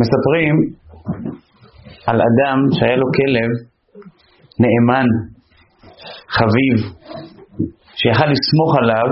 מספרים 0.00 0.54
על 2.06 2.18
אדם 2.28 2.58
שהיה 2.76 2.96
לו 2.96 3.06
כלב 3.18 3.50
נאמן, 4.62 5.08
חביב, 6.36 6.76
שיכל 8.00 8.28
לסמוך 8.32 8.72
עליו 8.80 9.08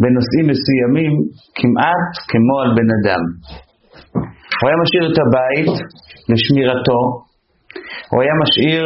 בנושאים 0.00 0.46
מסוימים 0.52 1.12
כמעט 1.58 2.12
כמו 2.30 2.54
על 2.62 2.70
בן 2.78 2.90
אדם. 2.98 3.22
הוא 4.58 4.66
היה 4.68 4.76
משאיר 4.82 5.04
את 5.10 5.18
הבית 5.24 5.72
לשמירתו, 6.30 7.00
הוא 8.10 8.22
היה 8.22 8.34
משאיר 8.42 8.84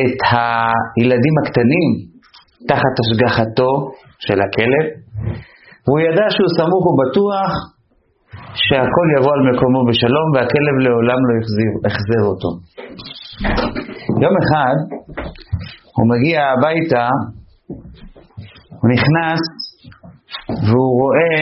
את 0.00 0.18
הילדים 0.30 1.34
הקטנים 1.40 1.90
תחת 2.68 2.94
השגחתו 3.00 3.70
של 4.18 4.38
הכלב, 4.44 4.86
והוא 5.84 6.00
ידע 6.00 6.26
שהוא 6.34 6.50
סמוך 6.58 6.84
ובטוח 6.88 7.77
שהכל 8.54 9.06
יבוא 9.16 9.32
על 9.36 9.42
מקומו 9.50 9.80
בשלום 9.88 10.28
והכלב 10.34 10.76
לעולם 10.84 11.20
לא 11.28 11.32
יחזר 11.86 12.22
אותו. 12.30 12.50
יום 14.22 14.34
אחד 14.42 14.76
הוא 15.94 16.06
מגיע 16.12 16.38
הביתה, 16.52 17.06
הוא 18.80 18.90
נכנס 18.94 19.40
והוא 20.66 20.92
רואה 21.02 21.38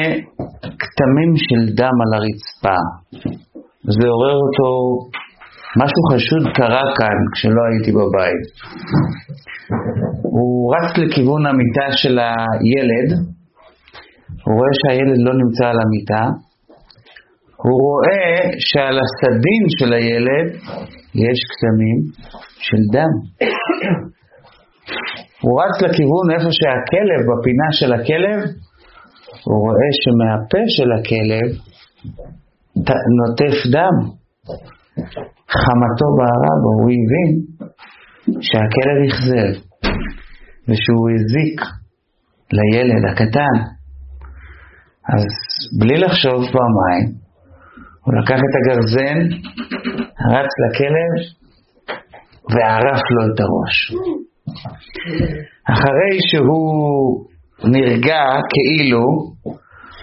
כתמים 0.82 1.30
של 1.46 1.74
דם 1.74 1.96
על 2.02 2.10
הרצפה. 2.18 2.78
זה 3.96 4.08
עורר 4.08 4.36
אותו, 4.44 4.70
משהו 5.80 6.02
חשוד 6.12 6.44
קרה 6.56 6.84
כאן 6.98 7.18
כשלא 7.32 7.62
הייתי 7.68 7.92
בבית. 7.92 8.44
הוא 10.22 10.74
רץ 10.74 10.98
לכיוון 10.98 11.46
המיטה 11.46 11.86
של 11.90 12.18
הילד, 12.18 13.08
הוא 14.44 14.54
רואה 14.58 14.72
שהילד 14.80 15.18
לא 15.26 15.32
נמצא 15.42 15.64
על 15.72 15.78
המיטה, 15.84 16.24
הוא 17.64 17.80
רואה 17.86 18.50
שעל 18.58 18.96
הסדין 19.04 19.62
של 19.78 19.92
הילד 19.92 20.46
יש 21.14 21.38
כתמים 21.50 21.98
של 22.66 22.82
דם. 22.92 23.12
הוא 25.42 25.60
רץ 25.62 25.82
לכיוון 25.82 26.26
איפה 26.34 26.50
שהכלב, 26.58 27.20
בפינה 27.28 27.68
של 27.78 27.92
הכלב, 27.92 28.40
הוא 29.46 29.58
רואה 29.64 29.90
שמהפה 30.02 30.62
של 30.76 30.88
הכלב 30.96 31.48
נוטף 33.18 33.56
דם. 33.72 33.96
חמתו 35.62 36.08
בערה 36.16 36.54
בו, 36.62 36.70
הוא 36.80 36.90
הבין 36.98 37.32
שהכלב 38.40 38.98
אכזב 39.08 39.60
ושהוא 40.68 41.10
הזיק 41.14 41.60
לילד 42.52 43.04
הקטן. 43.10 43.56
אז 45.14 45.24
בלי 45.80 45.96
לחשוב 46.00 46.40
פעמיים, 46.52 47.25
הוא 48.06 48.14
לקח 48.22 48.40
את 48.46 48.54
הגרזן, 48.58 49.18
רץ 50.32 50.52
לכלב 50.62 51.12
וערף 52.52 53.02
לו 53.14 53.22
את 53.34 53.40
הראש. 53.40 53.76
אחרי 55.72 56.14
שהוא 56.28 57.26
נרגע 57.64 58.22
כאילו, 58.52 59.04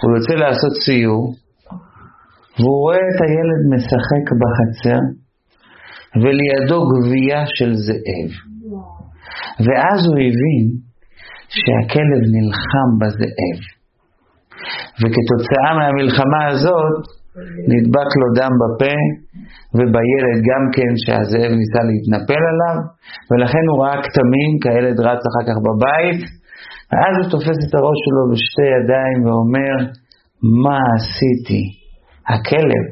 הוא 0.01 0.17
יוצא 0.17 0.33
לעשות 0.33 0.73
סיור, 0.85 1.33
והוא 2.59 2.81
רואה 2.83 3.03
את 3.11 3.19
הילד 3.25 3.61
משחק 3.73 4.25
בחצר, 4.41 5.01
ולידו 6.21 6.79
גבייה 6.91 7.43
של 7.45 7.73
זאב. 7.75 8.31
ואז 9.65 9.99
הוא 10.07 10.17
הבין 10.27 10.65
שהכלב 11.49 12.21
נלחם 12.35 12.89
בזאב. 12.99 13.59
וכתוצאה 14.99 15.71
מהמלחמה 15.77 16.47
הזאת 16.47 17.22
נדבק 17.71 18.09
לו 18.19 18.27
דם 18.37 18.53
בפה 18.61 18.95
ובילד 19.77 20.37
גם 20.49 20.63
כן 20.75 20.91
שהזאב 21.03 21.51
ניסה 21.59 21.81
להתנפל 21.89 22.43
עליו 22.51 22.77
ולכן 23.29 23.63
הוא 23.69 23.77
ראה 23.81 23.97
כתמים 24.05 24.51
כי 24.61 24.67
הילד 24.69 24.97
רץ 25.07 25.21
אחר 25.29 25.43
כך 25.47 25.57
בבית 25.67 26.21
ואז 26.89 27.13
הוא 27.19 27.29
תופס 27.33 27.59
את 27.65 27.73
הראש 27.77 27.99
שלו 28.05 28.23
בשתי 28.31 28.67
ידיים 28.77 29.17
ואומר 29.25 29.75
מה 30.65 30.79
עשיתי? 30.95 31.63
הכלב 32.33 32.83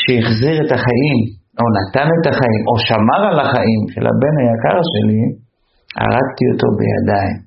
שהחזיר 0.00 0.56
את 0.62 0.70
החיים 0.76 1.20
או 1.58 1.64
נתן 1.76 2.08
את 2.16 2.26
החיים 2.30 2.62
או 2.68 2.74
שמר 2.86 3.22
על 3.30 3.38
החיים 3.44 3.82
של 3.92 4.04
הבן 4.10 4.34
היקר 4.40 4.78
שלי 4.92 5.22
הרגתי 6.00 6.44
אותו 6.52 6.68
בידיים. 6.78 7.38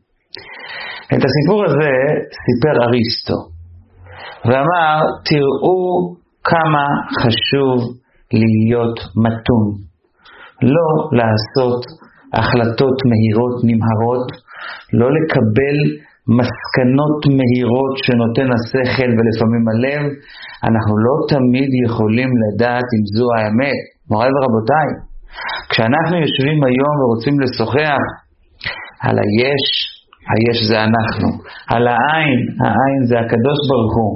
את 1.13 1.21
הסיפור 1.25 1.59
הזה 1.65 1.93
סיפר 2.45 2.75
אריסטו 2.85 3.39
ואמר 4.45 4.97
תראו 5.29 5.83
כמה 6.51 6.85
חשוב 7.21 7.77
להיות 8.33 8.97
מתון, 9.25 9.65
לא 10.75 10.89
לעשות 11.19 11.81
החלטות 12.33 12.97
מהירות 13.09 13.57
נמהרות, 13.69 14.27
לא 14.99 15.07
לקבל 15.17 15.77
מסקנות 16.39 17.19
מהירות 17.37 17.93
שנותן 18.03 18.47
השכל 18.55 19.09
ולפעמים 19.15 19.63
הלב, 19.71 20.03
אנחנו 20.67 20.93
לא 21.07 21.15
תמיד 21.33 21.69
יכולים 21.85 22.29
לדעת 22.43 22.87
אם 22.95 23.03
זו 23.15 23.27
האמת. 23.37 23.81
מוריי 24.09 24.31
ורבותיי, 24.35 24.89
כשאנחנו 25.69 26.15
יושבים 26.23 26.57
היום 26.67 26.93
ורוצים 26.99 27.35
לשוחח 27.43 28.03
על 29.05 29.15
היש 29.23 29.92
היש 30.31 30.59
זה 30.69 30.77
אנחנו. 30.89 31.29
על 31.73 31.83
העין, 31.87 32.41
העין 32.65 33.01
זה 33.09 33.15
הקדוש 33.23 33.59
ברוך 33.69 33.95
הוא. 33.99 34.13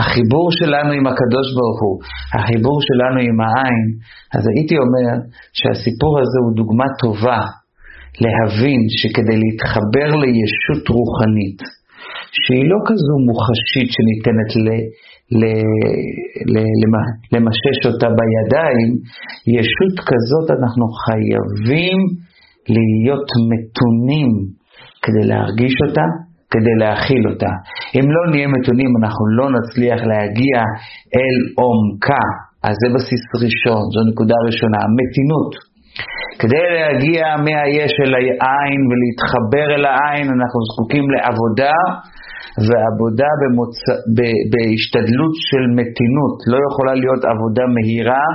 החיבור 0.00 0.46
שלנו 0.58 0.92
עם 0.98 1.06
הקדוש 1.10 1.46
ברוך 1.56 1.80
הוא, 1.84 1.96
החיבור 2.36 2.78
שלנו 2.88 3.18
עם 3.28 3.38
העין. 3.44 3.86
אז 4.36 4.42
הייתי 4.52 4.76
אומר 4.84 5.06
שהסיפור 5.58 6.12
הזה 6.22 6.38
הוא 6.44 6.52
דוגמה 6.60 6.88
טובה 7.02 7.40
להבין 8.24 8.80
שכדי 9.00 9.36
להתחבר 9.42 10.08
לישות 10.22 10.84
רוחנית, 10.96 11.60
שהיא 12.42 12.66
לא 12.72 12.78
כזו 12.88 13.14
מוחשית 13.28 13.88
שניתנת 13.96 14.50
ל, 14.64 14.68
ל, 15.38 15.42
ל, 16.52 16.56
ל, 16.80 16.84
למשש 17.32 17.78
אותה 17.88 18.08
בידיים, 18.18 18.90
ישות 19.56 19.96
כזאת 20.10 20.46
אנחנו 20.58 20.86
חייבים 21.04 21.98
להיות 22.74 23.28
מתונים 23.50 24.30
כדי 25.04 25.24
להרגיש 25.30 25.74
אותה, 25.86 26.06
כדי 26.52 26.74
להכיל 26.82 27.24
אותה. 27.30 27.52
אם 27.96 28.06
לא 28.14 28.22
נהיה 28.30 28.48
מתונים, 28.56 28.90
אנחנו 29.00 29.24
לא 29.38 29.46
נצליח 29.56 30.00
להגיע 30.10 30.58
אל 31.18 31.36
עומקה. 31.60 32.26
אז 32.66 32.74
זה 32.82 32.88
בסיס 32.94 33.24
ראשון, 33.44 33.82
זו 33.94 34.00
נקודה 34.10 34.36
ראשונה, 34.48 34.78
מתינות. 34.98 35.52
כדי 36.40 36.64
להגיע 36.76 37.22
מהיש 37.44 37.94
אל 38.04 38.14
העין 38.44 38.80
ולהתחבר 38.88 39.66
אל 39.76 39.84
העין, 39.90 40.26
אנחנו 40.36 40.58
זקוקים 40.68 41.04
לעבודה, 41.14 41.76
ועבודה 42.66 43.30
במוצ... 43.40 43.76
ב... 44.16 44.18
בהשתדלות 44.52 45.34
של 45.48 45.64
מתינות. 45.78 46.36
לא 46.52 46.58
יכולה 46.68 46.94
להיות 47.02 47.22
עבודה 47.32 47.64
מהירה, 47.74 48.26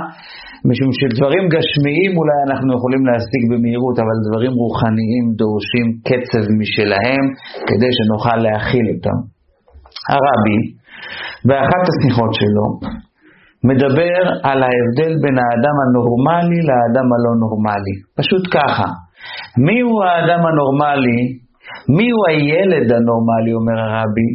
משום 0.68 0.90
שדברים 0.98 1.44
גשמיים 1.54 2.10
אולי 2.18 2.38
אנחנו 2.46 2.70
יכולים 2.78 3.02
להשיג 3.08 3.42
במהירות, 3.50 3.96
אבל 4.02 4.16
דברים 4.26 4.52
רוחניים 4.62 5.24
דורשים 5.40 5.86
קצב 6.08 6.44
משלהם 6.60 7.24
כדי 7.68 7.90
שנוכל 7.96 8.36
להכיל 8.44 8.86
אותם. 8.94 9.18
הרבי, 10.12 10.58
באחת 11.48 11.82
השיחות 11.90 12.32
שלו, 12.40 12.66
מדבר 13.70 14.18
על 14.48 14.58
ההבדל 14.66 15.12
בין 15.22 15.36
האדם 15.42 15.76
הנורמלי 15.82 16.60
לאדם 16.70 17.06
הלא 17.14 17.32
נורמלי. 17.42 17.96
פשוט 18.18 18.44
ככה, 18.56 18.88
מיהו 19.66 20.02
האדם 20.02 20.40
הנורמלי 20.46 21.20
מיהו 21.96 22.20
הילד 22.28 22.86
הנורמלי, 22.92 23.52
אומר 23.58 23.78
הרבי? 23.84 24.30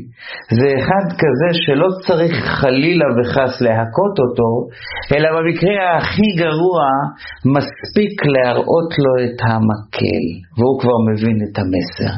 זה 0.59 0.67
אחד 0.79 1.05
כזה 1.21 1.49
שלא 1.63 1.87
צריך 2.07 2.33
חלילה 2.61 3.05
וחס 3.15 3.61
להכות 3.61 4.15
אותו, 4.23 4.49
אלא 5.15 5.29
במקרה 5.35 5.97
הכי 5.97 6.28
גרוע, 6.41 6.81
מספיק 7.55 8.25
להראות 8.25 8.91
לו 9.03 9.13
את 9.25 9.37
המקל, 9.49 10.25
והוא 10.57 10.79
כבר 10.81 10.97
מבין 11.09 11.37
את 11.45 11.55
המסר. 11.59 12.13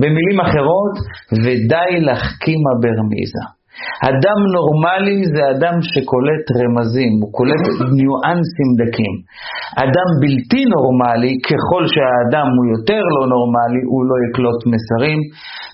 במילים 0.00 0.40
אחרות, 0.40 0.94
ודי 1.44 2.00
לחכימה 2.00 2.72
ברמיזה. 2.82 3.55
אדם 4.10 4.38
נורמלי 4.56 5.18
זה 5.34 5.42
אדם 5.54 5.76
שקולט 5.90 6.46
רמזים, 6.58 7.12
הוא 7.22 7.30
קולט 7.36 7.64
ניואנסים 7.98 8.70
דקים. 8.80 9.14
אדם 9.84 10.08
בלתי 10.20 10.62
נורמלי, 10.74 11.34
ככל 11.48 11.82
שהאדם 11.92 12.48
הוא 12.56 12.66
יותר 12.74 13.02
לא 13.16 13.22
נורמלי, 13.32 13.82
הוא 13.90 14.02
לא 14.10 14.16
יקלוט 14.24 14.60
מסרים, 14.72 15.20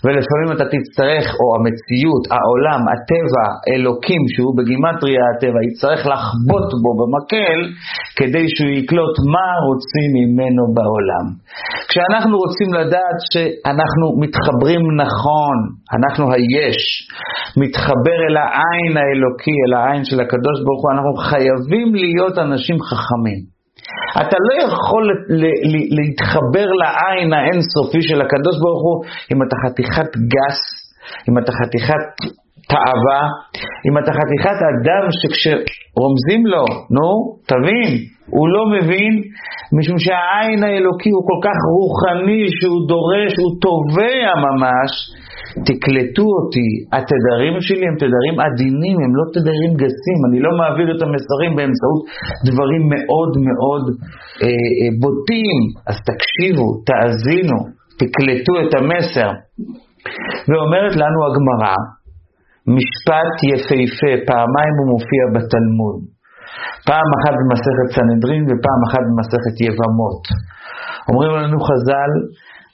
ולפעמים 0.05 0.49
אתה 0.55 0.67
תצטרך, 0.75 1.27
או 1.41 1.47
המציאות, 1.57 2.25
העולם, 2.35 2.81
הטבע, 2.93 3.47
אלוקים, 3.73 4.23
שהוא 4.33 4.53
בגימטריה 4.57 5.23
הטבע, 5.31 5.61
יצטרך 5.69 6.01
לחבוט 6.13 6.69
בו 6.83 6.91
במקל, 7.01 7.59
כדי 8.19 8.45
שהוא 8.55 8.75
יקלוט 8.81 9.15
מה 9.35 9.49
רוצים 9.69 10.09
ממנו 10.19 10.63
בעולם. 10.77 11.27
כשאנחנו 11.89 12.35
רוצים 12.45 12.71
לדעת 12.81 13.19
שאנחנו 13.33 14.07
מתחברים 14.23 14.83
נכון, 15.05 15.57
אנחנו 15.97 16.25
היש, 16.35 16.79
מתחברים 17.63 17.92
להתחבר 17.93 18.19
אל 18.29 18.37
העין 18.37 18.97
האלוקי, 18.97 19.57
אל 19.65 19.75
העין 19.79 20.05
של 20.05 20.21
הקדוש 20.21 20.57
ברוך 20.65 20.83
הוא, 20.83 20.93
אנחנו 20.95 21.13
חייבים 21.29 21.95
להיות 21.95 22.39
אנשים 22.39 22.77
חכמים. 22.89 23.41
אתה 24.21 24.37
לא 24.47 24.55
יכול 24.67 25.05
להתחבר 25.99 26.69
לעין 26.83 27.33
האינסופי 27.33 28.03
של 28.09 28.21
הקדוש 28.21 28.57
ברוך 28.63 28.83
הוא 28.87 28.97
אם 29.33 29.39
אתה 29.43 29.57
חתיכת 29.65 30.11
גס, 30.35 30.61
אם 31.29 31.39
אתה 31.39 31.53
חתיכת 31.53 32.05
תאווה, 32.69 33.23
אם 33.87 33.95
אתה 33.99 34.11
חתיכת 34.19 34.59
אדם 34.71 35.05
שכשרומזים 35.19 36.47
לו, 36.47 36.65
נו, 36.97 37.09
תבין, 37.51 37.91
הוא 38.37 38.49
לא 38.55 38.63
מבין, 38.75 39.13
משום 39.79 39.99
שהעין 39.99 40.65
האלוקי 40.65 41.11
הוא 41.17 41.25
כל 41.31 41.41
כך 41.47 41.59
רוחני 41.77 42.45
שהוא 42.59 42.81
דורש, 42.89 43.33
הוא 43.43 43.53
תובע 43.65 44.27
ממש. 44.47 44.93
תקלטו 45.69 46.27
אותי, 46.37 46.71
התדרים 46.97 47.55
שלי 47.67 47.85
הם 47.89 47.97
תדרים 48.03 48.37
עדינים, 48.47 48.97
הם 49.05 49.13
לא 49.19 49.25
תדרים 49.35 49.73
גסים, 49.83 50.19
אני 50.29 50.39
לא 50.47 50.51
מעביר 50.61 50.89
את 50.95 51.01
המסרים 51.05 51.53
באמצעות 51.57 52.01
דברים 52.49 52.83
מאוד 52.95 53.33
מאוד 53.49 53.85
אה, 54.43 54.47
אה, 54.79 54.91
בוטים, 55.03 55.59
אז 55.89 55.97
תקשיבו, 56.11 56.67
תאזינו, 56.89 57.59
תקלטו 58.01 58.53
את 58.63 58.73
המסר. 58.79 59.31
ואומרת 60.49 60.95
לנו 61.03 61.19
הגמרא, 61.29 61.77
משפט 62.77 63.35
יפהפה, 63.51 64.13
פעמיים 64.29 64.75
הוא 64.79 64.89
מופיע 64.95 65.23
בתלמוד. 65.35 65.99
פעם 66.89 67.09
אחת 67.19 67.35
במסכת 67.41 67.89
סנהדרין 67.97 68.43
ופעם 68.49 68.81
אחת 68.89 69.05
במסכת 69.09 69.57
יבמות. 69.67 70.23
אומרים 71.09 71.33
לנו 71.39 71.59
חז"ל, 71.69 72.13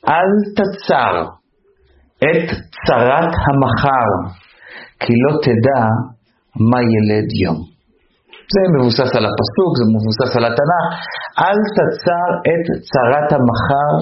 אל 0.09 0.31
תצר 0.59 1.38
את 2.27 2.47
צרת 2.87 3.33
המחר, 3.47 4.11
כי 5.01 5.13
לא 5.25 5.33
תדע 5.45 5.83
מה 6.71 6.81
ילד 6.95 7.29
יום. 7.45 7.59
זה 8.55 8.61
מבוסס 8.75 9.11
על 9.19 9.25
הפסוק, 9.31 9.73
זה 9.79 9.85
מבוסס 9.95 10.31
על 10.37 10.45
התנ"ך. 10.49 10.85
אל 11.45 11.59
תצר 11.77 12.29
את 12.51 12.65
צרת 12.93 13.29
המחר, 13.37 13.93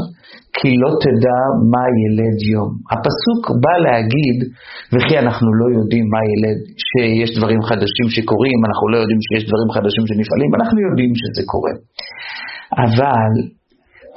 כי 0.57 0.71
לא 0.83 0.91
תדע 1.05 1.41
מה 1.73 1.85
ילד 2.03 2.39
יום. 2.53 2.71
הפסוק 2.93 3.43
בא 3.63 3.75
להגיד, 3.87 4.39
וכי 4.93 5.15
אנחנו 5.25 5.49
לא 5.61 5.67
יודעים 5.77 6.07
מה 6.15 6.23
ילד, 6.33 6.59
שיש 6.89 7.31
דברים 7.39 7.61
חדשים 7.69 8.07
שקורים, 8.15 8.59
אנחנו 8.69 8.85
לא 8.93 8.97
יודעים 9.03 9.21
שיש 9.27 9.43
דברים 9.49 9.69
חדשים 9.77 10.05
שנפעלים, 10.09 10.51
אנחנו 10.59 10.79
יודעים 10.87 11.13
שזה 11.21 11.43
קורה. 11.53 11.75
אבל 12.85 13.33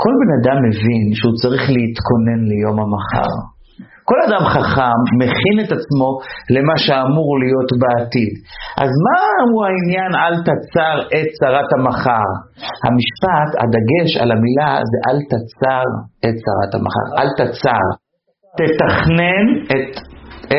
כל 0.01 0.13
בן 0.21 0.31
אדם 0.39 0.57
מבין 0.67 1.03
שהוא 1.17 1.35
צריך 1.41 1.63
להתכונן 1.75 2.41
ליום 2.51 2.77
המחר. 2.83 3.31
כל 4.09 4.19
אדם 4.27 4.43
חכם 4.53 4.99
מכין 5.21 5.55
את 5.63 5.71
עצמו 5.77 6.09
למה 6.55 6.75
שאמור 6.85 7.29
להיות 7.43 7.69
בעתיד. 7.81 8.33
אז 8.83 8.91
מה 9.05 9.21
הוא 9.49 9.59
העניין 9.65 10.11
אל 10.23 10.35
תצר 10.49 10.95
את 11.17 11.27
צרת 11.39 11.69
המחר? 11.75 12.29
המשפט, 12.85 13.51
הדגש 13.61 14.11
על 14.21 14.29
המילה 14.31 14.71
זה 14.91 14.97
אל 15.07 15.19
תצר 15.31 15.85
את 16.25 16.35
צרת 16.45 16.71
המחר, 16.77 17.07
אל 17.19 17.29
תצר. 17.39 17.85
תתכנן 18.59 19.45
את, 19.73 19.91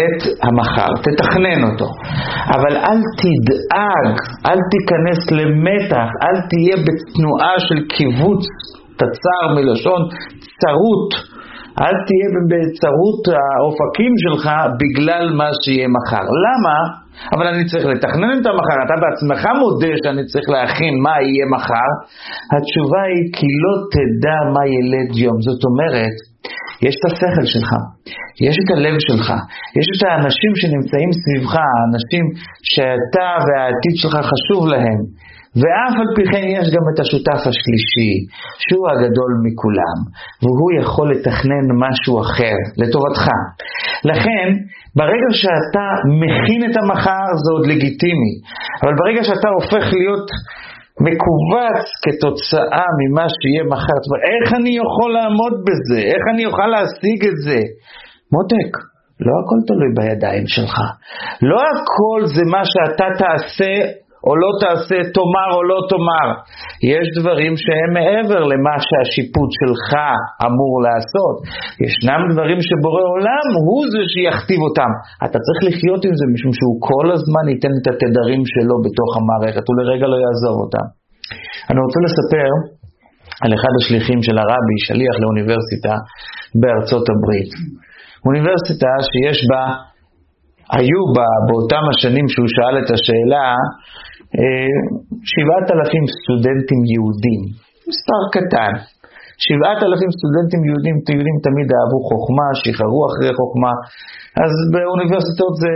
את 0.00 0.18
המחר, 0.44 0.90
תתכנן 1.06 1.60
אותו. 1.70 1.88
אבל 2.54 2.76
אל 2.76 3.00
תדאג, 3.20 4.08
אל 4.46 4.60
תיכנס 4.72 5.20
למתח, 5.38 6.08
אל 6.24 6.36
תהיה 6.50 6.76
בתנועה 6.86 7.54
של 7.66 7.80
קיבוץ, 7.96 8.44
תצר 8.96 9.54
מלשון 9.54 10.02
צרות. 10.60 11.39
אל 11.84 11.96
תהיה 12.06 12.28
בצרות 12.50 13.22
האופקים 13.38 14.12
שלך 14.24 14.44
בגלל 14.80 15.24
מה 15.40 15.48
שיהיה 15.60 15.88
מחר. 15.96 16.26
למה? 16.46 16.76
אבל 17.34 17.46
אני 17.52 17.64
צריך 17.70 17.84
לתכנן 17.92 18.34
את 18.40 18.46
המחר, 18.50 18.78
אתה 18.86 18.96
בעצמך 19.02 19.42
מודה 19.60 19.92
שאני 20.02 20.22
צריך 20.30 20.46
להכין 20.54 20.94
מה 21.04 21.14
יהיה 21.26 21.46
מחר. 21.54 21.90
התשובה 22.54 23.02
היא 23.10 23.24
כי 23.36 23.46
לא 23.62 23.72
תדע 23.94 24.38
מה 24.54 24.62
ילד 24.76 25.10
יום. 25.24 25.36
זאת 25.48 25.62
אומרת, 25.68 26.16
יש 26.86 26.94
את 26.98 27.04
השכל 27.08 27.46
שלך, 27.54 27.70
יש 28.46 28.56
את 28.62 28.68
הלב 28.76 28.96
שלך, 29.08 29.28
יש 29.78 29.86
את 29.94 30.02
האנשים 30.06 30.52
שנמצאים 30.60 31.10
סביבך, 31.20 31.54
האנשים 31.64 32.24
שאתה 32.72 33.28
והעתיד 33.46 33.94
שלך 34.02 34.16
חשוב 34.32 34.62
להם. 34.74 35.00
ואף 35.58 35.94
על 36.02 36.10
פי 36.16 36.24
כן 36.32 36.44
יש 36.56 36.66
גם 36.74 36.84
את 36.90 36.98
השותף 37.02 37.40
השלישי, 37.50 38.12
שהוא 38.62 38.86
הגדול 38.90 39.32
מכולם, 39.46 39.98
והוא 40.42 40.70
יכול 40.80 41.06
לתכנן 41.12 41.64
משהו 41.84 42.14
אחר, 42.24 42.56
לטובתך. 42.80 43.24
לכן, 44.10 44.46
ברגע 44.96 45.30
שאתה 45.42 45.86
מכין 46.22 46.60
את 46.70 46.74
המחר 46.80 47.26
זה 47.42 47.50
עוד 47.56 47.66
לגיטימי, 47.70 48.32
אבל 48.82 48.92
ברגע 49.00 49.22
שאתה 49.24 49.48
הופך 49.58 49.84
להיות 49.98 50.26
מכווץ 51.06 51.80
כתוצאה 52.04 52.88
ממה 53.00 53.26
שיהיה 53.36 53.64
מחר, 53.72 53.96
זאת 54.02 54.08
אומרת, 54.10 54.24
איך 54.32 54.46
אני 54.58 54.72
יכול 54.82 55.10
לעמוד 55.18 55.54
בזה? 55.66 56.00
איך 56.12 56.22
אני 56.32 56.42
אוכל 56.46 56.68
להשיג 56.74 57.20
את 57.30 57.38
זה? 57.46 57.60
מותק, 58.34 58.70
לא 59.26 59.32
הכל 59.40 59.60
תלוי 59.68 59.90
בידיים 59.98 60.46
שלך. 60.46 60.76
לא 61.42 61.60
הכל 61.72 62.20
זה 62.34 62.42
מה 62.54 62.62
שאתה 62.72 63.06
תעשה 63.18 63.72
או 64.26 64.32
לא 64.42 64.50
תעשה, 64.62 64.98
תאמר 65.16 65.48
או 65.56 65.62
לא 65.70 65.78
תאמר. 65.90 66.28
יש 66.94 67.06
דברים 67.18 67.52
שהם 67.64 67.90
מעבר 67.98 68.40
למה 68.52 68.74
שהשיפוט 68.86 69.50
שלך 69.60 69.88
אמור 70.46 70.74
לעשות. 70.86 71.36
ישנם 71.84 72.20
דברים 72.32 72.60
שבורא 72.68 73.04
עולם 73.14 73.46
הוא 73.66 73.82
זה 73.92 74.02
שיכתיב 74.12 74.60
אותם. 74.66 74.90
אתה 75.24 75.38
צריך 75.44 75.60
לחיות 75.68 76.02
עם 76.06 76.14
זה 76.20 76.24
משום 76.34 76.52
שהוא 76.58 76.76
כל 76.90 77.06
הזמן 77.14 77.44
ייתן 77.52 77.72
את 77.78 77.86
התדרים 77.90 78.42
שלו 78.52 78.76
בתוך 78.84 79.10
המערכת, 79.18 79.64
הוא 79.68 79.76
לרגע 79.80 80.06
לא 80.12 80.16
יעזוב 80.24 80.56
אותם. 80.64 80.86
אני 81.70 81.78
רוצה 81.84 81.98
לספר 82.06 82.50
על 83.42 83.50
אחד 83.56 83.72
השליחים 83.78 84.20
של 84.26 84.36
הרבי, 84.42 84.76
שליח 84.86 85.14
לאוניברסיטה 85.22 85.94
בארצות 86.60 87.06
הברית. 87.12 87.50
אוניברסיטה 88.26 88.92
שיש 89.10 89.38
בה 89.50 89.62
היו 90.76 91.02
בה, 91.16 91.28
באותם 91.46 91.84
השנים 91.92 92.26
שהוא 92.32 92.50
שאל 92.54 92.74
את 92.82 92.88
השאלה, 92.94 93.46
שבעת 95.32 95.66
אלפים 95.74 96.04
סטודנטים 96.16 96.80
יהודים, 96.92 97.40
מספר 97.88 98.20
קטן. 98.34 98.74
שבעת 99.44 99.80
אלפים 99.86 100.10
סטודנטים 100.18 100.60
יהודים, 100.68 100.96
יהודים 101.14 101.36
תמיד 101.46 101.68
אהבו 101.76 101.98
חוכמה, 102.08 102.48
שחררו 102.60 103.00
אחרי 103.10 103.32
חוכמה, 103.38 103.72
אז 104.44 104.52
באוניברסיטאות 104.72 105.54
זה 105.64 105.72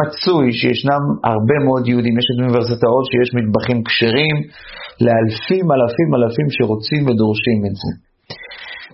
מצוי 0.00 0.46
שישנם 0.58 1.02
הרבה 1.30 1.56
מאוד 1.66 1.82
יהודים, 1.90 2.14
יש 2.20 2.26
את 2.30 2.38
אוניברסיטאות 2.40 3.04
שיש 3.10 3.28
מטבחים 3.38 3.78
כשרים 3.88 4.36
לאלפים 5.04 5.66
אלפים 5.74 6.08
אלפים 6.16 6.48
שרוצים 6.56 7.02
ודורשים 7.06 7.60
את 7.68 7.76
זה. 7.82 7.92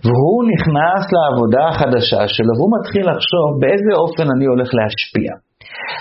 והוא 0.06 0.40
נכנס 0.52 1.02
לעבודה 1.16 1.62
החדשה 1.71 2.23
שלו 2.35 2.52
והוא 2.56 2.73
מתחיל 2.76 3.04
לחשוב 3.11 3.49
באיזה 3.61 3.92
אופן 4.02 4.26
אני 4.35 4.47
הולך 4.52 4.68
להשפיע. 4.78 5.30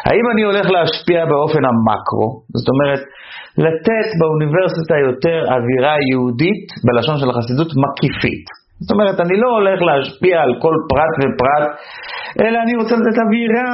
האם 0.08 0.26
אני 0.34 0.44
הולך 0.50 0.66
להשפיע 0.76 1.20
באופן 1.32 1.64
המקרו, 1.70 2.28
זאת 2.62 2.70
אומרת, 2.74 3.02
לתת 3.66 4.08
באוניברסיטה 4.20 4.96
יותר 5.08 5.40
אווירה 5.56 5.96
יהודית, 6.12 6.66
בלשון 6.86 7.18
של 7.22 7.30
החסידות, 7.30 7.70
מקיפית. 7.84 8.46
זאת 8.84 8.92
אומרת, 8.96 9.18
אני 9.26 9.36
לא 9.44 9.50
הולך 9.58 9.80
להשפיע 9.88 10.36
על 10.46 10.54
כל 10.64 10.76
פרט 10.90 11.14
ופרט, 11.20 11.66
אלא 12.42 12.58
אני 12.64 12.74
רוצה 12.80 12.94
לתת 12.96 13.18
אווירה, 13.24 13.72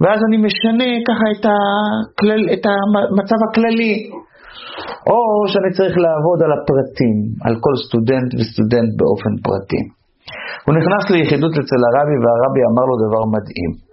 ואז 0.00 0.20
אני 0.28 0.36
משנה 0.46 0.90
ככה 1.08 1.26
את, 1.34 1.44
הכלל, 1.50 2.42
את 2.54 2.64
המצב 2.70 3.38
הכללי. 3.46 3.94
או 5.10 5.18
שאני 5.50 5.70
צריך 5.78 5.94
לעבוד 6.04 6.38
על 6.44 6.52
הפרטים, 6.56 7.16
על 7.46 7.54
כל 7.64 7.74
סטודנט 7.86 8.30
וסטודנט 8.38 8.90
באופן 8.98 9.32
פרטי. 9.46 9.82
הוא 10.64 10.74
נכנס 10.78 11.04
ליחידות 11.10 11.54
אצל 11.62 11.80
הרבי 11.86 12.16
והרבי 12.22 12.62
אמר 12.70 12.84
לו 12.90 12.94
דבר 13.06 13.22
מדהים. 13.34 13.85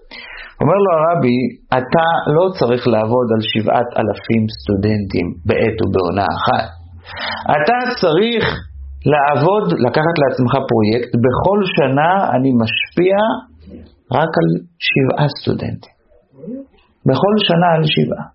אומר 0.63 0.77
לו 0.85 0.91
הרבי, 0.97 1.39
אתה 1.79 2.07
לא 2.37 2.45
צריך 2.59 2.83
לעבוד 2.93 3.27
על 3.35 3.41
שבעת 3.51 3.89
אלפים 4.01 4.43
סטודנטים 4.59 5.27
בעת 5.47 5.77
ובעונה 5.81 6.25
אחת. 6.37 6.65
אתה 7.55 7.77
צריך 8.01 8.43
לעבוד, 9.13 9.65
לקחת 9.87 10.15
לעצמך 10.21 10.53
פרויקט, 10.71 11.11
בכל 11.25 11.59
שנה 11.77 12.11
אני 12.35 12.51
משפיע 12.63 13.17
רק 14.19 14.31
על 14.39 14.49
שבעה 14.87 15.27
סטודנטים. 15.39 15.95
בכל 17.09 17.33
שנה 17.47 17.67
על 17.77 17.83
שבעה. 17.95 18.27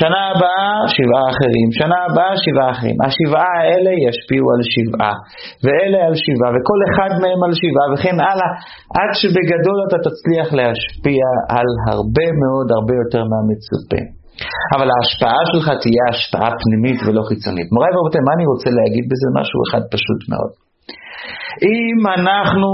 שנה 0.00 0.20
הבאה 0.30 0.72
שבעה 0.96 1.26
אחרים, 1.34 1.68
שנה 1.80 1.98
הבאה 2.06 2.32
שבעה 2.44 2.70
אחרים. 2.74 2.96
השבעה 3.06 3.52
האלה 3.60 3.92
ישפיעו 4.06 4.46
על 4.54 4.62
שבעה, 4.74 5.16
ואלה 5.64 5.98
על 6.08 6.14
שבעה, 6.24 6.50
וכל 6.54 6.80
אחד 6.88 7.10
מהם 7.22 7.40
על 7.46 7.52
שבעה, 7.60 7.86
וכן 7.92 8.16
הלאה, 8.26 8.50
עד 8.98 9.10
שבגדול 9.20 9.78
אתה 9.86 9.98
תצליח 10.06 10.48
להשפיע 10.58 11.24
על 11.56 11.68
הרבה 11.90 12.26
מאוד, 12.42 12.66
הרבה 12.76 12.94
יותר 13.02 13.22
מהמצופה. 13.30 14.02
אבל 14.74 14.88
ההשפעה 14.94 15.42
שלך 15.50 15.66
תהיה 15.82 16.04
השפעה 16.12 16.50
פנימית 16.62 16.98
ולא 17.04 17.22
חיצונית. 17.30 17.68
מוריי 17.74 17.92
ורבותיי, 17.94 18.22
מה 18.28 18.32
אני 18.36 18.46
רוצה 18.52 18.68
להגיד 18.78 19.04
בזה? 19.10 19.26
משהו 19.40 19.58
אחד 19.66 19.82
פשוט 19.94 20.20
מאוד. 20.32 20.63
אם 21.62 21.98
אנחנו 22.18 22.70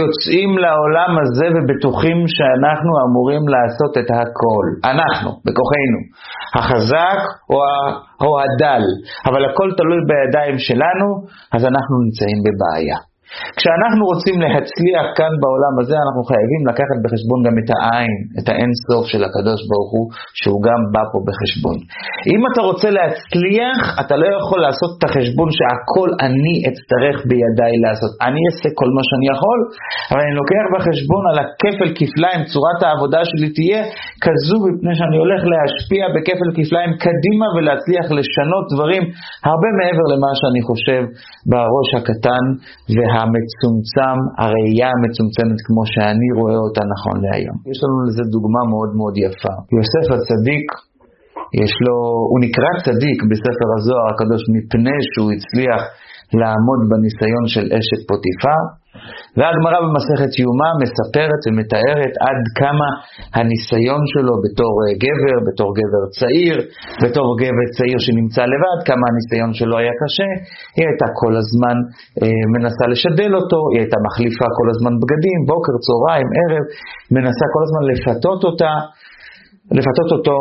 יוצאים 0.00 0.50
לעולם 0.64 1.12
הזה 1.22 1.46
ובטוחים 1.54 2.18
שאנחנו 2.34 2.92
אמורים 3.04 3.44
לעשות 3.54 3.92
את 3.98 4.10
הכל, 4.10 4.64
אנחנו, 4.92 5.30
בכוחנו, 5.44 5.98
החזק 6.58 7.20
או, 7.50 7.56
ה, 7.64 7.74
או 8.24 8.30
הדל, 8.40 8.84
אבל 9.26 9.44
הכל 9.44 9.68
תלוי 9.76 10.00
בידיים 10.08 10.58
שלנו, 10.58 11.08
אז 11.54 11.62
אנחנו 11.70 11.94
נמצאים 12.04 12.38
בבעיה. 12.44 13.11
כשאנחנו 13.58 14.02
רוצים 14.12 14.36
להצליח 14.44 15.06
כאן 15.18 15.32
בעולם 15.42 15.74
הזה, 15.80 15.96
אנחנו 16.04 16.22
חייבים 16.30 16.62
לקחת 16.70 16.98
בחשבון 17.04 17.38
גם 17.46 17.54
את 17.60 17.68
העין, 17.74 18.14
את 18.38 18.46
האין 18.50 18.70
סוף 18.86 19.04
של 19.12 19.22
הקדוש 19.26 19.60
ברוך 19.70 19.90
הוא, 19.96 20.06
שהוא 20.40 20.60
גם 20.68 20.80
בא 20.94 21.02
פה 21.12 21.18
בחשבון. 21.28 21.78
אם 22.32 22.40
אתה 22.48 22.60
רוצה 22.68 22.88
להצליח, 22.98 23.80
אתה 24.02 24.14
לא 24.22 24.26
יכול 24.38 24.58
לעשות 24.66 24.90
את 24.96 25.02
החשבון 25.06 25.48
שהכל 25.58 26.08
אני 26.26 26.54
אצטרך 26.68 27.16
בידיי 27.28 27.74
לעשות. 27.84 28.12
אני 28.26 28.40
אעשה 28.48 28.68
כל 28.80 28.90
מה 28.96 29.02
שאני 29.08 29.26
יכול, 29.34 29.58
אבל 30.10 30.20
אני 30.24 30.34
לוקח 30.42 30.64
בחשבון 30.74 31.22
על 31.30 31.36
הכפל 31.42 31.88
כפליים, 31.98 32.40
צורת 32.52 32.80
העבודה 32.84 33.20
שלי 33.30 33.48
תהיה 33.56 33.80
כזו 34.24 34.56
מפני 34.66 34.92
שאני 34.98 35.16
הולך 35.22 35.40
להשפיע 35.52 36.02
בכפל 36.14 36.48
כפליים 36.56 36.90
קדימה 37.04 37.46
ולהצליח 37.54 38.06
לשנות 38.18 38.64
דברים 38.74 39.02
הרבה 39.50 39.68
מעבר 39.78 40.06
למה 40.12 40.30
שאני 40.40 40.62
חושב 40.68 41.02
בראש 41.50 41.90
הקטן 41.98 42.44
וה... 42.94 43.21
המצומצם, 43.22 44.16
הראייה 44.42 44.88
המצומצמת 44.96 45.58
כמו 45.66 45.82
שאני 45.92 46.28
רואה 46.38 46.58
אותה 46.66 46.82
נכון 46.94 47.16
להיום. 47.24 47.58
יש 47.72 47.78
לנו 47.82 47.96
לזה 48.06 48.24
דוגמה 48.34 48.62
מאוד 48.72 48.90
מאוד 48.98 49.14
יפה. 49.26 49.54
יוסף 49.76 50.06
הצדיק, 50.14 50.66
יש 51.62 51.74
לו, 51.84 51.96
הוא 52.30 52.40
נקרא 52.46 52.70
צדיק 52.86 53.18
בספר 53.30 53.68
הזוהר 53.76 54.06
הקדוש 54.12 54.42
מפני 54.54 54.98
שהוא 55.10 55.30
הצליח 55.36 55.82
לעמוד 56.40 56.80
בניסיון 56.90 57.44
של 57.54 57.66
אשת 57.78 58.00
פוטיפר, 58.08 58.60
והגמרא 59.36 59.78
במסכת 59.84 60.32
יומא 60.44 60.70
מספרת 60.82 61.42
ומתארת 61.46 62.12
עד 62.26 62.40
כמה 62.60 62.88
הניסיון 63.36 64.02
שלו 64.12 64.34
בתור 64.44 64.74
אה, 64.82 64.92
גבר, 65.04 65.36
בתור 65.48 65.68
גבר 65.78 66.02
צעיר, 66.18 66.56
בתור 67.02 67.28
גבר 67.42 67.66
צעיר 67.76 67.98
שנמצא 68.04 68.42
לבד, 68.52 68.78
כמה 68.88 69.04
הניסיון 69.10 69.50
שלו 69.58 69.74
היה 69.80 69.94
קשה. 70.02 70.30
היא 70.76 70.84
הייתה 70.88 71.08
כל 71.20 71.32
הזמן 71.40 71.76
אה, 72.22 72.42
מנסה 72.54 72.84
לשדל 72.92 73.32
אותו, 73.38 73.60
היא 73.70 73.78
הייתה 73.82 73.98
מחליפה 74.06 74.46
כל 74.58 74.68
הזמן 74.72 74.92
בגדים, 75.00 75.38
בוקר, 75.50 75.74
צהריים, 75.84 76.28
ערב, 76.40 76.64
מנסה 77.16 77.44
כל 77.54 77.62
הזמן 77.66 77.82
לפתות 77.90 78.40
אותה, 78.48 78.72
לפתות 79.78 80.10
אותו, 80.16 80.36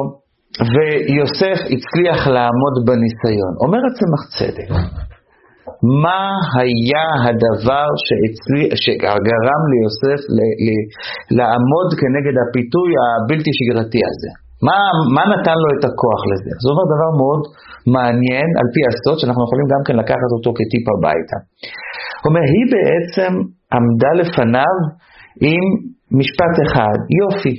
ויוסף 0.74 1.58
הצליח 1.74 2.20
לעמוד 2.36 2.76
בניסיון. 2.88 3.54
אומרת 3.64 3.92
צמח 4.00 4.24
צדק, 4.38 4.70
מה 6.04 6.24
היה 6.60 7.08
הדבר 7.26 7.90
שאצלי, 8.06 8.64
שגרם 8.84 9.62
ליוסף 9.72 10.22
ל, 10.36 10.40
ל, 10.66 10.68
לעמוד 11.38 11.90
כנגד 12.00 12.36
הפיתוי 12.42 12.90
הבלתי 13.04 13.52
שגרתי 13.58 14.02
הזה? 14.10 14.32
מה, 14.68 14.80
מה 15.16 15.24
נתן 15.34 15.58
לו 15.64 15.70
את 15.76 15.84
הכוח 15.90 16.22
לזה? 16.32 16.52
זה 16.62 16.68
אומר 16.72 16.86
דבר 16.96 17.12
מאוד 17.22 17.42
מעניין 17.96 18.50
על 18.60 18.68
פי 18.74 18.82
הסוד, 18.90 19.16
שאנחנו 19.20 19.42
יכולים 19.48 19.68
גם 19.74 19.82
כן 19.88 19.96
לקחת 20.02 20.32
אותו 20.36 20.50
כטיפ 20.58 20.86
הביתה. 20.94 21.38
הוא 22.22 22.28
אומר, 22.30 22.44
היא 22.54 22.66
בעצם 22.76 23.32
עמדה 23.78 24.12
לפניו 24.22 24.76
עם 25.50 25.64
משפט 26.20 26.56
אחד, 26.66 26.98
יופי. 27.22 27.56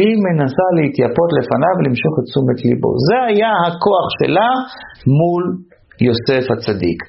היא 0.00 0.14
מנסה 0.26 0.66
להתייפות 0.78 1.30
לפניו 1.38 1.72
ולמשוך 1.78 2.14
את 2.18 2.24
תשומת 2.28 2.58
ליבו. 2.66 2.90
זה 3.08 3.18
היה 3.28 3.52
הכוח 3.66 4.06
שלה 4.18 4.50
מול 5.18 5.42
יוסף 6.06 6.44
הצדיק. 6.52 7.00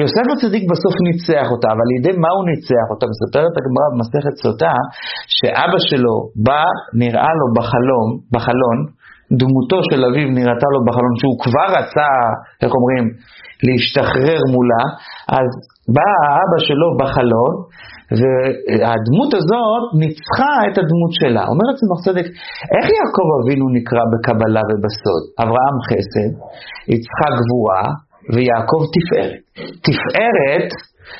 יוסף 0.00 0.26
הצדיק 0.32 0.64
בסוף 0.72 0.94
ניצח 1.08 1.46
אותה, 1.54 1.68
אבל 1.72 1.84
על 1.86 1.92
ידי 1.98 2.14
מה 2.24 2.30
הוא 2.36 2.44
ניצח 2.50 2.86
אותה? 2.92 3.04
מספרת 3.12 3.54
הגמרא 3.58 3.88
במסכת 3.92 4.34
סוטה, 4.42 4.74
שאבא 5.36 5.78
שלו 5.88 6.16
בא, 6.46 6.64
נראה 7.02 7.32
לו 7.38 7.46
בחלום, 7.56 8.08
בחלון, 8.34 8.78
דמותו 9.40 9.78
של 9.88 10.00
אביו 10.08 10.28
נראתה 10.38 10.68
לו 10.74 10.80
בחלון, 10.86 11.14
שהוא 11.20 11.36
כבר 11.44 11.68
רצה, 11.78 12.10
איך 12.62 12.72
אומרים, 12.78 13.04
להשתחרר 13.66 14.40
מולה, 14.54 14.84
אז 15.38 15.48
בא 15.96 16.08
האבא 16.22 16.58
שלו 16.68 16.88
בחלון, 17.00 17.54
והדמות 18.18 19.30
הזאת 19.38 19.84
ניצחה 20.02 20.54
את 20.68 20.74
הדמות 20.80 21.12
שלה. 21.20 21.42
אומרת 21.52 21.74
צמח 21.80 22.00
צדק, 22.06 22.26
איך 22.74 22.86
יעקב 22.98 23.28
אבינו 23.38 23.66
נקרא 23.78 24.02
בקבלה 24.12 24.62
ובסוד? 24.68 25.22
אברהם 25.42 25.76
חסד, 25.88 26.32
יצחק 26.92 27.32
גבורה, 27.40 27.82
ויעקב 28.34 28.82
תפארת. 28.94 29.40
תפארת 29.86 30.70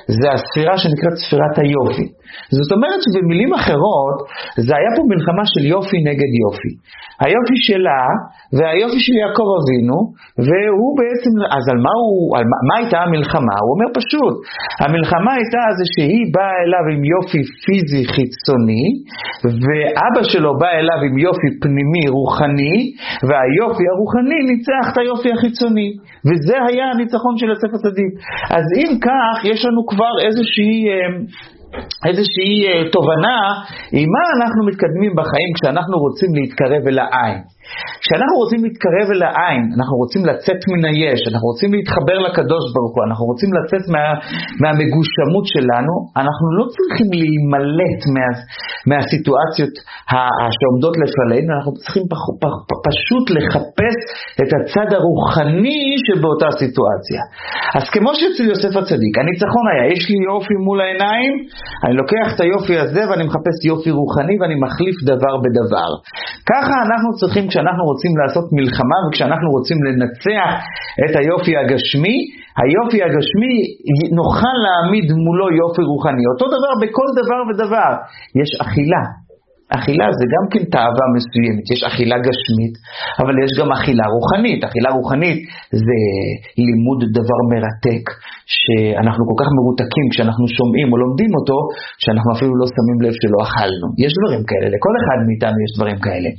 זה 0.08 0.28
הספירה 0.34 0.78
שנקראת 0.78 1.16
ספירת 1.26 1.58
היופי. 1.58 2.06
זאת 2.58 2.70
אומרת 2.76 3.00
שבמילים 3.04 3.50
אחרות, 3.60 4.16
זה 4.66 4.72
היה 4.78 4.90
פה 4.96 5.02
מלחמה 5.12 5.44
של 5.52 5.64
יופי 5.74 5.98
נגד 6.08 6.30
יופי. 6.44 6.72
היופי 7.24 7.58
שלה 7.66 8.02
והיופי 8.56 9.00
של 9.06 9.14
יעקב 9.22 9.48
אבינו, 9.58 9.96
והוא 10.46 10.92
בעצם, 11.00 11.32
אז 11.56 11.64
על 11.72 11.78
מה, 11.86 11.94
הוא, 12.02 12.36
על 12.36 12.44
מה, 12.50 12.56
מה 12.68 12.74
הייתה 12.80 12.98
המלחמה? 13.06 13.56
הוא 13.62 13.72
אומר 13.74 13.88
פשוט, 13.98 14.34
המלחמה 14.84 15.30
הייתה 15.38 15.62
זה 15.78 15.84
שהיא 15.94 16.24
באה 16.34 16.56
אליו 16.62 16.84
עם 16.92 17.02
יופי 17.14 17.42
פיזי 17.64 18.02
חיצוני, 18.14 18.86
ואבא 19.64 20.22
שלו 20.30 20.50
בא 20.60 20.70
אליו 20.80 21.00
עם 21.08 21.16
יופי 21.26 21.48
פנימי 21.62 22.04
רוחני, 22.16 22.76
והיופי 23.26 23.84
הרוחני 23.92 24.38
ניצח 24.50 24.84
את 24.92 24.96
היופי 24.98 25.30
החיצוני. 25.32 25.90
וזה 26.26 26.56
היה 26.68 26.86
הניצחון 26.92 27.34
של 27.38 27.48
יוסף 27.52 27.72
הצדיק. 27.76 28.12
אז 28.56 28.64
אם 28.80 28.90
כך, 29.06 29.34
יש 29.52 29.64
לנו 29.64 29.80
כבר 29.86 30.14
איזושהי... 30.26 30.74
איזושהי 32.08 32.54
אה, 32.66 32.90
תובנה 32.90 33.38
עם 33.92 34.08
מה 34.14 34.24
אנחנו 34.36 34.60
מתקדמים 34.66 35.12
בחיים 35.16 35.50
כשאנחנו 35.54 35.98
רוצים 35.98 36.30
להתקרב 36.34 36.82
אל 36.88 36.98
העין. 36.98 37.38
כשאנחנו 38.02 38.36
רוצים 38.42 38.60
להתקרב 38.64 39.06
אל 39.14 39.22
העין, 39.28 39.62
אנחנו 39.76 39.96
רוצים 40.02 40.22
לצאת 40.30 40.60
מן 40.70 40.82
היש, 40.90 41.20
אנחנו 41.30 41.46
רוצים 41.52 41.70
להתחבר 41.76 42.16
לקדוש 42.26 42.64
ברוך 42.74 42.92
הוא, 42.96 43.02
אנחנו 43.08 43.24
רוצים 43.30 43.50
לצאת 43.58 43.84
מה, 43.94 44.04
מהמגושמות 44.62 45.46
שלנו, 45.54 45.94
אנחנו 46.22 46.46
לא 46.58 46.64
צריכים 46.74 47.08
להימלט 47.20 48.00
מה, 48.14 48.28
מהסיטואציות 48.88 49.74
שעומדות 50.56 50.94
לפנינו, 51.02 51.50
אנחנו 51.56 51.72
צריכים 51.82 52.04
פח, 52.12 52.22
פח, 52.42 52.54
פח, 52.68 52.78
פשוט 52.88 53.24
לחפש 53.36 53.96
את 54.40 54.50
הצד 54.56 54.88
הרוחני 54.96 55.82
שבאותה 56.04 56.48
סיטואציה. 56.60 57.22
אז 57.76 57.84
כמו 57.94 58.10
שאצל 58.18 58.44
יוסף 58.52 58.72
הצדיק, 58.80 59.14
הניצחון 59.20 59.64
היה, 59.70 59.84
יש 59.94 60.02
לי 60.10 60.18
יופי 60.30 60.56
מול 60.66 60.78
העיניים, 60.80 61.32
אני 61.84 61.94
לוקח 62.02 62.26
את 62.34 62.40
היופי 62.44 62.76
הזה 62.84 63.02
ואני 63.08 63.24
מחפש 63.28 63.56
יופי 63.70 63.90
רוחני 64.00 64.34
ואני 64.40 64.56
מחליף 64.64 64.96
דבר 65.12 65.34
בדבר. 65.44 65.90
ככה 66.52 66.74
אנחנו 66.86 67.10
צריכים 67.20 67.46
כשאנחנו 67.56 67.84
רוצים 67.90 68.12
לעשות 68.20 68.46
מלחמה 68.52 68.98
וכשאנחנו 69.04 69.48
רוצים 69.56 69.78
לנצח 69.86 70.50
את 71.04 71.12
היופי 71.20 71.54
הגשמי, 71.56 72.16
היופי 72.62 72.98
הגשמי 73.06 73.54
נוכל 74.20 74.56
להעמיד 74.64 75.06
מולו 75.24 75.46
יופי 75.62 75.82
רוחני. 75.90 76.24
אותו 76.32 76.46
דבר 76.54 76.72
בכל 76.82 77.08
דבר 77.20 77.40
ודבר. 77.48 77.92
יש 78.40 78.50
אכילה, 78.62 79.02
אכילה 79.74 80.06
זה 80.18 80.24
גם 80.34 80.44
כן 80.52 80.64
תאווה 80.74 81.06
מסוימת, 81.16 81.64
יש 81.74 81.80
אכילה 81.90 82.16
גשמית, 82.26 82.74
אבל 83.20 83.34
יש 83.44 83.52
גם 83.60 83.68
אכילה 83.76 84.04
רוחנית. 84.14 84.60
אכילה 84.68 84.90
רוחנית 84.98 85.38
זה 85.84 85.98
לימוד 86.66 87.00
דבר 87.18 87.38
מרתק, 87.52 88.04
שאנחנו 88.54 89.22
כל 89.28 89.36
כך 89.40 89.48
מרותקים 89.58 90.06
כשאנחנו 90.12 90.44
שומעים 90.56 90.86
או 90.92 90.96
לומדים 91.02 91.30
אותו, 91.38 91.58
שאנחנו 92.02 92.28
אפילו 92.34 92.52
לא 92.60 92.66
שמים 92.74 92.98
לב 93.04 93.14
שלא 93.20 93.38
אכלנו. 93.46 93.86
יש 94.04 94.12
דברים 94.18 94.42
כאלה, 94.50 94.66
לכל 94.74 94.94
אחד 95.00 95.18
מאיתנו 95.26 95.58
יש 95.66 95.72
דברים 95.78 95.98
כאלה. 96.06 96.30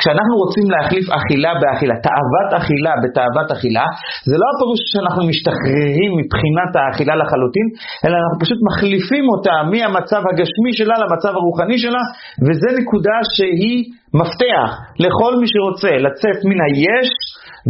כשאנחנו 0.00 0.34
רוצים 0.42 0.66
להחליף 0.74 1.06
אכילה 1.18 1.52
באכילה, 1.60 1.94
תאוות 2.08 2.50
אכילה 2.60 2.92
בתאוות 3.02 3.48
אכילה, 3.54 3.86
זה 4.28 4.36
לא 4.40 4.46
הפירוש 4.52 4.80
שאנחנו 4.92 5.22
משתחררים 5.30 6.10
מבחינת 6.20 6.70
האכילה 6.78 7.14
לחלוטין, 7.22 7.66
אלא 8.04 8.14
אנחנו 8.20 8.36
פשוט 8.44 8.60
מחליפים 8.68 9.24
אותה 9.32 9.54
מהמצב 9.72 10.22
הגשמי 10.28 10.72
שלה 10.78 10.94
למצב 11.02 11.32
הרוחני 11.38 11.78
שלה, 11.84 12.02
וזה 12.46 12.68
נקודה 12.80 13.18
שהיא 13.34 13.78
מפתח 14.20 14.68
לכל 15.04 15.32
מי 15.40 15.46
שרוצה 15.52 15.92
לצאת 16.06 16.38
מן 16.48 16.60
היש 16.66 17.10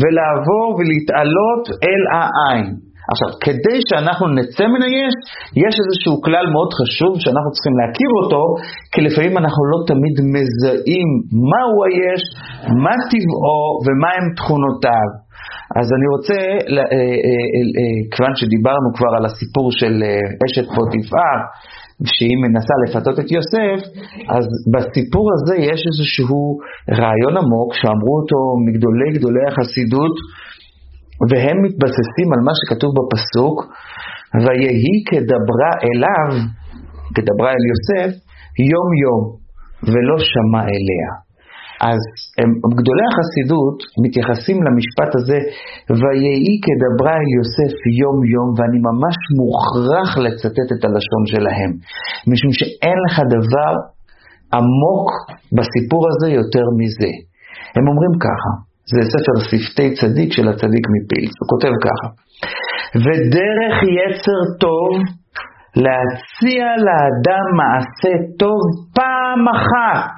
ולעבור 0.00 0.66
ולהתעלות 0.76 1.64
אל 1.86 2.02
העין. 2.14 2.66
עכשיו, 3.12 3.28
כדי 3.44 3.78
שאנחנו 3.88 4.24
נצא 4.38 4.64
מן 4.72 4.82
היש, 4.88 5.14
יש 5.64 5.74
איזשהו 5.82 6.14
כלל 6.26 6.46
מאוד 6.54 6.70
חשוב 6.80 7.12
שאנחנו 7.22 7.50
צריכים 7.54 7.74
להכיר 7.80 8.10
אותו, 8.20 8.42
כי 8.92 9.00
לפעמים 9.06 9.34
אנחנו 9.42 9.62
לא 9.72 9.78
תמיד 9.90 10.16
מזהים 10.34 11.08
מהו 11.50 11.76
היש, 11.86 12.22
מה 12.84 12.94
טבעו 13.10 13.64
ומהם 13.84 14.24
תכונותיו. 14.38 15.08
אז 15.78 15.86
אני 15.96 16.06
רוצה, 16.14 16.38
אה, 16.74 16.84
אה, 16.94 17.64
אה, 17.78 17.98
כיוון 18.12 18.34
שדיברנו 18.40 18.88
כבר 18.96 19.12
על 19.18 19.24
הסיפור 19.28 19.66
של 19.80 19.94
אשת 20.44 20.66
פוטיפר, 20.76 21.36
שהיא 22.04 22.36
מנסה 22.44 22.74
לפתות 22.82 23.16
את 23.20 23.28
יוסף, 23.36 23.78
אז 24.36 24.44
בסיפור 24.72 25.26
הזה 25.34 25.54
יש 25.70 25.80
איזשהו 25.90 26.58
רעיון 27.00 27.34
עמוק 27.40 27.70
שאמרו 27.80 28.14
אותו 28.20 28.38
מגדולי 28.66 29.08
גדולי 29.16 29.44
החסידות, 29.48 30.14
והם 31.30 31.56
מתבססים 31.66 32.28
על 32.34 32.40
מה 32.46 32.52
שכתוב 32.58 32.90
בפסוק, 32.98 33.56
ויהי 34.44 34.96
כדברה 35.08 35.72
אליו, 35.88 36.30
כדברה 37.14 37.50
אל 37.56 37.64
יוסף, 37.70 38.10
יום 38.72 38.88
יום, 39.04 39.22
ולא 39.92 40.16
שמע 40.18 40.62
אליה. 40.62 41.23
אז 41.90 42.00
הם, 42.40 42.50
גדולי 42.78 43.04
החסידות 43.10 43.78
מתייחסים 44.04 44.58
למשפט 44.66 45.10
הזה, 45.18 45.38
ויהי 46.00 46.54
כדברה 46.64 47.14
אל 47.20 47.28
יוסף 47.38 47.74
יום 48.00 48.18
יום, 48.34 48.48
ואני 48.56 48.78
ממש 48.90 49.16
מוכרח 49.40 50.10
לצטט 50.24 50.68
את 50.74 50.82
הלשון 50.86 51.22
שלהם, 51.32 51.70
משום 52.30 52.52
שאין 52.58 52.98
לך 53.06 53.14
דבר 53.36 53.72
עמוק 54.56 55.08
בסיפור 55.56 56.02
הזה 56.10 56.28
יותר 56.40 56.66
מזה. 56.80 57.12
הם 57.76 57.84
אומרים 57.90 58.14
ככה, 58.26 58.52
זה 58.92 59.00
ספר 59.14 59.36
שפתי 59.48 59.88
צדיק 60.00 60.30
של 60.36 60.46
הצדיק 60.48 60.84
מפילס, 60.94 61.34
הוא 61.40 61.48
כותב 61.52 61.74
ככה, 61.86 62.08
ודרך 63.04 63.76
יצר 64.00 64.40
טוב 64.64 64.92
להציע 65.84 66.64
לאדם 66.86 67.46
מעשה 67.60 68.14
טוב 68.42 68.62
פעם 68.96 69.40
אחת. 69.56 70.16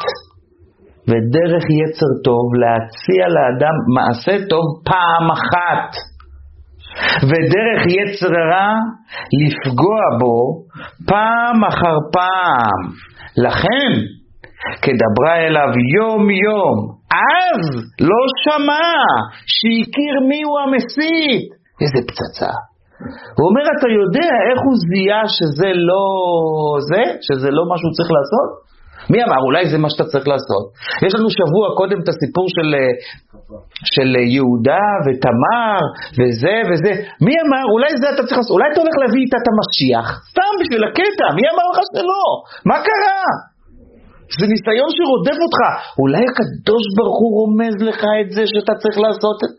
ודרך 1.09 1.65
יצר 1.83 2.11
טוב 2.25 2.47
להציע 2.63 3.25
לאדם 3.37 3.77
מעשה 3.97 4.37
טוב 4.51 4.65
פעם 4.85 5.31
אחת. 5.31 5.89
ודרך 7.29 7.81
יצר 7.99 8.35
רע 8.53 8.73
לפגוע 9.41 10.03
בו 10.21 10.37
פעם 11.09 11.65
אחר 11.65 11.97
פעם. 12.13 12.81
לכן, 13.47 13.91
כדברה 14.83 15.37
אליו 15.47 15.71
יום 15.99 16.31
יום, 16.31 16.77
אז 17.13 17.63
לא 18.01 18.23
שמע 18.45 18.89
שהכיר 19.55 20.15
מיהו 20.29 20.55
המסית. 20.63 21.47
איזה 21.83 22.01
פצצה. 22.09 22.53
הוא 23.37 23.45
אומר, 23.49 23.65
אתה 23.75 23.89
יודע 24.01 24.33
איך 24.49 24.59
הוא 24.67 24.77
זיהה 24.89 25.25
שזה 25.37 25.71
לא 25.91 26.05
זה? 26.91 27.05
שזה 27.27 27.49
לא 27.57 27.63
מה 27.71 27.77
שהוא 27.79 27.93
צריך 27.97 28.11
לעשות? 28.17 28.49
מי 29.13 29.19
אמר? 29.25 29.41
אולי 29.49 29.65
זה 29.73 29.79
מה 29.85 29.89
שאתה 29.93 30.05
צריך 30.13 30.27
לעשות. 30.33 30.65
יש 31.07 31.13
לנו 31.17 31.29
שבוע 31.39 31.65
קודם 31.81 31.99
את 32.03 32.09
הסיפור 32.13 32.47
של, 32.57 32.69
של 33.95 34.09
יהודה 34.37 34.87
ותמר 35.05 35.79
וזה 36.19 36.57
וזה. 36.69 36.93
מי 37.27 37.35
אמר? 37.45 37.65
אולי 37.75 37.91
זה 38.01 38.07
אתה 38.15 38.23
צריך 38.27 38.39
לעשות. 38.41 38.55
אולי 38.57 38.69
אתה 38.73 38.81
הולך 38.83 38.97
להביא 39.03 39.21
איתה 39.25 39.37
את 39.43 39.49
המשיח. 39.53 40.07
סתם 40.33 40.53
בשביל 40.61 40.83
הקטע. 40.89 41.27
מי 41.39 41.45
אמר 41.53 41.67
לך 41.73 41.79
שלא? 41.93 42.25
מה 42.71 42.77
קרה? 42.87 43.25
זה 44.39 44.45
ניסיון 44.53 44.91
שרודף 44.97 45.39
אותך. 45.45 45.61
אולי 46.03 46.25
הקדוש 46.31 46.85
ברוך 46.97 47.19
הוא 47.23 47.33
רומז 47.39 47.75
לך 47.89 48.03
את 48.21 48.29
זה 48.37 48.43
שאתה 48.53 48.75
צריך 48.83 48.97
לעשות 49.05 49.39
את... 49.45 49.53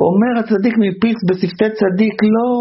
אומר 0.00 0.32
הצדיק 0.40 0.74
מפיס 0.78 1.18
בשפתי 1.28 1.70
צדיק, 1.78 2.16
לא. 2.36 2.54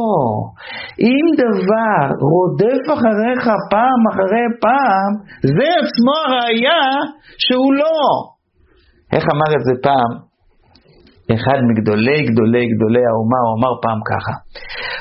אם 1.00 1.26
דבר 1.44 2.02
רודף 2.34 2.84
אחריך 2.96 3.44
פעם 3.72 4.02
אחרי 4.12 4.48
פעם, 4.62 5.12
זה 5.58 5.68
עצמו 5.82 6.14
הראייה 6.22 6.86
שהוא 7.44 7.74
לא. 7.74 8.00
איך 9.14 9.24
אמר 9.34 9.50
את 9.58 9.64
זה 9.68 9.74
פעם? 9.84 10.12
אחד 11.36 11.60
מגדולי 11.70 12.20
גדולי 12.28 12.64
גדולי 12.72 13.04
האומה, 13.10 13.40
הוא 13.46 13.54
אמר 13.58 13.74
פעם 13.84 14.00
ככה. 14.12 14.34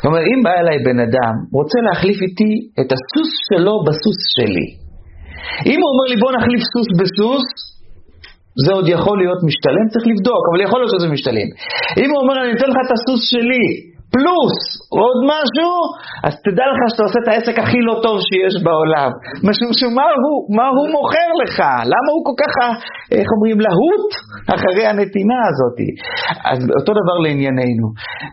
הוא 0.01 0.09
אומר, 0.11 0.23
אם 0.31 0.39
בא 0.45 0.53
אליי 0.61 0.79
בן 0.87 0.99
אדם, 1.07 1.35
רוצה 1.59 1.79
להחליף 1.87 2.19
איתי 2.27 2.53
את 2.81 2.89
הסוס 2.95 3.31
שלו 3.49 3.75
בסוס 3.87 4.21
שלי. 4.37 4.69
אם 5.71 5.79
הוא 5.83 5.89
אומר 5.93 6.07
לי 6.11 6.17
בוא 6.23 6.33
נחליף 6.37 6.63
סוס 6.73 6.89
בסוס, 7.01 7.47
זה 8.65 8.71
עוד 8.77 8.87
יכול 8.97 9.17
להיות 9.23 9.41
משתלם, 9.49 9.87
צריך 9.93 10.07
לבדוק, 10.13 10.43
אבל 10.49 10.61
יכול 10.67 10.79
להיות 10.81 10.93
שזה 10.95 11.09
משתלם. 11.17 11.49
אם 12.03 12.09
הוא 12.11 12.19
אומר, 12.23 12.37
אני 12.43 12.53
אתן 12.57 12.69
לך 12.73 12.79
את 12.87 12.93
הסוס 12.97 13.23
שלי, 13.33 13.67
פלוס 14.15 14.59
עוד 15.01 15.19
משהו, 15.35 15.73
אז 16.27 16.35
תדע 16.47 16.65
לך 16.71 16.81
שאתה 16.91 17.03
עושה 17.07 17.19
את 17.23 17.29
העסק 17.31 17.57
הכי 17.63 17.81
לא 17.89 17.95
טוב 18.05 18.17
שיש 18.29 18.55
בעולם. 18.67 19.11
משום 19.49 19.71
שמה 19.81 20.07
הוא, 20.23 20.37
מה 20.59 20.67
הוא 20.77 20.87
מוכר 20.97 21.31
לך? 21.43 21.57
למה 21.93 22.11
הוא 22.15 22.23
כל 22.29 22.37
כך, 22.43 22.53
איך 23.17 23.29
אומרים, 23.35 23.59
להוט 23.67 24.09
אחרי 24.57 24.85
הנתינה 24.91 25.41
הזאת? 25.51 25.79
אז 26.51 26.59
אותו 26.79 26.93
דבר 27.01 27.17
לענייננו. 27.25 27.87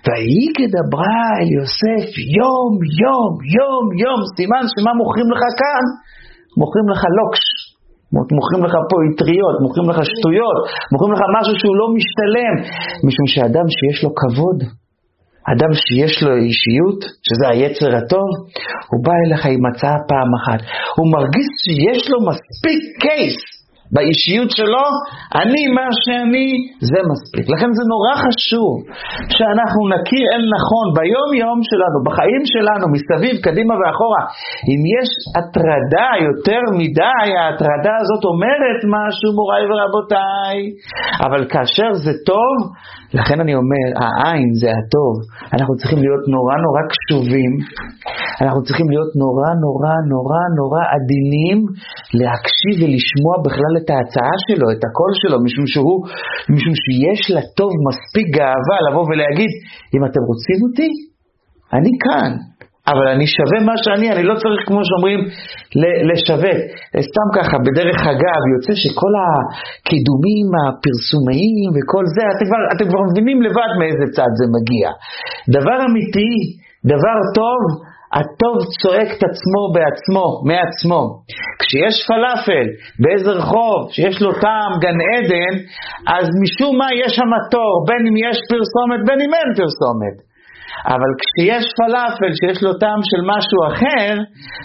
ויהי 0.05 0.47
כדברה 0.57 1.23
אל 1.39 1.49
יוסף 1.59 2.07
יום, 2.39 2.71
יום, 3.03 3.31
יום, 3.57 3.83
יום, 4.03 4.19
סימן 4.37 4.63
שמה 4.73 4.91
מוכרים 5.01 5.29
לך 5.33 5.43
כאן? 5.61 5.83
מוכרים 6.61 6.87
לך 6.93 7.01
לוקש. 7.19 7.45
מוכרים 8.13 8.61
לך 8.65 8.75
פה 8.89 8.95
אטריות, 9.07 9.55
מוכרים 9.63 9.89
לך 9.89 9.99
שטויות, 10.11 10.59
מוכרים 10.91 11.13
לך 11.13 11.21
משהו 11.37 11.53
שהוא 11.59 11.75
לא 11.81 11.87
משתלם, 11.97 12.55
משום 13.07 13.27
שאדם 13.33 13.67
שיש 13.75 13.97
לו 14.03 14.09
כבוד, 14.19 14.59
אדם 15.51 15.71
שיש 15.83 16.13
לו 16.23 16.31
אישיות, 16.47 16.99
שזה 17.25 17.45
היצר 17.51 17.89
הטוב, 17.97 18.29
הוא 18.91 18.99
בא 19.05 19.13
אליך 19.25 19.45
עם 19.45 19.65
הצעה 19.69 19.97
פעם 20.09 20.29
אחת. 20.39 20.59
הוא 20.95 21.07
מרגיש 21.15 21.47
שיש 21.63 22.09
לו 22.11 22.17
מספיק 22.29 22.81
קייס 23.03 23.56
באישיות 23.93 24.51
שלו, 24.57 24.85
אני 25.41 25.63
מה 25.77 25.87
שאני, 26.03 26.49
זה 26.89 26.99
מספיק. 27.11 27.45
לכן 27.53 27.69
זה 27.77 27.83
נורא 27.93 28.13
חשוב 28.25 28.73
שאנחנו 29.35 29.81
נכיר 29.93 30.25
אל 30.33 30.43
נכון 30.55 30.85
ביום 30.97 31.29
יום 31.43 31.59
שלנו, 31.69 31.97
בחיים 32.07 32.43
שלנו, 32.53 32.85
מסביב, 32.95 33.35
קדימה 33.47 33.73
ואחורה. 33.79 34.23
אם 34.69 34.81
יש 34.97 35.09
הטרדה 35.37 36.09
יותר 36.27 36.61
מדי, 36.79 37.27
ההטרדה 37.39 37.95
הזאת 38.01 38.23
אומרת 38.31 38.79
משהו, 38.95 39.29
מוריי 39.39 39.63
ורבותיי. 39.69 40.57
אבל 41.25 41.41
כאשר 41.51 41.89
זה 42.05 42.13
טוב, 42.31 42.55
לכן 43.13 43.39
אני 43.43 43.53
אומר, 43.55 43.85
העין 44.01 44.49
זה 44.61 44.69
הטוב. 44.77 45.13
אנחנו 45.55 45.73
צריכים 45.79 45.99
להיות 46.03 46.23
נורא 46.35 46.55
נורא 46.65 46.81
קשובים, 46.93 47.51
אנחנו 48.41 48.61
צריכים 48.63 48.87
להיות 48.93 49.11
נורא 49.23 49.49
נורא 49.65 49.95
נורא 50.13 50.43
נורא 50.59 50.83
עדינים 50.95 51.57
להקשיב 52.21 52.75
ולשמוע 52.79 53.35
בכלל 53.45 53.73
את 53.79 53.87
ההצעה 53.93 54.35
שלו, 54.47 54.65
את 54.73 54.81
הקול 54.87 55.11
שלו, 55.21 55.37
משום 55.45 55.65
שהוא, 55.73 55.99
משום 56.55 56.73
שיש 56.83 57.21
לטוב 57.37 57.71
מספיק 57.87 58.27
גאווה 58.37 58.77
לבוא 58.85 59.05
ולהגיד, 59.09 59.51
אם 59.93 60.01
אתם 60.07 60.21
רוצים 60.29 60.59
אותי, 60.65 60.89
אני 61.77 61.91
כאן. 62.03 62.31
אבל 62.91 63.07
אני 63.15 63.27
שווה 63.35 63.59
מה 63.69 63.75
שאני, 63.83 64.07
אני 64.13 64.23
לא 64.23 64.35
צריך, 64.41 64.61
כמו 64.67 64.81
שאומרים, 64.87 65.19
לשווק. 66.09 66.59
סתם 67.09 67.27
ככה, 67.37 67.55
בדרך 67.65 67.99
אגב, 68.13 68.41
יוצא 68.53 68.73
שכל 68.83 69.13
הקידומים 69.21 70.47
הפרסומיים 70.61 71.69
וכל 71.75 72.03
זה, 72.15 72.23
אתם 72.33 72.45
כבר, 72.49 72.61
אתם 72.73 72.85
כבר 72.89 73.01
מבינים 73.09 73.37
לבד 73.45 73.71
מאיזה 73.79 74.05
צד 74.15 74.31
זה 74.39 74.45
מגיע. 74.55 74.87
דבר 75.57 75.77
אמיתי, 75.87 76.33
דבר 76.93 77.17
טוב, 77.39 77.61
הטוב 78.19 78.57
צועק 78.81 79.09
את 79.17 79.23
עצמו 79.29 79.61
בעצמו, 79.75 80.25
מעצמו. 80.49 81.01
כשיש 81.59 81.95
פלאפל 82.07 82.67
באיזה 83.01 83.31
רחוב 83.39 83.79
שיש 83.95 84.21
לו 84.21 84.31
טעם 84.43 84.71
גן 84.83 84.99
עדן, 85.09 85.53
אז 86.17 86.25
משום 86.43 86.77
מה 86.77 86.89
יש 87.01 87.11
שם 87.15 87.31
תור, 87.51 87.75
בין 87.87 88.01
אם 88.07 88.15
יש 88.27 88.37
פרסומת 88.51 88.99
בין 89.07 89.19
אם 89.25 89.31
אין 89.37 89.49
פרסומת. 89.59 90.17
אבל 90.93 91.11
כשיש 91.21 91.65
פלאפל 91.79 92.31
שיש 92.39 92.59
לו 92.65 92.71
טעם 92.83 93.01
של 93.09 93.21
משהו 93.33 93.59
אחר, 93.71 94.11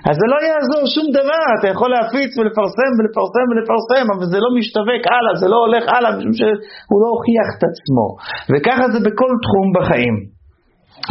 אז 0.08 0.14
זה 0.20 0.26
לא 0.32 0.38
יעזור 0.48 0.82
שום 0.94 1.08
דבר, 1.18 1.46
אתה 1.56 1.66
יכול 1.74 1.90
להפיץ 1.94 2.30
ולפרסם 2.38 2.90
ולפרסם 2.96 3.46
ולפרסם, 3.50 4.04
אבל 4.14 4.26
זה 4.32 4.38
לא 4.44 4.50
משווק 4.56 5.02
הלאה, 5.14 5.32
זה 5.42 5.46
לא 5.52 5.58
הולך 5.64 5.84
הלאה, 5.94 6.10
משום 6.16 6.34
שהוא 6.38 6.98
לא 7.02 7.08
הוכיח 7.14 7.48
את 7.54 7.62
עצמו. 7.68 8.06
וככה 8.50 8.84
זה 8.94 9.00
בכל 9.06 9.32
תחום 9.44 9.66
בחיים. 9.76 10.16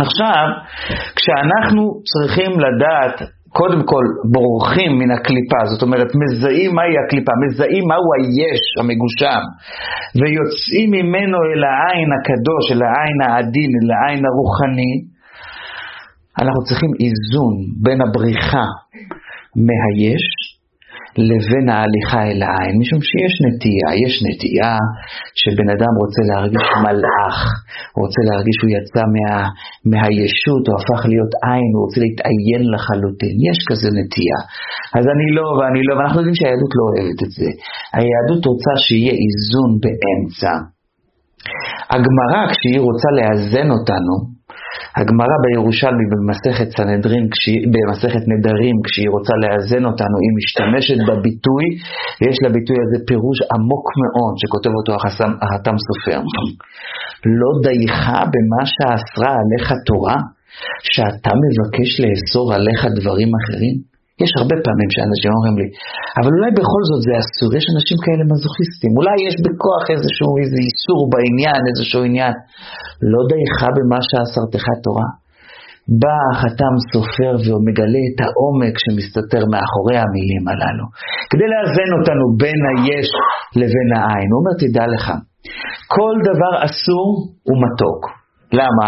עכשיו, 0.04 0.46
כשאנחנו 1.18 1.84
צריכים 2.12 2.52
לדעת 2.66 3.18
קודם 3.60 3.82
כל 3.92 4.06
בורחים 4.34 4.92
מן 5.00 5.12
הקליפה, 5.12 5.60
זאת 5.72 5.82
אומרת 5.82 6.10
מזהים 6.22 6.76
מהי 6.76 6.96
הקליפה, 7.02 7.32
מזהים 7.44 7.84
מהו 7.88 8.08
היש 8.18 8.64
המגושם, 8.80 9.44
ויוצאים 10.20 10.90
ממנו 10.98 11.38
אל 11.50 11.64
העין 11.72 12.10
הקדוש, 12.18 12.64
אל 12.72 12.82
העין 12.88 13.18
העדין, 13.26 13.72
אל 13.80 13.90
העין 13.98 14.24
הרוחני, 14.26 14.94
אנחנו 16.42 16.62
צריכים 16.68 16.92
איזון 17.04 17.56
בין 17.84 18.00
הבריחה 18.02 18.68
מהיש 19.68 20.26
לבין 21.18 21.66
ההליכה 21.70 22.22
אל 22.30 22.42
העין, 22.48 22.76
משום 22.82 23.02
שיש 23.10 23.34
נטייה, 23.46 23.90
יש 24.04 24.14
נטייה 24.28 24.74
שבן 25.42 25.70
אדם 25.76 25.94
רוצה 26.04 26.22
להרגיש 26.30 26.68
מלאך, 26.86 27.38
הוא 27.94 28.02
רוצה 28.06 28.22
להרגיש 28.28 28.56
שהוא 28.60 28.74
יצא 28.78 29.04
מה, 29.16 29.34
מהישות, 29.92 30.64
הוא 30.68 30.76
הפך 30.78 31.02
להיות 31.12 31.34
עין, 31.48 31.70
הוא 31.74 31.82
רוצה 31.86 32.00
להתעיין 32.06 32.64
לחלוטין, 32.74 33.36
יש 33.50 33.60
כזה 33.70 33.90
נטייה. 33.98 34.40
אז 34.98 35.06
אני 35.14 35.28
לא 35.38 35.46
ואני 35.58 35.82
לא, 35.88 35.94
ואנחנו 35.96 36.18
יודעים 36.20 36.38
שהיהדות 36.40 36.72
לא 36.78 36.84
אוהבת 36.90 37.20
את 37.26 37.32
זה. 37.38 37.50
היהדות 37.98 38.42
רוצה 38.52 38.74
שיהיה 38.86 39.14
איזון 39.24 39.70
באמצע. 39.84 40.54
הגמרא, 41.94 42.42
כשהיא 42.52 42.82
רוצה 42.88 43.10
לאזן 43.18 43.68
אותנו, 43.76 44.16
הגמרא 45.00 45.38
בירושלמי 45.44 46.06
במסכת 46.12 46.70
סנהדרין, 46.78 47.26
במסכת 47.74 48.24
נדרים, 48.34 48.76
כשהיא 48.86 49.10
רוצה 49.16 49.34
לאזן 49.44 49.84
אותנו, 49.90 50.16
היא 50.24 50.34
משתמשת 50.40 51.00
בביטוי, 51.08 51.66
ויש 52.20 52.38
לביטוי 52.46 52.78
הזה 52.84 52.98
פירוש 53.08 53.38
עמוק 53.54 53.86
מאוד, 54.02 54.34
שכותב 54.42 54.74
אותו 54.80 54.92
החתם 55.44 55.76
סופר. 55.86 56.20
לא 57.40 57.52
דייך 57.66 58.00
במה 58.34 58.62
שאסרה 58.74 59.32
עליך 59.42 59.68
תורה, 59.88 60.18
שאתה 60.94 61.32
מבקש 61.44 61.90
לאסור 62.04 62.54
עליך 62.54 62.82
דברים 63.00 63.32
אחרים? 63.40 63.91
יש 64.24 64.32
הרבה 64.40 64.58
פעמים 64.66 64.90
שאנשים 64.96 65.32
אומרים 65.36 65.56
לי, 65.62 65.68
אבל 66.20 66.32
אולי 66.38 66.52
בכל 66.60 66.82
זאת 66.90 67.02
זה 67.08 67.14
אסור, 67.22 67.50
יש 67.60 67.66
אנשים 67.74 67.98
כאלה 68.06 68.24
מזוכיסטים, 68.34 68.92
אולי 69.00 69.18
יש 69.28 69.36
בכוח 69.46 69.84
איזשהו 69.94 70.32
איזה 70.42 70.60
איסור 70.68 71.00
בעניין, 71.12 71.62
איזשהו 71.70 72.02
עניין. 72.08 72.36
לא 73.14 73.22
דייך 73.32 73.58
במה 73.76 74.00
שאסרתך 74.08 74.66
תורה. 74.86 75.10
בא 76.02 76.18
החתם 76.32 76.74
סופר 76.92 77.34
ומגלה 77.46 78.04
את 78.10 78.18
העומק 78.24 78.76
שמסתתר 78.84 79.44
מאחורי 79.52 79.98
המילים 80.02 80.44
הללו, 80.50 80.86
כדי 81.30 81.48
לאזן 81.54 81.90
אותנו 81.98 82.26
בין 82.42 82.60
היש 82.72 83.10
לבין 83.60 83.90
העין. 83.96 84.30
הוא 84.32 84.40
אומר, 84.40 84.54
תדע 84.64 84.86
לך, 84.94 85.06
כל 85.96 86.16
דבר 86.30 86.54
אסור 86.68 87.08
הוא 87.48 87.58
מתוק. 87.64 88.02
למה? 88.60 88.88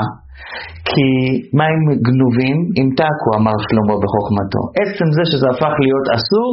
כי 0.90 1.08
מים 1.60 1.82
גנובים 2.08 2.58
ימתקו, 2.80 3.30
אמר 3.40 3.56
שלמה 3.66 3.96
בחוכמתו. 4.04 4.62
עצם 4.82 5.08
זה 5.16 5.24
שזה 5.32 5.48
הפך 5.54 5.74
להיות 5.84 6.08
אסור, 6.18 6.52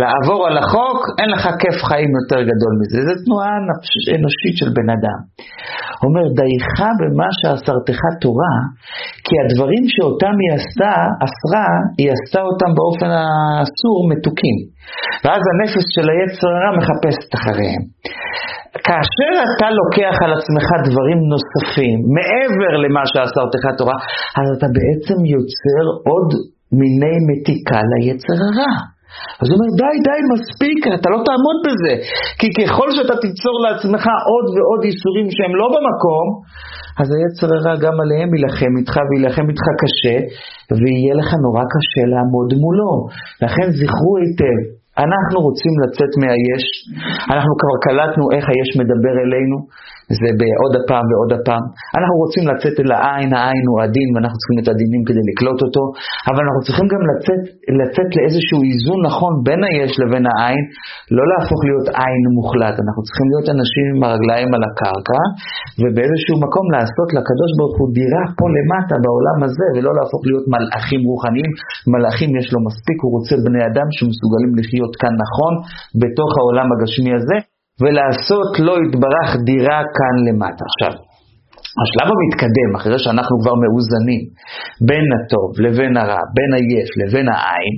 לעבור 0.00 0.40
על 0.48 0.56
החוק, 0.62 0.98
אין 1.18 1.28
לך 1.34 1.44
כיף 1.60 1.78
חיים 1.88 2.10
יותר 2.18 2.40
גדול 2.50 2.72
מזה. 2.80 2.98
זו 3.06 3.14
תנועה 3.24 3.50
אנושית 4.16 4.54
של 4.60 4.70
בן 4.76 4.88
אדם. 4.96 5.20
אומר, 6.04 6.24
דייך 6.38 6.76
במה 7.00 7.28
שאסרתך 7.38 8.00
תורה, 8.22 8.56
כי 9.24 9.34
הדברים 9.42 9.84
שאותם 9.94 10.34
היא 10.42 10.52
עשתה, 10.58 10.94
אסרה, 11.26 11.70
היא 11.98 12.08
עשתה 12.16 12.40
אותם 12.48 12.70
באופן 12.78 13.10
האסור 13.18 13.98
מתוקים. 14.10 14.56
ואז 15.22 15.42
הנפש 15.50 15.84
של 15.94 16.06
היצר 16.12 16.50
הרע 16.56 16.70
מחפשת 16.78 17.30
אחריהם. 17.38 17.82
כאשר 18.86 19.32
אתה 19.50 19.68
לוקח 19.80 20.14
על 20.24 20.32
עצמך 20.38 20.66
דברים 20.86 21.18
נוספים, 21.32 21.98
מעבר 22.16 22.72
למה 22.84 23.02
שאסרתך 23.10 23.64
תורה, 23.78 23.96
אז 24.38 24.46
אתה 24.56 24.66
בעצם 24.76 25.18
יוצר 25.34 25.84
עוד 26.10 26.28
מיני 26.80 27.16
מתיקה 27.28 27.80
ליצר 27.90 28.38
הרע. 28.46 28.74
אז 29.40 29.46
הוא 29.48 29.54
אומר, 29.56 29.70
די, 29.80 29.96
די, 30.08 30.20
מספיק, 30.34 30.78
אתה 30.96 31.08
לא 31.14 31.18
תעמוד 31.26 31.58
בזה. 31.66 31.94
כי 32.38 32.48
ככל 32.58 32.88
שאתה 32.96 33.14
תיצור 33.24 33.56
לעצמך 33.64 34.04
עוד 34.30 34.46
ועוד 34.54 34.80
איסורים 34.88 35.26
שהם 35.36 35.54
לא 35.60 35.66
במקום, 35.74 36.26
אז 37.00 37.08
היצר 37.14 37.48
הרע 37.56 37.74
גם 37.84 37.96
עליהם 38.02 38.28
יילחם 38.34 38.72
איתך 38.78 38.94
ויילחם 39.06 39.46
איתך 39.50 39.66
קשה, 39.82 40.16
ויהיה 40.78 41.14
לך 41.20 41.30
נורא 41.44 41.64
קשה 41.74 42.02
לעמוד 42.12 42.48
מולו. 42.62 42.94
לכן 43.44 43.66
זכרו 43.78 44.12
היטב, 44.20 44.60
אנחנו 44.98 45.38
רוצים 45.46 45.72
לצאת 45.82 46.12
מהיש, 46.20 46.64
אנחנו 47.34 47.52
כבר 47.60 47.74
קלטנו 47.86 48.24
איך 48.34 48.44
היש 48.48 48.70
מדבר 48.80 49.14
אלינו, 49.24 49.56
זה 50.20 50.30
בעוד 50.40 50.72
הפעם 50.78 51.04
ועוד 51.10 51.30
הפעם. 51.36 51.64
אנחנו 51.96 52.16
רוצים 52.22 52.44
לצאת 52.50 52.76
אל 52.82 52.90
העין, 52.96 53.30
העין 53.38 53.64
הוא 53.70 53.78
הדין 53.82 54.08
ואנחנו 54.12 54.36
צריכים 54.40 54.58
את 54.62 54.68
הדינים 54.72 55.02
כדי 55.08 55.24
לקלוט 55.28 55.60
אותו, 55.66 55.82
אבל 56.30 56.42
אנחנו 56.46 56.62
צריכים 56.66 56.86
גם 56.94 57.02
לצאת, 57.10 57.42
לצאת 57.80 58.08
לאיזשהו 58.16 58.58
איזון 58.68 58.98
נכון 59.08 59.32
בין 59.46 59.60
היש 59.68 59.92
לבין 60.02 60.24
העין, 60.30 60.64
לא 61.16 61.24
להפוך 61.30 61.60
להיות 61.68 61.86
עין 62.00 62.24
מוחלט, 62.38 62.76
אנחנו 62.82 63.02
צריכים 63.06 63.26
להיות 63.30 63.46
אנשים 63.54 63.84
עם 63.92 64.00
הרגליים 64.06 64.50
על 64.56 64.62
הקרקע, 64.68 65.22
ובאיזשהו 65.80 66.36
מקום 66.46 66.64
לעשות 66.74 67.08
לקדוש 67.16 67.50
ברוך 67.58 67.76
הוא 67.80 67.88
דירה 67.98 68.24
פה 68.38 68.44
למטה 68.56 68.96
בעולם 69.04 69.38
הזה, 69.44 69.66
ולא 69.74 69.90
להפוך 69.98 70.22
להיות 70.28 70.46
מלאכים 70.54 71.00
רוחניים, 71.10 71.50
מלאכים 71.92 72.30
יש 72.40 72.46
לו 72.52 72.58
מספיק, 72.68 72.98
הוא 73.02 73.10
רוצה 73.16 73.34
בני 73.46 73.62
אדם 73.68 73.88
שמסוגלים 73.96 74.52
לחיות 74.58 74.92
כאן 75.02 75.14
נכון, 75.24 75.52
בתוך 76.00 76.30
העולם 76.38 76.66
הגשמי 76.72 77.12
הזה. 77.18 77.53
ולעשות 77.80 78.50
לו 78.58 78.64
לא 78.66 78.74
יתברך 78.82 79.28
דירה 79.48 79.80
כאן 79.96 80.14
למטה. 80.26 80.64
עכשיו, 80.70 80.92
השלב 81.82 82.08
המתקדם, 82.14 82.70
אחרי 82.78 82.98
שאנחנו 83.04 83.34
כבר 83.42 83.54
מאוזנים 83.62 84.22
בין 84.88 85.06
הטוב 85.16 85.48
לבין 85.64 85.96
הרע, 86.00 86.22
בין 86.36 86.50
היש 86.56 86.88
לבין 87.00 87.26
העין, 87.28 87.74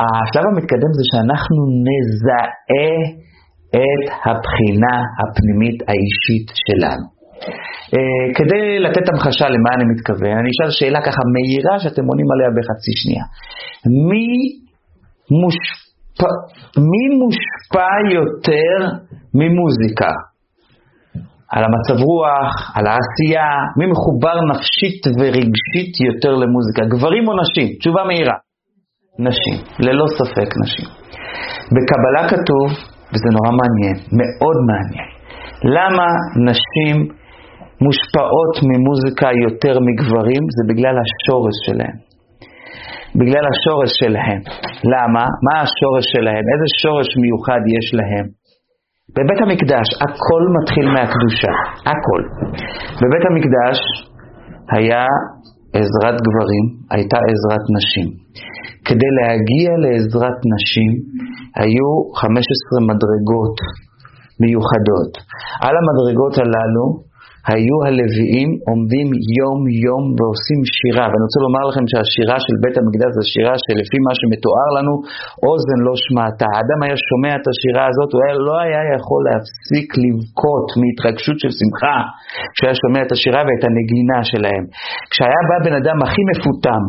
השלב 0.00 0.44
המתקדם 0.50 0.90
זה 0.98 1.04
שאנחנו 1.10 1.60
נזהה 1.86 2.46
את 3.80 4.02
הבחינה 4.26 4.96
הפנימית 5.18 5.78
האישית 5.88 6.48
שלנו. 6.64 7.06
Uh, 7.96 8.28
כדי 8.38 8.78
לתת 8.78 9.08
המחשה 9.08 9.46
למה 9.54 9.70
אני 9.76 9.84
מתכוון, 9.92 10.36
אני 10.40 10.50
אשאל 10.52 10.70
שאלה 10.78 11.00
ככה 11.06 11.22
מהירה 11.32 11.74
שאתם 11.82 12.04
עונים 12.10 12.28
עליה 12.32 12.50
בחצי 12.56 12.92
שנייה. 13.02 13.24
מי 14.08 14.26
מושפע 15.40 15.85
מי 16.90 17.04
מושפע 17.20 17.92
יותר 18.18 18.96
ממוזיקה? 19.34 20.12
על 21.52 21.62
המצב 21.64 22.04
רוח, 22.10 22.52
על 22.76 22.84
העשייה, 22.86 23.50
מי 23.78 23.86
מחובר 23.92 24.36
נפשית 24.50 25.00
ורגשית 25.18 25.92
יותר 26.08 26.32
למוזיקה, 26.42 26.82
גברים 26.92 27.28
או 27.28 27.32
נשים? 27.42 27.68
תשובה 27.80 28.04
מהירה. 28.04 28.36
נשים, 29.18 29.56
ללא 29.86 30.06
ספק 30.18 30.48
נשים. 30.62 30.88
בקבלה 31.74 32.22
כתוב, 32.32 32.68
וזה 33.12 33.28
נורא 33.36 33.52
מעניין, 33.60 33.96
מאוד 34.18 34.58
מעניין, 34.68 35.10
למה 35.76 36.06
נשים 36.50 36.96
מושפעות 37.84 38.54
ממוזיקה 38.70 39.28
יותר 39.46 39.74
מגברים? 39.86 40.42
זה 40.56 40.62
בגלל 40.70 40.94
השורש 41.02 41.56
שלהם. 41.66 42.05
בגלל 43.18 43.44
השורש 43.52 43.90
שלהם. 44.02 44.40
למה? 44.92 45.24
מה 45.46 45.54
השורש 45.64 46.06
שלהם? 46.14 46.44
איזה 46.52 46.68
שורש 46.82 47.08
מיוחד 47.22 47.62
יש 47.76 47.86
להם? 47.98 48.26
בבית 49.16 49.40
המקדש 49.44 49.88
הכל 50.04 50.42
מתחיל 50.56 50.86
מהקדושה, 50.94 51.52
הכל. 51.90 52.22
בבית 53.00 53.24
המקדש 53.30 53.78
היה 54.74 55.04
עזרת 55.78 56.16
גברים, 56.26 56.64
הייתה 56.90 57.18
עזרת 57.30 57.64
נשים. 57.76 58.08
כדי 58.86 59.10
להגיע 59.18 59.70
לעזרת 59.84 60.38
נשים 60.54 60.92
היו 61.60 61.88
15 62.20 62.30
מדרגות 62.90 63.56
מיוחדות. 64.42 65.12
על 65.66 65.74
המדרגות 65.80 66.34
הללו 66.42 66.86
היו 67.50 67.76
הלוויים 67.86 68.50
עומדים 68.70 69.08
יום-יום 69.38 70.04
ועושים 70.16 70.60
שירה. 70.76 71.06
ואני 71.10 71.24
רוצה 71.26 71.40
לומר 71.46 71.62
לכם 71.70 71.84
שהשירה 71.90 72.36
של 72.44 72.54
בית 72.62 72.76
המקדש 72.80 73.10
זו 73.16 73.24
שירה 73.32 73.54
שלפי 73.64 73.98
מה 74.06 74.12
שמתואר 74.18 74.68
לנו, 74.76 74.92
אוזן 75.46 75.80
לא 75.86 75.94
שמעתה. 76.04 76.46
האדם 76.54 76.78
היה 76.84 76.96
שומע 77.08 77.32
את 77.38 77.46
השירה 77.50 77.84
הזאת, 77.90 78.10
הוא 78.14 78.20
היה, 78.24 78.34
לא 78.48 78.56
היה 78.64 78.82
יכול 78.96 79.20
להפסיק 79.28 79.88
לבכות 80.02 80.66
מהתרגשות 80.80 81.36
של 81.42 81.52
שמחה 81.60 81.98
כשהיה 82.54 82.74
שומע 82.82 83.00
את 83.04 83.10
השירה 83.14 83.40
ואת 83.46 83.62
הנגינה 83.68 84.18
שלהם. 84.30 84.64
כשהיה 85.12 85.40
בא 85.48 85.56
בן 85.66 85.74
אדם 85.80 85.98
הכי 86.04 86.22
מפותם, 86.30 86.82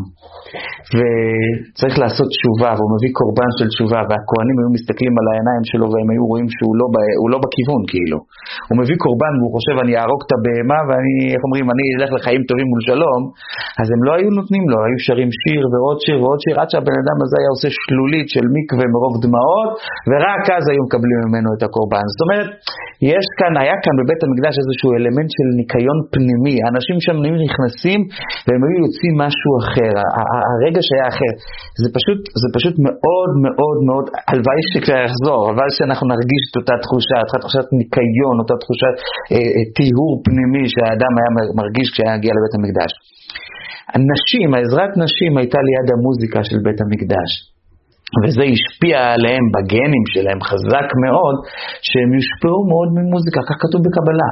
וצריך 0.97 1.95
לעשות 2.03 2.27
תשובה, 2.35 2.71
והוא 2.75 2.91
מביא 2.95 3.11
קורבן 3.19 3.51
של 3.59 3.67
תשובה, 3.73 3.99
והכוהנים 4.07 4.55
היו 4.59 4.71
מסתכלים 4.77 5.13
על 5.19 5.25
העיניים 5.29 5.63
שלו 5.71 5.85
והם 5.91 6.09
היו 6.11 6.23
רואים 6.31 6.47
שהוא 6.55 6.73
לא, 6.79 6.87
לא 7.33 7.37
בכיוון 7.43 7.81
כאילו. 7.91 8.17
הוא 8.67 8.75
מביא 8.81 8.97
קורבן 9.05 9.33
והוא 9.37 9.51
חושב 9.55 9.75
אני 9.83 9.93
אהרוג 9.99 10.21
את 10.25 10.31
הבהמה 10.35 10.79
ואני, 10.87 11.15
איך 11.33 11.41
אומרים, 11.47 11.65
אני 11.73 11.85
אלך 11.95 12.09
לחיים 12.17 12.41
טובים 12.49 12.67
מול 12.71 12.81
שלום, 12.89 13.21
אז 13.81 13.87
הם 13.93 14.01
לא 14.07 14.11
היו 14.17 14.29
נותנים 14.39 14.63
לו, 14.71 14.77
היו 14.85 14.97
שרים 15.05 15.31
שיר 15.41 15.61
ועוד 15.71 15.97
שיר 16.05 16.17
ועוד 16.21 16.39
שיר, 16.43 16.55
עד 16.61 16.69
שהבן 16.71 16.97
אדם 17.03 17.17
הזה 17.23 17.35
היה 17.39 17.49
עושה 17.55 17.69
שלולית 17.83 18.27
של 18.33 18.45
מקווה 18.55 18.85
מרוב 18.93 19.13
דמעות, 19.23 19.71
ורק 20.09 20.43
אז 20.57 20.65
היו 20.71 20.81
מקבלים 20.87 21.17
ממנו 21.25 21.49
את 21.55 21.61
הקורבן. 21.67 22.05
זאת 22.13 22.21
אומרת, 22.25 22.49
יש 23.13 23.25
כאן, 23.39 23.53
היה 23.61 23.75
כאן 23.83 23.95
בבית 23.99 24.21
המקדש 24.25 24.55
איזשהו 24.61 24.89
אלמנט 24.97 25.29
של 25.37 25.47
ניקיון 25.59 25.97
פנימי, 26.13 26.55
האנשים 26.63 26.97
שם 27.05 27.17
נכנסים 27.45 27.99
והם 28.45 28.61
היו 28.65 28.77
יוצאים 28.85 29.13
משהו 29.23 29.51
אחר, 29.61 29.93
הרגש 30.53 30.87
היה 30.93 31.05
אחר. 31.13 31.33
זה 31.81 31.87
פשוט, 31.97 32.19
זה 32.41 32.47
פשוט 32.55 32.75
מאוד 32.87 33.31
מאוד 33.45 33.77
מאוד, 33.87 34.05
הלוואי 34.29 34.61
שכבר 34.71 34.99
יחזור, 35.07 35.39
הלוואי 35.47 35.71
שאנחנו 35.77 36.05
נרגיש 36.13 36.43
את 36.49 36.55
אותה 36.59 36.75
תחושה, 36.83 37.17
אותה 37.25 37.37
תחושת 37.43 37.67
ניקיון, 37.79 38.35
אותה 38.41 38.55
תחושת 38.63 38.95
אה, 39.31 39.47
אה, 39.55 39.65
טיהור 39.77 40.11
פנימי 40.25 40.63
שהאדם 40.73 41.13
היה 41.17 41.29
מרגיש 41.61 41.87
כשהיה 41.93 42.11
מגיע 42.17 42.33
לבית 42.37 42.55
המקדש. 42.57 42.91
הנשים, 43.93 44.47
העזרת 44.55 44.91
נשים 45.05 45.31
הייתה 45.39 45.59
ליד 45.67 45.87
המוזיקה 45.95 46.39
של 46.49 46.57
בית 46.65 46.79
המקדש. 46.83 47.31
וזה 48.21 48.43
השפיע 48.53 48.97
עליהם 49.13 49.45
בגנים 49.53 50.03
שלהם 50.13 50.39
חזק 50.49 50.87
מאוד, 51.03 51.35
שהם 51.87 52.09
יושפעו 52.17 52.59
מאוד 52.71 52.89
ממוזיקה, 52.97 53.39
כך 53.47 53.57
כתוב 53.63 53.79
בקבלה. 53.85 54.29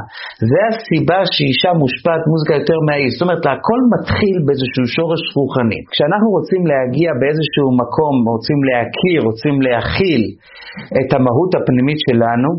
זה 0.51 0.61
הסיבה 0.69 1.19
שאישה 1.33 1.71
מושפעת 1.81 2.23
מוזיקה 2.31 2.53
יותר 2.61 2.77
מהאיש. 2.87 3.11
זאת 3.13 3.23
אומרת, 3.25 3.43
הכל 3.53 3.79
מתחיל 3.93 4.37
באיזשהו 4.45 4.85
שורש 4.97 5.23
רוחני. 5.37 5.81
כשאנחנו 5.91 6.29
רוצים 6.37 6.61
להגיע 6.71 7.09
באיזשהו 7.19 7.69
מקום, 7.81 8.13
רוצים 8.35 8.59
להכיר, 8.69 9.19
רוצים 9.29 9.55
להכיל 9.65 10.23
את 10.99 11.09
המהות 11.15 11.51
הפנימית 11.57 11.99
שלנו, 12.07 12.49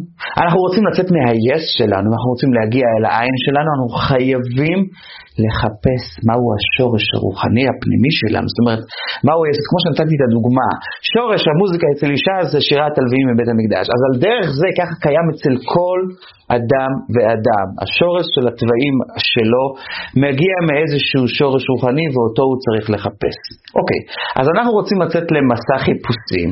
אנחנו 0.43 0.59
רוצים 0.67 0.83
לצאת 0.89 1.09
מהיס 1.15 1.65
שלנו, 1.79 2.07
אנחנו 2.13 2.29
רוצים 2.35 2.51
להגיע 2.57 2.87
אל 2.95 3.05
העין 3.09 3.37
שלנו, 3.45 3.69
אנחנו 3.75 3.91
חייבים 4.09 4.79
לחפש 5.45 6.05
מהו 6.29 6.47
השורש 6.57 7.05
הרוחני 7.15 7.65
הפנימי 7.71 8.13
שלנו. 8.21 8.47
זאת 8.53 8.61
אומרת, 8.63 8.83
מהו, 9.27 9.41
כמו 9.69 9.79
שנתתי 9.83 10.15
את 10.19 10.23
הדוגמה, 10.27 10.69
שורש 11.13 11.43
המוזיקה 11.51 11.87
אצל 11.93 12.09
אישה 12.15 12.37
זה 12.53 12.59
שירת 12.69 12.95
הלוויים 12.99 13.27
מבית 13.31 13.49
המקדש. 13.53 13.87
אז 13.95 14.01
על 14.07 14.15
דרך 14.27 14.49
זה 14.61 14.69
ככה 14.79 14.95
קיים 15.05 15.27
אצל 15.33 15.55
כל 15.75 16.01
אדם 16.59 16.93
ואדם. 17.13 17.69
השורש 17.83 18.27
של 18.35 18.45
התוואים 18.51 18.97
שלו 19.31 19.65
מגיע 20.25 20.57
מאיזשהו 20.69 21.25
שורש 21.39 21.65
רוחני 21.73 22.07
ואותו 22.13 22.43
הוא 22.49 22.59
צריך 22.65 22.87
לחפש. 22.95 23.39
אוקיי, 23.79 24.01
אז 24.39 24.47
אנחנו 24.55 24.73
רוצים 24.79 24.99
לצאת 25.05 25.27
למסע 25.35 25.77
חיפושים. 25.87 26.51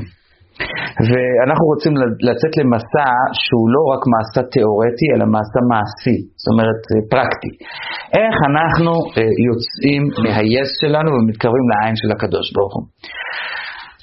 ואנחנו 1.08 1.64
רוצים 1.72 1.92
לצאת 2.28 2.52
למסע 2.60 3.08
שהוא 3.42 3.66
לא 3.74 3.82
רק 3.92 4.02
מסע 4.12 4.42
תיאורטי, 4.54 5.06
אלא 5.12 5.24
מסע 5.34 5.60
מעשי, 5.72 6.18
זאת 6.40 6.48
אומרת 6.52 6.80
אה, 6.90 7.00
פרקטי. 7.14 7.52
איך 8.20 8.36
אנחנו 8.50 8.92
אה, 9.16 9.30
יוצאים 9.48 10.02
מהיס 10.24 10.70
שלנו 10.80 11.10
ומתקרבים 11.14 11.66
לעין 11.70 11.96
של 12.00 12.10
הקדוש 12.14 12.46
ברוך 12.54 12.74
הוא. 12.76 12.84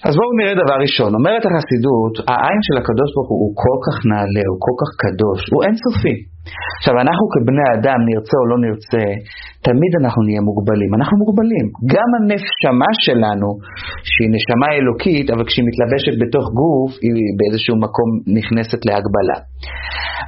אז 0.07 0.13
בואו 0.17 0.31
נראה 0.39 0.55
דבר 0.63 0.77
ראשון, 0.85 1.09
אומרת 1.19 1.43
החסידות, 1.47 2.13
העין 2.29 2.59
של 2.67 2.75
הקדוש 2.81 3.09
ברוך 3.13 3.29
הוא 3.31 3.39
הוא 3.43 3.53
כל 3.63 3.77
כך 3.85 3.95
נעלה, 4.11 4.43
הוא 4.51 4.59
כל 4.65 4.75
כך 4.81 4.91
קדוש, 5.03 5.39
הוא 5.53 5.61
אינסופי. 5.65 6.15
עכשיו, 6.79 6.95
אנחנו 7.03 7.25
כבני 7.33 7.65
אדם, 7.75 7.99
נרצה 8.09 8.35
או 8.41 8.47
לא 8.51 8.57
נרצה, 8.65 9.05
תמיד 9.67 9.91
אנחנו 10.01 10.19
נהיה 10.27 10.41
מוגבלים. 10.49 10.91
אנחנו 10.97 11.15
מוגבלים. 11.23 11.65
גם 11.93 12.09
הנפשמה 12.17 12.91
שלנו, 13.05 13.49
שהיא 14.11 14.31
נשמה 14.35 14.67
אלוקית, 14.77 15.27
אבל 15.33 15.43
כשהיא 15.47 15.65
מתלבשת 15.69 16.15
בתוך 16.21 16.45
גוף, 16.61 16.91
היא 17.03 17.13
באיזשהו 17.37 17.75
מקום 17.85 18.09
נכנסת 18.37 18.81
להגבלה. 18.87 19.37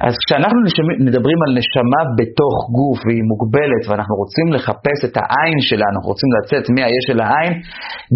אז 0.06 0.14
כשאנחנו 0.24 0.60
מדברים 1.06 1.38
על 1.44 1.50
נשמה 1.60 2.00
בתוך 2.18 2.56
גוף 2.78 2.98
והיא 3.06 3.24
מוגבלת 3.32 3.82
ואנחנו 3.86 4.14
רוצים 4.22 4.46
לחפש 4.56 4.98
את 5.08 5.14
העין 5.20 5.58
שלנו, 5.68 5.94
אנחנו 5.96 6.10
רוצים 6.14 6.30
לצאת 6.36 6.64
מהיש 6.74 7.04
של 7.08 7.18
העין, 7.24 7.52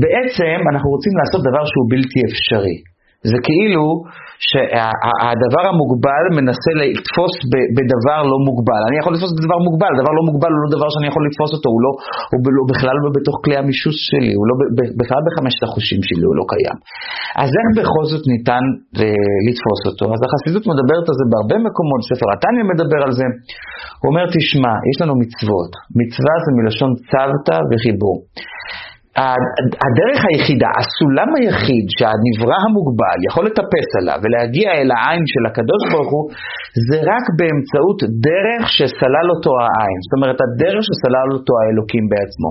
בעצם 0.03 0.59
אנחנו 0.73 0.89
רוצים 0.95 1.13
לעשות 1.19 1.41
דבר 1.49 1.65
שהוא 1.71 1.87
בלתי 1.93 2.21
אפשרי. 2.29 2.77
זה 3.31 3.39
כאילו 3.47 3.85
שהדבר 4.49 5.65
המוגבל 5.71 6.25
מנסה 6.39 6.73
לתפוס 6.81 7.35
בדבר 7.77 8.21
לא 8.33 8.39
מוגבל. 8.49 8.83
אני 8.89 8.97
יכול 9.01 9.13
לתפוס 9.15 9.33
בדבר 9.37 9.59
מוגבל, 9.67 9.93
דבר 10.01 10.13
לא 10.19 10.23
מוגבל 10.29 10.51
הוא 10.55 10.63
לא 10.65 10.71
דבר 10.77 10.89
שאני 10.93 11.07
יכול 11.11 11.23
לתפוס 11.27 11.51
אותו, 11.57 11.69
הוא, 11.75 11.81
לא, 11.85 11.93
הוא 12.33 12.39
לא, 12.57 12.63
בכלל 12.73 12.97
לא 13.05 13.11
בתוך 13.17 13.37
כלי 13.45 13.57
המישוש 13.61 13.97
שלי, 14.11 14.33
הוא 14.39 14.47
לא 14.51 14.55
בכלל 15.01 15.21
בחמשת 15.27 15.63
החושים 15.67 16.01
שלי, 16.09 16.25
הוא 16.29 16.37
לא 16.41 16.45
קיים. 16.53 16.79
אז 17.43 17.51
איך 17.59 17.69
בכל 17.79 18.05
זאת 18.11 18.25
ניתן 18.33 18.65
אה, 19.01 19.29
לתפוס 19.47 19.81
אותו? 19.89 20.05
אז 20.15 20.21
החסידות 20.27 20.65
מדברת 20.73 21.07
על 21.11 21.17
זה 21.21 21.25
בהרבה 21.31 21.57
מקומות, 21.69 22.01
ספר 22.11 22.29
התניא 22.35 22.65
מדבר 22.73 23.01
על 23.07 23.13
זה. 23.19 23.27
הוא 24.01 24.09
אומר, 24.11 24.25
תשמע, 24.37 24.75
יש 24.91 24.97
לנו 25.03 25.15
מצוות. 25.23 25.73
מצווה 26.01 26.35
זה 26.45 26.51
מלשון 26.59 26.91
צוותא 27.11 27.59
וחיבור. 27.69 28.17
הדרך 29.87 30.21
היחידה, 30.29 30.69
הסולם 30.81 31.31
היחיד 31.39 31.87
שהנברא 31.97 32.59
המוגבל 32.67 33.19
יכול 33.29 33.45
לטפס 33.49 33.89
עליו 34.01 34.19
ולהגיע 34.23 34.69
אל 34.79 34.91
העין 34.97 35.25
של 35.33 35.45
הקדוש 35.49 35.83
ברוך 35.93 36.11
הוא, 36.15 36.25
זה 36.89 36.99
רק 37.13 37.25
באמצעות 37.39 37.99
דרך 38.29 38.63
שסלל 38.77 39.27
אותו 39.35 39.51
העין. 39.63 39.99
זאת 40.05 40.15
אומרת, 40.17 40.39
הדרך 40.47 40.83
שסלל 40.89 41.29
אותו 41.37 41.53
האלוקים 41.61 42.05
בעצמו. 42.13 42.51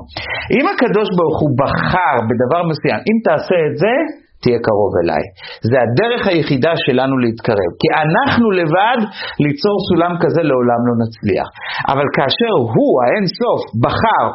אם 0.58 0.66
הקדוש 0.72 1.08
ברוך 1.18 1.38
הוא 1.44 1.52
בחר 1.62 2.16
בדבר 2.28 2.62
מסוים, 2.72 3.00
אם 3.10 3.18
תעשה 3.28 3.58
את 3.68 3.76
זה, 3.84 3.94
תהיה 4.42 4.60
קרוב 4.68 4.94
אליי. 5.02 5.24
זה 5.70 5.78
הדרך 5.86 6.22
היחידה 6.32 6.74
שלנו 6.86 7.16
להתקרב. 7.24 7.72
כי 7.82 7.90
אנחנו 8.04 8.46
לבד, 8.60 9.00
ליצור 9.46 9.78
סולם 9.88 10.14
כזה 10.22 10.42
לעולם 10.50 10.82
לא 10.88 10.96
נצליח. 11.04 11.48
אבל 11.92 12.08
כאשר 12.18 12.54
הוא, 12.76 12.92
האין 13.02 13.26
סוף, 13.40 13.62
בחר 13.84 14.26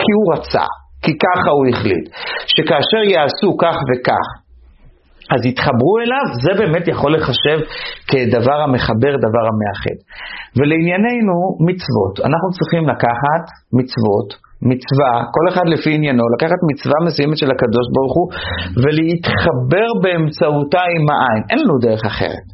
כי 0.00 0.10
הוא 0.16 0.26
רצה, 0.34 0.66
כי 1.04 1.12
ככה 1.24 1.50
הוא 1.56 1.66
החליט, 1.70 2.04
שכאשר 2.54 3.02
יעשו 3.12 3.50
כך 3.62 3.76
וכך, 3.88 4.26
אז 5.32 5.40
יתחברו 5.50 5.94
אליו, 6.02 6.26
זה 6.44 6.52
באמת 6.60 6.88
יכול 6.88 7.10
לחשב 7.16 7.58
כדבר 8.10 8.58
המחבר, 8.64 9.12
דבר 9.26 9.44
המאחד. 9.50 9.96
ולענייננו, 10.56 11.36
מצוות. 11.68 12.14
אנחנו 12.28 12.48
צריכים 12.56 12.82
לקחת 12.92 13.44
מצוות, 13.78 14.28
מצווה, 14.70 15.12
כל 15.34 15.44
אחד 15.50 15.66
לפי 15.74 15.90
עניינו, 15.96 16.24
לקחת 16.34 16.60
מצווה 16.70 16.98
מסוימת 17.06 17.36
של 17.42 17.50
הקדוש 17.54 17.86
ברוך 17.94 18.14
הוא 18.18 18.26
ולהתחבר 18.82 19.88
באמצעותה 20.02 20.82
עם 20.94 21.04
העין. 21.12 21.42
אין 21.50 21.58
לנו 21.62 21.74
דרך 21.86 22.02
אחרת. 22.12 22.46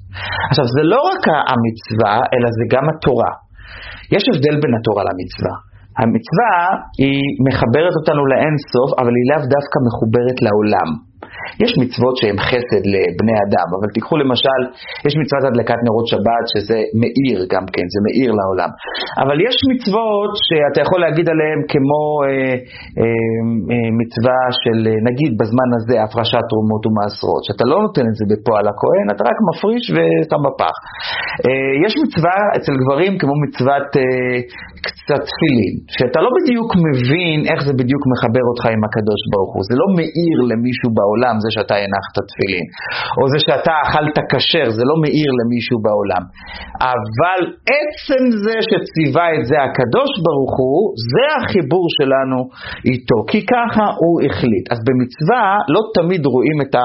עכשיו, 0.50 0.66
זה 0.76 0.82
לא 0.92 1.00
רק 1.10 1.22
המצווה, 1.50 2.14
אלא 2.32 2.48
זה 2.58 2.64
גם 2.74 2.84
התורה. 2.92 3.32
יש 4.14 4.24
הבדל 4.30 4.56
בין 4.62 4.72
התורה 4.78 5.02
למצווה. 5.08 5.69
המצווה 6.00 6.54
היא 7.02 7.20
מחברת 7.46 7.94
אותנו 8.00 8.22
לאין 8.32 8.54
סוף, 8.72 8.90
אבל 9.00 9.12
היא 9.18 9.26
לאו 9.30 9.42
דווקא 9.56 9.78
מחוברת 9.86 10.38
לעולם. 10.46 11.09
יש 11.64 11.72
מצוות 11.82 12.14
שהן 12.20 12.38
חסד 12.48 12.82
לבני 12.94 13.36
אדם, 13.44 13.68
אבל 13.76 13.88
תיקחו 13.96 14.14
למשל, 14.22 14.60
יש 15.06 15.14
מצוות 15.22 15.44
הדלקת 15.48 15.80
נרות 15.86 16.06
שבת 16.12 16.44
שזה 16.52 16.78
מאיר 17.00 17.38
גם 17.52 17.64
כן, 17.74 17.86
זה 17.94 18.00
מאיר 18.06 18.30
לעולם. 18.38 18.70
אבל 19.22 19.36
יש 19.48 19.56
מצוות 19.72 20.30
שאתה 20.46 20.78
יכול 20.84 21.00
להגיד 21.04 21.26
עליהן 21.34 21.60
כמו 21.72 22.02
אה, 22.22 22.28
אה, 23.00 23.40
אה, 23.72 23.88
מצווה 24.00 24.40
של 24.62 24.78
אה, 24.90 24.96
נגיד 25.08 25.30
בזמן 25.40 25.68
הזה 25.76 25.94
הפרשת 26.04 26.44
תרומות 26.50 26.82
ומעשרות, 26.86 27.42
שאתה 27.46 27.64
לא 27.70 27.76
נותן 27.84 28.04
את 28.10 28.16
זה 28.18 28.24
בפועל 28.30 28.66
הכהן, 28.72 29.06
אתה 29.12 29.22
רק 29.30 29.38
מפריש 29.48 29.84
ושם 29.94 30.40
בפח. 30.46 30.76
אה, 31.46 31.72
יש 31.84 31.92
מצווה 32.02 32.36
אצל 32.56 32.74
גברים 32.82 33.12
כמו 33.20 33.34
מצוות 33.44 33.88
אה, 34.00 34.36
קצת 34.86 35.20
תפילין, 35.30 35.74
שאתה 35.96 36.18
לא 36.24 36.30
בדיוק 36.36 36.70
מבין 36.86 37.38
איך 37.50 37.60
זה 37.66 37.72
בדיוק 37.80 38.02
מחבר 38.12 38.44
אותך 38.50 38.64
עם 38.74 38.82
הקדוש 38.86 39.20
ברוך 39.32 39.52
הוא, 39.54 39.62
זה 39.70 39.74
לא 39.82 39.86
מאיר 39.98 40.36
למישהו 40.50 40.88
בעולם 40.98 41.29
זה 41.44 41.48
שאתה 41.54 41.74
הנחת 41.84 42.14
תפילין, 42.30 42.66
או 43.18 43.22
זה 43.32 43.38
שאתה 43.46 43.74
אכלת 43.84 44.18
כשר, 44.30 44.66
זה 44.76 44.84
לא 44.90 44.96
מאיר 45.02 45.30
למישהו 45.40 45.78
בעולם. 45.86 46.22
אבל 46.92 47.40
עצם 47.76 48.22
זה 48.44 48.56
שציווה 48.68 49.26
את 49.36 49.44
זה 49.50 49.56
הקדוש 49.66 50.10
ברוך 50.26 50.54
הוא, 50.62 50.80
זה 51.12 51.26
החיבור 51.36 51.86
שלנו 51.98 52.38
איתו, 52.90 53.18
כי 53.30 53.40
ככה 53.54 53.86
הוא 54.02 54.14
החליט. 54.26 54.66
אז 54.72 54.78
במצווה 54.86 55.44
לא 55.74 55.80
תמיד 55.96 56.22
רואים 56.34 56.58
את 56.64 56.72
ה... 56.80 56.84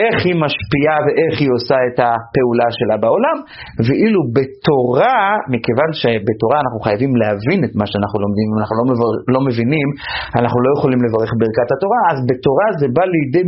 איך 0.00 0.16
היא 0.26 0.36
משפיעה 0.44 0.96
ואיך 1.04 1.34
היא 1.42 1.50
עושה 1.56 1.78
את 1.88 1.98
הפעולה 2.06 2.68
שלה 2.78 2.96
בעולם, 3.04 3.36
ואילו 3.84 4.20
בתורה, 4.36 5.20
מכיוון 5.54 5.90
שבתורה 6.00 6.56
אנחנו 6.64 6.78
חייבים 6.86 7.12
להבין 7.22 7.60
את 7.66 7.72
מה 7.80 7.86
שאנחנו 7.90 8.16
לומדים, 8.24 8.46
אם 8.50 8.56
אנחנו 8.60 8.74
לא, 8.80 8.84
מבר... 8.90 9.10
לא 9.34 9.40
מבינים, 9.48 9.88
אנחנו 10.40 10.58
לא 10.66 10.70
יכולים 10.76 11.00
לברך 11.04 11.30
ברכת 11.40 11.68
התורה, 11.74 12.00
אז 12.12 12.18
בתורה 12.28 12.66
זה 12.80 12.86
בא 12.96 13.04
לידי 13.14 13.44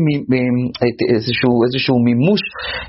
איזשהו, 1.14 1.52
איזשהו 1.66 1.96
מימוש 2.06 2.42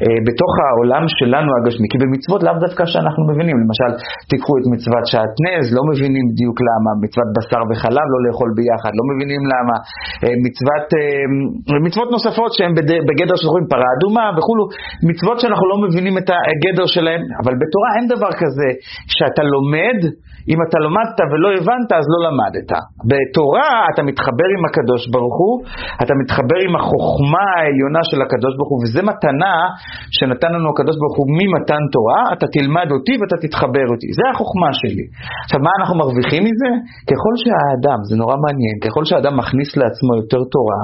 אה, 0.04 0.19
בתוך 0.28 0.52
העולם 0.63 1.04
שלנו 1.17 1.50
הגשמי, 1.58 1.88
כי 1.91 1.97
במצוות 2.04 2.41
לאו 2.45 2.56
דווקא 2.65 2.84
שאנחנו 2.91 3.21
מבינים, 3.30 3.56
למשל 3.63 3.91
תיקחו 4.32 4.54
את 4.60 4.65
מצוות 4.73 5.04
שעטנז, 5.12 5.65
לא 5.78 5.84
מבינים 5.91 6.23
בדיוק 6.32 6.58
למה, 6.67 6.89
מצוות 7.04 7.30
בשר 7.36 7.62
וחלב 7.69 8.08
לא 8.13 8.19
לאכול 8.26 8.50
ביחד, 8.58 8.91
לא 9.00 9.04
מבינים 9.12 9.41
למה, 9.54 9.76
אה, 10.23 10.36
מצוות, 10.45 10.86
אה, 10.97 11.80
מצוות 11.88 12.10
נוספות 12.15 12.52
שהן 12.56 12.71
בגדר 13.08 13.38
שאנחנו 13.43 13.63
פרה 13.73 13.89
אדומה 13.95 14.26
וכולו, 14.38 14.63
מצוות 15.10 15.38
שאנחנו 15.41 15.65
לא 15.71 15.78
מבינים 15.86 16.15
את 16.21 16.28
הגדר 16.50 16.88
שלהן, 16.95 17.21
אבל 17.41 17.54
בתורה 17.62 17.89
אין 17.97 18.06
דבר 18.13 18.32
כזה 18.41 18.69
שאתה 19.15 19.43
לומד 19.54 20.00
אם 20.51 20.60
אתה 20.65 20.77
למדת 20.86 21.19
ולא 21.31 21.49
הבנת, 21.57 21.89
אז 21.99 22.05
לא 22.13 22.19
למדת. 22.27 22.71
בתורה 23.10 23.71
אתה 23.91 24.01
מתחבר 24.10 24.49
עם 24.55 24.63
הקדוש 24.67 25.01
ברוך 25.13 25.38
הוא, 25.43 25.53
אתה 26.03 26.13
מתחבר 26.21 26.60
עם 26.65 26.73
החוכמה 26.79 27.45
העליונה 27.55 28.01
של 28.10 28.19
הקדוש 28.25 28.53
ברוך 28.57 28.71
הוא, 28.73 28.79
וזה 28.83 29.01
מתנה 29.12 29.55
שנתן 30.17 30.51
לנו 30.55 30.67
הקדוש 30.73 30.95
ברוך 31.01 31.17
הוא 31.19 31.27
ממתן 31.39 31.83
תורה, 31.95 32.21
אתה 32.33 32.45
תלמד 32.55 32.88
אותי 32.95 33.13
ואתה 33.19 33.38
תתחבר 33.43 33.88
אותי. 33.93 34.10
זה 34.19 34.23
החוכמה 34.31 34.69
שלי. 34.79 35.05
עכשיו, 35.45 35.60
מה 35.67 35.71
אנחנו 35.79 35.95
מרוויחים 36.01 36.41
מזה? 36.47 36.71
ככל 37.10 37.33
שהאדם, 37.43 37.99
זה 38.10 38.15
נורא 38.21 38.36
מעניין, 38.43 38.75
ככל 38.86 39.03
שהאדם 39.07 39.33
מכניס 39.41 39.69
לעצמו 39.79 40.12
יותר 40.21 40.41
תורה, 40.55 40.83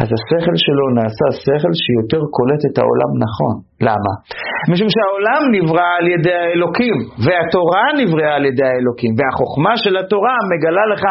אז 0.00 0.08
השכל 0.16 0.56
שלו 0.64 0.84
נעשה 0.98 1.26
שכל 1.42 1.74
שיותר 1.84 2.22
קולט 2.36 2.62
את 2.68 2.76
העולם 2.80 3.10
נכון. 3.24 3.54
למה? 3.88 4.12
משום 4.72 4.88
שהעולם 4.94 5.42
נברא 5.56 5.88
על 5.98 6.06
ידי 6.14 6.36
האלוקים, 6.42 6.96
והתורה 7.24 7.84
נבראה 8.00 8.32
על 8.38 8.44
ידי 8.50 8.66
האלוקים, 8.70 9.12
והחוכמה 9.18 9.72
של 9.84 9.94
התורה 10.00 10.36
מגלה 10.50 10.84
לך 10.92 11.04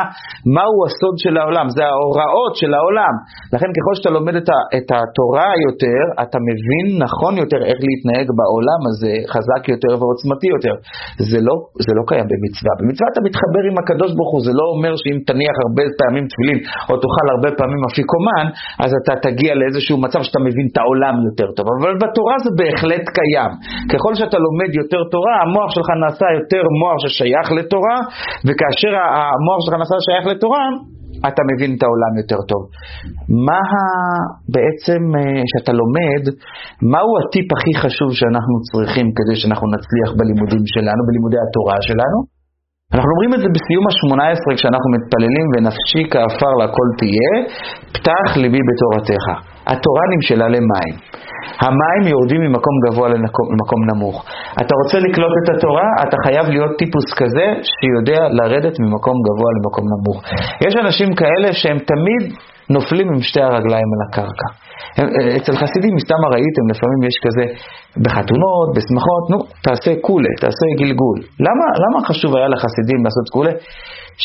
מהו 0.55 0.75
הסוד 0.85 1.15
של 1.23 1.35
העולם, 1.39 1.67
זה 1.75 1.83
ההוראות 1.89 2.53
של 2.61 2.71
העולם. 2.77 3.13
לכן 3.53 3.69
ככל 3.75 3.93
שאתה 3.97 4.11
לומד 4.17 4.35
את, 4.77 4.89
התורה 4.97 5.49
יותר, 5.67 6.01
אתה 6.23 6.37
מבין 6.49 6.85
נכון 7.05 7.33
יותר 7.43 7.59
איך 7.69 7.79
להתנהג 7.87 8.27
בעולם 8.39 8.81
הזה, 8.89 9.13
חזק 9.33 9.63
יותר 9.73 9.91
ועוצמתי 9.99 10.47
יותר. 10.55 10.75
זה 11.31 11.39
לא, 11.47 11.55
זה 11.85 11.91
לא 11.97 12.03
קיים 12.09 12.27
במצווה. 12.31 12.71
במצווה 12.79 13.07
אתה 13.13 13.21
מתחבר 13.27 13.63
עם 13.69 13.75
הקדוש 13.81 14.11
ברוך 14.17 14.31
הוא, 14.33 14.41
זה 14.47 14.53
לא 14.59 14.65
אומר 14.73 14.91
שאם 15.01 15.17
תניח 15.29 15.55
הרבה 15.63 15.83
פעמים 15.99 16.23
תפילין, 16.31 16.59
או 16.89 16.93
תאכל 17.03 17.27
הרבה 17.33 17.49
פעמים 17.59 17.81
אפיקומן, 17.89 18.45
אז 18.83 18.91
אתה 18.99 19.13
תגיע 19.25 19.51
לאיזשהו 19.55 19.97
מצב 20.05 20.21
שאתה 20.27 20.39
מבין 20.47 20.67
את 20.71 20.77
העולם 20.77 21.15
יותר 21.29 21.47
טוב. 21.57 21.65
אבל 21.79 21.93
בתורה 22.03 22.35
זה 22.43 22.51
בהחלט 22.59 23.05
קיים. 23.17 23.51
ככל 23.91 24.13
שאתה 24.19 24.37
לומד 24.45 24.71
יותר 24.81 25.01
תורה, 25.13 25.35
המוח 25.43 25.69
שלך 25.75 25.89
נעשה 26.03 26.27
יותר 26.39 26.63
מוח 26.79 26.97
ששייך 27.03 27.47
לתורה, 27.57 27.97
וכאשר 28.45 28.91
המוח 29.17 29.59
שלך 29.65 29.73
נעשה 29.81 29.95
שייך 30.07 30.25
לתורה, 30.33 30.65
אתה 31.29 31.41
מבין 31.49 31.71
את 31.75 31.81
העולם 31.83 32.13
יותר 32.21 32.39
טוב. 32.51 32.61
מה 33.47 33.61
בעצם, 34.55 35.01
אה, 35.17 35.41
שאתה 35.51 35.71
לומד, 35.81 36.23
מהו 36.91 37.11
הטיפ 37.19 37.47
הכי 37.55 37.73
חשוב 37.83 38.09
שאנחנו 38.19 38.55
צריכים 38.69 39.07
כדי 39.17 39.35
שאנחנו 39.41 39.67
נצליח 39.75 40.09
בלימודים 40.17 40.65
שלנו, 40.73 41.01
בלימודי 41.07 41.39
התורה 41.45 41.77
שלנו? 41.87 42.32
אנחנו 42.93 43.09
אומרים 43.13 43.31
את 43.35 43.41
זה 43.43 43.49
בסיום 43.55 43.83
ה-18 43.89 44.45
כשאנחנו 44.57 44.89
מתפללים 44.95 45.45
ונפשי 45.51 46.03
כעפר 46.11 46.51
לכל 46.61 46.87
תהיה, 46.99 47.33
פתח 47.95 48.27
ליבי 48.41 48.61
בתורתך. 48.69 49.25
התורה 49.71 50.03
נמשלה 50.13 50.47
למים. 50.55 50.95
המים 51.65 52.03
יורדים 52.13 52.41
ממקום 52.45 52.75
גבוה 52.85 53.07
למקום, 53.13 53.45
למקום 53.53 53.79
נמוך. 53.89 54.17
אתה 54.61 54.73
רוצה 54.79 54.97
לקלוט 55.05 55.33
את 55.41 55.47
התורה, 55.53 55.87
אתה 56.03 56.17
חייב 56.25 56.45
להיות 56.53 56.71
טיפוס 56.79 57.07
כזה 57.19 57.45
שיודע 57.73 58.21
לרדת 58.37 58.75
ממקום 58.83 59.17
גבוה 59.27 59.49
למקום 59.55 59.85
נמוך. 59.93 60.17
יש 60.65 60.73
אנשים 60.83 61.09
כאלה 61.19 61.49
שהם 61.59 61.77
תמיד 61.91 62.23
נופלים 62.69 63.07
עם 63.13 63.21
שתי 63.21 63.41
הרגליים 63.41 63.89
על 63.93 64.01
הקרקע. 64.07 64.49
אצל 65.37 65.53
חסידים, 65.61 65.95
מסתם 65.95 66.21
ראיתם, 66.33 66.65
לפעמים 66.71 66.99
יש 67.09 67.17
כזה 67.25 67.45
בחתונות, 68.03 68.67
בשמחות, 68.75 69.23
נו, 69.31 69.37
תעשה 69.65 69.91
קולה, 70.01 70.33
תעשה 70.41 70.67
גלגול. 70.79 71.17
למה, 71.47 71.65
למה 71.83 72.07
חשוב 72.07 72.35
היה 72.35 72.47
לחסידים 72.47 72.99
לעשות 73.05 73.27
קולה? 73.33 73.53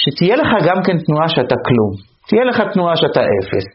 שתהיה 0.00 0.36
לך 0.36 0.50
גם 0.68 0.78
כן 0.86 0.96
תנועה 1.06 1.28
שאתה 1.28 1.56
כלום. 1.66 1.92
תהיה 2.28 2.44
לך 2.50 2.58
תנועה 2.72 2.94
שאתה 3.00 3.22
אפס. 3.36 3.66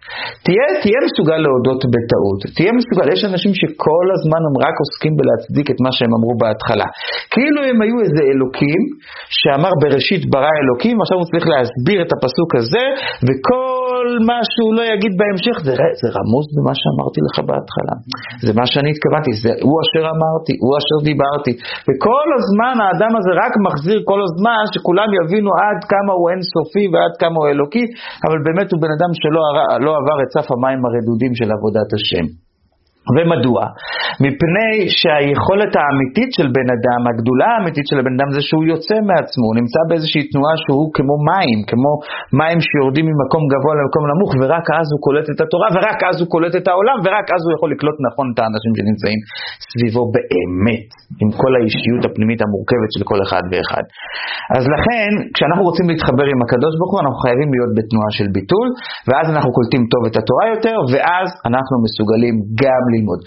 תהיה, 0.45 0.65
תהיה 0.83 0.99
מסוגל 1.07 1.39
להודות 1.45 1.81
בטעות. 1.93 2.39
תהיה 2.55 2.71
מסוגל, 2.79 3.07
יש 3.13 3.21
אנשים 3.31 3.51
שכל 3.59 4.05
הזמן 4.15 4.41
הם 4.47 4.55
רק 4.65 4.75
עוסקים 4.83 5.13
בלהצדיק 5.17 5.67
את 5.71 5.79
מה 5.85 5.91
שהם 5.95 6.11
אמרו 6.17 6.33
בהתחלה. 6.41 6.87
כאילו 7.33 7.59
הם 7.69 7.77
היו 7.83 7.97
איזה 8.05 8.21
אלוקים 8.31 8.81
שאמר 9.39 9.73
בראשית 9.81 10.23
ברא 10.31 10.53
אלוקים, 10.61 10.95
עכשיו 11.01 11.17
הוא 11.19 11.27
צריך 11.31 11.45
להסביר 11.53 11.99
את 12.05 12.11
הפסוק 12.15 12.49
הזה, 12.59 12.85
וכל 13.27 13.82
מה 14.29 14.39
שהוא 14.51 14.71
לא 14.77 14.83
יגיד 14.91 15.13
בהמשך 15.19 15.55
זה, 15.67 15.73
זה 16.01 16.07
רמוז 16.15 16.45
במה 16.55 16.73
שאמרתי 16.81 17.19
לך 17.27 17.35
בהתחלה. 17.49 17.95
זה 18.45 18.51
מה 18.59 18.65
שאני 18.71 18.89
התכוונתי, 18.93 19.31
זה 19.43 19.51
הוא 19.67 19.75
אשר 19.83 20.03
אמרתי, 20.13 20.53
הוא 20.63 20.71
אשר 20.79 20.97
דיברתי. 21.09 21.53
וכל 21.87 22.27
הזמן 22.37 22.75
האדם 22.83 23.11
הזה 23.17 23.31
רק 23.43 23.53
מחזיר 23.67 23.99
כל 24.09 24.19
הזמן 24.27 24.63
שכולם 24.73 25.09
יבינו 25.19 25.51
עד 25.63 25.79
כמה 25.91 26.11
הוא 26.17 26.27
אינסופי 26.33 26.85
ועד 26.91 27.13
כמה 27.21 27.35
הוא 27.39 27.47
אלוקי, 27.51 27.85
אבל 28.25 28.39
באמת 28.45 28.67
הוא 28.71 28.79
בן 28.83 28.91
אדם 28.97 29.11
שלא 29.21 29.41
לא 29.85 29.91
עבר 29.99 30.17
את 30.23 30.29
סף 30.35 30.47
המים 30.53 30.79
הרדודים 30.87 31.33
של 31.39 31.49
עבודת 31.55 31.89
השם. 31.97 32.25
ומדוע? 33.15 33.59
מפני 34.25 34.71
שהיכולת 34.99 35.73
האמיתית 35.79 36.29
של 36.37 36.47
בן 36.57 36.67
אדם, 36.75 37.01
הגדולה 37.09 37.47
האמיתית 37.53 37.85
של 37.89 37.97
הבן 38.01 38.15
אדם 38.17 38.29
זה 38.35 38.41
שהוא 38.47 38.65
יוצא 38.73 38.97
מעצמו, 39.09 39.45
הוא 39.49 39.57
נמצא 39.61 39.79
באיזושהי 39.89 40.23
תנועה 40.31 40.55
שהוא 40.63 40.85
כמו 40.97 41.15
מים, 41.29 41.59
כמו 41.69 41.91
מים 42.39 42.59
שיורדים 42.67 43.05
ממקום 43.09 43.43
גבוה 43.51 43.73
למקום 43.79 44.03
נמוך, 44.11 44.31
ורק 44.41 44.67
אז 44.79 44.87
הוא 44.93 45.01
קולט 45.05 45.27
את 45.33 45.39
התורה, 45.43 45.67
ורק 45.75 45.99
אז 46.09 46.15
הוא 46.21 46.29
קולט 46.33 46.53
את 46.59 46.65
העולם, 46.71 46.97
ורק 47.05 47.27
אז 47.35 47.41
הוא 47.45 47.51
יכול 47.55 47.69
לקלוט 47.73 47.97
נכון 48.07 48.27
את 48.31 48.37
האנשים 48.41 48.71
שנמצאים 48.77 49.19
סביבו 49.69 50.03
באמת, 50.15 50.87
עם 51.21 51.29
כל 51.41 51.51
האישיות 51.57 52.03
הפנימית 52.07 52.39
המורכבת 52.43 52.89
של 52.95 53.03
כל 53.09 53.19
אחד 53.25 53.43
ואחד. 53.51 53.85
אז 54.55 54.63
לכן, 54.75 55.09
כשאנחנו 55.35 55.63
רוצים 55.69 55.85
להתחבר 55.91 56.27
עם 56.33 56.39
הקדוש 56.43 56.73
ברוך 56.77 56.91
הוא, 56.93 57.01
אנחנו 57.03 57.19
חייבים 57.25 57.49
להיות 57.53 57.71
בתנועה 57.77 58.09
של 58.17 58.27
ביטול, 58.37 58.67
ואז 59.07 59.25
אנחנו 59.33 59.49
קולטים 59.57 59.83
טוב 59.93 60.01
את 60.09 60.15
התורה 60.19 60.45
יותר, 60.53 60.77
ואז 60.91 61.27
אנחנו 61.49 61.75
מסוגלים 61.85 62.35
גם 62.63 62.83
ללמוד. 62.93 63.19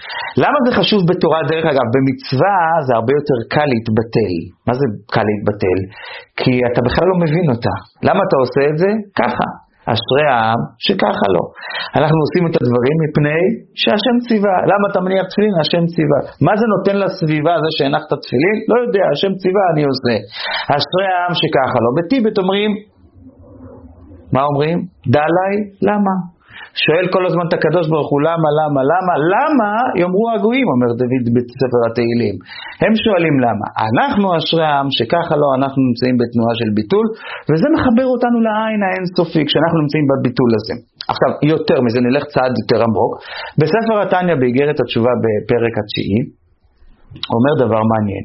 למה 0.42 0.58
זה 0.64 0.70
חשוב 0.78 1.00
בתורה? 1.10 1.40
דרך 1.52 1.66
אגב, 1.72 1.86
במצווה 1.94 2.56
זה 2.86 2.92
הרבה 2.98 3.12
יותר 3.18 3.38
קל 3.54 3.68
להתבטל. 3.72 4.34
מה 4.66 4.74
זה 4.80 4.86
קל 5.14 5.24
להתבטל? 5.30 5.78
כי 6.40 6.52
אתה 6.68 6.80
בכלל 6.86 7.06
לא 7.10 7.16
מבין 7.24 7.46
אותה. 7.54 7.74
למה 8.08 8.20
אתה 8.26 8.36
עושה 8.42 8.62
את 8.70 8.76
זה? 8.82 8.90
ככה. 9.20 9.48
אשרי 9.92 10.26
העם 10.32 10.60
שככה 10.84 11.26
לא. 11.36 11.44
אנחנו 11.98 12.18
עושים 12.24 12.44
את 12.48 12.54
הדברים 12.60 12.96
מפני 13.04 13.42
שהשם 13.80 14.16
ציווה. 14.26 14.56
למה 14.70 14.84
אתה 14.90 15.00
מניח 15.06 15.24
תפילין? 15.30 15.54
השם 15.62 15.84
ציווה. 15.94 16.20
מה 16.46 16.52
זה 16.60 16.66
נותן 16.74 16.96
לסביבה 17.02 17.54
זה 17.64 17.70
שהנחת 17.76 18.10
תפילין? 18.24 18.56
לא 18.70 18.76
יודע, 18.84 19.04
השם 19.14 19.32
ציווה 19.42 19.64
אני 19.72 19.82
עושה. 19.90 20.14
אשרי 20.76 21.06
העם 21.12 21.32
שככה 21.40 21.78
לא. 21.84 21.90
בטיבט 21.96 22.36
אומרים, 22.42 22.70
מה 24.34 24.42
אומרים? 24.50 24.78
דלי, 25.14 25.54
למה? 25.88 26.14
שואל 26.84 27.06
כל 27.14 27.24
הזמן 27.28 27.44
את 27.48 27.54
הקדוש 27.58 27.86
ברוך 27.92 28.10
הוא 28.12 28.20
למה, 28.28 28.48
למה, 28.60 28.80
למה, 28.92 29.14
למה 29.34 29.68
יאמרו 30.00 30.26
הגויים, 30.34 30.66
אומר 30.74 30.90
דוד 31.00 31.24
בספר 31.34 31.80
התהילים. 31.88 32.36
הם 32.82 32.92
שואלים 33.04 33.36
למה. 33.44 33.66
אנחנו 33.86 34.26
אשרי 34.38 34.66
העם 34.70 34.88
שככה 34.96 35.34
לא, 35.42 35.48
אנחנו 35.58 35.80
נמצאים 35.88 36.14
בתנועה 36.20 36.52
של 36.60 36.70
ביטול, 36.78 37.06
וזה 37.48 37.66
מחבר 37.76 38.06
אותנו 38.14 38.38
לעין 38.46 38.80
האינסופי 38.86 39.42
כשאנחנו 39.48 39.76
נמצאים 39.82 40.04
בביטול 40.10 40.50
הזה. 40.58 40.74
עכשיו, 41.12 41.30
יותר 41.52 41.78
מזה, 41.84 41.98
נלך 42.06 42.24
צעד 42.32 42.54
יותר 42.60 42.78
עמוק. 42.86 43.12
בספר 43.60 43.96
התניא 44.02 44.36
באיגרת 44.40 44.76
התשובה 44.82 45.12
בפרק 45.22 45.74
התשיעי, 45.80 46.20
אומר 47.34 47.52
דבר 47.64 47.82
מעניין. 47.90 48.24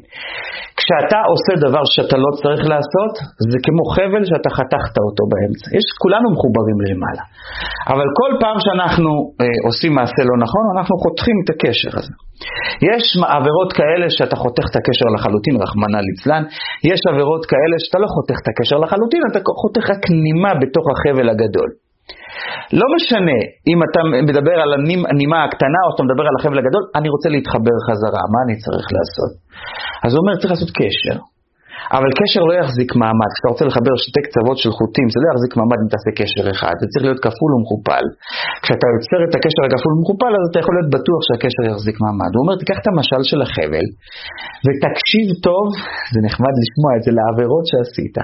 כשאתה 0.78 1.18
עושה 1.32 1.52
דבר 1.66 1.84
שאתה 1.94 2.16
לא 2.24 2.30
צריך 2.40 2.62
לעשות, 2.72 3.12
זה 3.50 3.58
כמו 3.64 3.82
חבל 3.94 4.22
שאתה 4.30 4.50
חתכת 4.58 4.94
אותו 5.06 5.22
באמצע. 5.32 5.66
יש, 5.78 5.86
כולנו 6.02 6.26
מחוברים 6.34 6.78
למעלה. 6.86 7.24
אבל 7.92 8.08
כל 8.20 8.32
פעם 8.42 8.56
שאנחנו 8.64 9.10
אה, 9.40 9.58
עושים 9.68 9.92
מעשה 9.98 10.22
לא 10.30 10.36
נכון, 10.44 10.64
אנחנו 10.74 10.94
חותכים 11.04 11.36
את 11.42 11.48
הקשר 11.52 11.92
הזה. 11.98 12.14
יש 12.90 13.04
עבירות 13.36 13.70
כאלה 13.78 14.06
שאתה 14.16 14.36
חותך 14.42 14.64
את 14.70 14.76
הקשר 14.80 15.08
לחלוטין, 15.14 15.54
רחמנא 15.62 16.00
ליצלן. 16.06 16.42
יש 16.90 17.00
עבירות 17.10 17.42
כאלה 17.52 17.76
שאתה 17.82 17.98
לא 18.04 18.08
חותך 18.14 18.36
את 18.42 18.48
הקשר 18.50 18.76
לחלוטין, 18.84 19.22
אתה 19.30 19.38
חותך 19.62 19.84
רק 19.92 20.04
נימה 20.26 20.52
בתוך 20.60 20.84
החבל 20.92 21.26
הגדול. 21.32 21.70
לא 22.80 22.86
משנה 22.96 23.38
אם 23.70 23.78
אתה 23.86 24.00
מדבר 24.28 24.56
על 24.64 24.70
הנימה 25.12 25.38
הקטנה 25.44 25.80
או 25.84 25.88
שאתה 25.92 26.04
מדבר 26.08 26.24
על 26.30 26.36
החבל 26.38 26.58
הגדול, 26.62 26.84
אני 26.98 27.08
רוצה 27.14 27.28
להתחבר 27.34 27.76
חזרה, 27.86 28.22
מה 28.34 28.40
אני 28.44 28.54
צריך 28.64 28.86
לעשות? 28.96 29.32
אז 30.04 30.10
הוא 30.12 30.20
אומר, 30.22 30.34
צריך 30.40 30.52
לעשות 30.54 30.72
קשר. 30.80 31.16
אבל 31.96 32.10
קשר 32.20 32.42
לא 32.48 32.54
יחזיק 32.60 32.90
מעמד, 33.00 33.30
כשאתה 33.32 33.48
רוצה 33.52 33.64
לחבר 33.70 33.94
שתי 34.04 34.20
קצוות 34.26 34.56
של 34.62 34.70
חוטים, 34.78 35.06
זה 35.14 35.18
לא 35.22 35.28
יחזיק 35.32 35.52
מעמד 35.58 35.78
אם 35.82 35.88
תעשה 35.94 36.10
קשר 36.20 36.44
אחד, 36.54 36.74
זה 36.80 36.86
צריך 36.90 37.04
להיות 37.06 37.20
כפול 37.26 37.50
ומכופל. 37.54 38.04
כשאתה 38.62 38.86
יוצר 38.94 39.20
את 39.26 39.32
הקשר 39.36 39.62
הכפול 39.66 39.92
ומכופל, 39.94 40.32
אז 40.38 40.44
אתה 40.50 40.58
יכול 40.62 40.74
להיות 40.76 40.90
בטוח 40.96 41.20
שהקשר 41.26 41.62
יחזיק 41.70 41.96
מעמד. 42.04 42.30
הוא 42.34 42.40
אומר, 42.42 42.54
תיקח 42.62 42.78
את 42.82 42.86
המשל 42.90 43.22
של 43.30 43.40
החבל, 43.46 43.86
ותקשיב 44.64 45.26
טוב, 45.48 45.66
זה 46.12 46.18
נחמד 46.26 46.54
לשמוע 46.62 46.90
את 46.96 47.02
זה, 47.04 47.10
לעבירות 47.18 47.64
שעשית. 47.70 48.16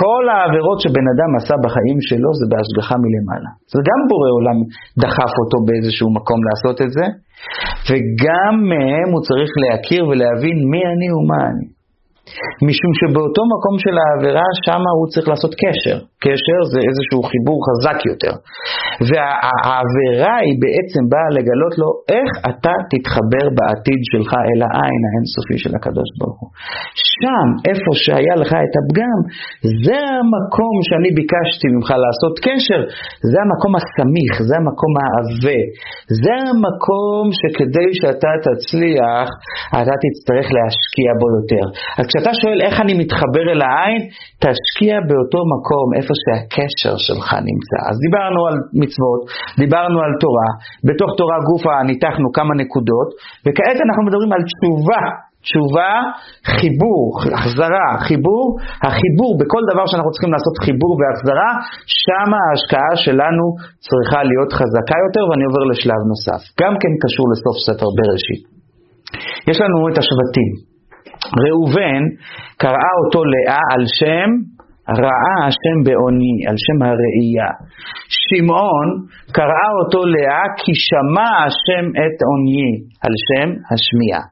כל 0.00 0.22
העבירות 0.32 0.78
שבן 0.84 1.06
אדם 1.12 1.30
עשה 1.38 1.54
בחיים 1.64 1.98
שלו 2.08 2.30
זה 2.38 2.44
בהשגחה 2.50 2.96
מלמעלה. 3.04 3.50
זה 3.72 3.80
גם 3.88 4.00
בורא 4.10 4.28
עולם 4.38 4.58
דחף 5.02 5.32
אותו 5.40 5.56
באיזשהו 5.66 6.08
מקום 6.18 6.38
לעשות 6.48 6.76
את 6.84 6.90
זה, 6.96 7.06
וגם 7.88 8.52
מהם 8.70 9.08
הוא 9.14 9.22
צריך 9.28 9.50
להכיר 9.62 10.02
ולהבין 10.08 10.56
מי 10.70 10.82
אני 10.92 11.08
ומה 11.16 11.40
אני. 11.50 11.73
משום 12.68 12.92
שבאותו 12.98 13.42
מקום 13.54 13.74
של 13.84 13.94
העבירה, 14.02 14.48
שם 14.64 14.82
הוא 14.98 15.06
צריך 15.12 15.26
לעשות 15.32 15.52
קשר. 15.62 15.96
קשר 16.26 16.58
זה 16.72 16.80
איזשהו 16.88 17.20
חיבור 17.30 17.58
חזק 17.66 17.98
יותר. 18.10 18.34
והעבירה 19.08 20.36
היא 20.46 20.56
בעצם 20.64 21.02
באה 21.12 21.28
לגלות 21.36 21.74
לו 21.80 21.88
איך 22.16 22.30
אתה 22.50 22.74
תתחבר 22.90 23.44
בעתיד 23.56 24.00
שלך 24.10 24.30
אל 24.48 24.60
העין 24.66 25.02
האינסופי 25.08 25.56
של 25.62 25.72
הקדוש 25.78 26.08
ברוך 26.18 26.38
הוא. 26.42 26.50
שם, 27.18 27.48
איפה 27.70 27.90
שהיה 28.04 28.34
לך 28.42 28.52
את 28.66 28.74
הפגם, 28.78 29.18
זה 29.86 29.98
המקום 30.18 30.74
שאני 30.86 31.10
ביקשתי 31.18 31.66
ממך 31.74 31.88
לעשות 32.04 32.34
קשר, 32.46 32.80
זה 33.30 33.38
המקום 33.44 33.72
הסמיך, 33.78 34.32
זה 34.48 34.54
המקום 34.60 34.92
העבה, 35.00 35.60
זה 36.24 36.34
המקום 36.48 37.24
שכדי 37.40 37.88
שאתה 38.00 38.32
תצליח, 38.46 39.28
אתה 39.78 39.94
תצטרך 40.04 40.46
להשקיע 40.56 41.10
בו 41.20 41.26
יותר. 41.38 41.64
אז 41.98 42.06
כשאתה 42.14 42.32
שואל 42.40 42.58
איך 42.66 42.74
אני 42.84 42.94
מתחבר 43.02 43.44
אל 43.52 43.60
העין, 43.66 44.02
תשקיע 44.44 44.94
באותו 45.08 45.40
מקום, 45.54 45.86
איפה 45.98 46.12
שהקשר 46.22 46.94
שלך 47.06 47.28
נמצא. 47.48 47.78
אז 47.90 47.96
דיברנו 48.06 48.40
על 48.48 48.56
מצוות, 48.82 49.20
דיברנו 49.62 49.98
על 50.04 50.12
תורה, 50.24 50.50
בתוך 50.88 51.10
תורה 51.20 51.38
גופה 51.48 51.74
ניתחנו 51.90 52.26
כמה 52.38 52.52
נקודות, 52.62 53.08
וכעת 53.44 53.78
אנחנו 53.84 54.02
מדברים 54.08 54.30
על 54.36 54.42
תשובה. 54.50 55.04
תשובה, 55.48 55.92
חיבור, 56.56 57.04
החזרה, 57.36 57.88
חיבור, 58.06 58.44
החיבור 58.86 59.30
בכל 59.40 59.62
דבר 59.70 59.84
שאנחנו 59.90 60.10
צריכים 60.14 60.32
לעשות 60.36 60.54
חיבור 60.64 60.92
והחזרה, 60.98 61.50
שם 62.04 62.28
ההשקעה 62.38 62.94
שלנו 63.04 63.44
צריכה 63.86 64.20
להיות 64.30 64.50
חזקה 64.58 64.96
יותר, 65.04 65.22
ואני 65.28 65.44
עובר 65.48 65.64
לשלב 65.72 66.00
נוסף. 66.10 66.42
גם 66.60 66.72
כן 66.80 66.92
קשור 67.02 67.26
לסוף 67.32 67.56
ספר 67.66 67.88
בראשית. 67.98 68.42
יש 69.50 69.56
לנו 69.62 69.76
את 69.90 69.96
השבטים. 70.02 70.73
ראובן 71.42 72.02
קראה 72.58 72.92
אותו 73.04 73.24
לאה 73.24 73.62
על 73.74 73.84
שם 73.98 74.30
ראה 74.88 75.36
השם 75.46 75.76
בעוני, 75.84 76.36
על 76.48 76.56
שם 76.64 76.78
הראייה. 76.82 77.50
שמעון 78.08 78.88
קראה 79.32 79.68
אותו 79.80 80.06
לאה 80.06 80.44
כי 80.60 80.72
שמע 80.86 81.30
השם 81.46 81.84
את 82.02 82.16
עוני, 82.28 82.70
על 83.04 83.14
שם 83.26 83.48
השמיעה. 83.70 84.24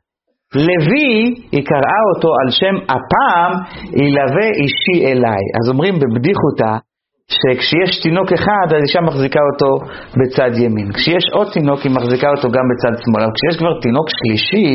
לוי, 0.54 1.12
היא 1.52 1.64
קראה 1.66 2.00
אותו 2.14 2.30
על 2.40 2.50
שם 2.50 2.76
הפעם 2.92 3.52
ילווה 4.04 4.48
אישי 4.60 4.98
אליי. 5.06 5.44
אז 5.58 5.70
אומרים 5.72 5.94
בבדיחותא, 5.94 6.72
שכשיש 7.40 7.90
תינוק 8.04 8.28
אחד, 8.38 8.66
אז 8.74 8.80
אישה 8.86 9.00
מחזיקה 9.08 9.42
אותו 9.50 9.70
בצד 10.18 10.52
ימין. 10.62 10.88
כשיש 10.96 11.24
עוד 11.36 11.48
תינוק, 11.56 11.80
היא 11.84 11.92
מחזיקה 11.98 12.28
אותו 12.34 12.46
גם 12.56 12.64
בצד 12.70 12.94
שמאל. 13.02 13.22
אבל 13.24 13.34
כשיש 13.36 13.54
כבר 13.60 13.74
תינוק 13.84 14.06
שלישי, 14.18 14.68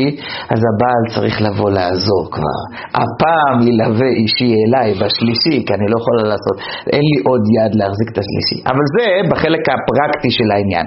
אז 0.52 0.60
הבעל 0.68 1.02
צריך 1.14 1.36
לבוא 1.46 1.70
לעזור 1.76 2.22
כבר. 2.34 2.60
הפעם 3.02 3.56
ילווה 3.68 4.10
אישי 4.22 4.50
אליי 4.60 4.88
בשלישי, 5.00 5.56
כי 5.66 5.70
אני 5.76 5.86
לא 5.92 5.96
יכולה 6.00 6.22
לעשות, 6.32 6.56
אין 6.94 7.04
לי 7.10 7.18
עוד 7.28 7.42
יד 7.56 7.72
להחזיק 7.80 8.08
את 8.12 8.18
השלישי. 8.22 8.58
אבל 8.70 8.84
זה 8.94 9.06
בחלק 9.30 9.62
הפרקטי 9.74 10.30
של 10.38 10.48
העניין. 10.54 10.86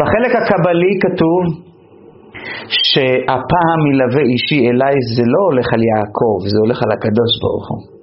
בחלק 0.00 0.32
הקבלי 0.38 0.92
כתוב 1.04 1.42
שהפעם 2.88 3.80
ילווה 3.90 4.24
אישי 4.32 4.60
אליי 4.68 4.96
זה 5.14 5.24
לא 5.34 5.40
הולך 5.48 5.68
על 5.74 5.82
יעקב, 5.90 6.36
זה 6.52 6.58
הולך 6.64 6.78
על 6.84 6.90
הקדוש 6.96 7.32
ברוך 7.42 7.68
הוא. 7.70 7.95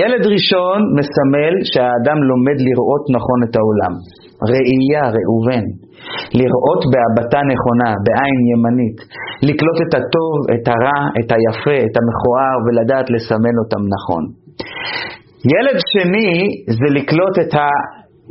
ילד 0.00 0.22
ראשון 0.34 0.78
מסמל 0.98 1.54
שהאדם 1.70 2.18
לומד 2.30 2.58
לראות 2.68 3.04
נכון 3.16 3.38
את 3.46 3.54
העולם. 3.58 3.94
ראייה, 4.50 5.04
ראובן. 5.16 5.64
לראות 6.38 6.82
בהבטה 6.92 7.40
נכונה, 7.52 7.90
בעין 8.06 8.38
ימנית. 8.52 8.98
לקלוט 9.48 9.78
את 9.84 9.92
הטוב, 9.98 10.36
את 10.54 10.64
הרע, 10.72 11.00
את 11.18 11.28
היפה, 11.34 11.78
את 11.86 11.94
המכוער, 12.00 12.56
ולדעת 12.64 13.06
לסמן 13.14 13.56
אותם 13.62 13.82
נכון. 13.94 14.22
ילד 15.54 15.78
שני 15.92 16.30
זה 16.78 16.86
לקלוט 16.96 17.36
את 17.42 17.52
ה... 17.54 17.66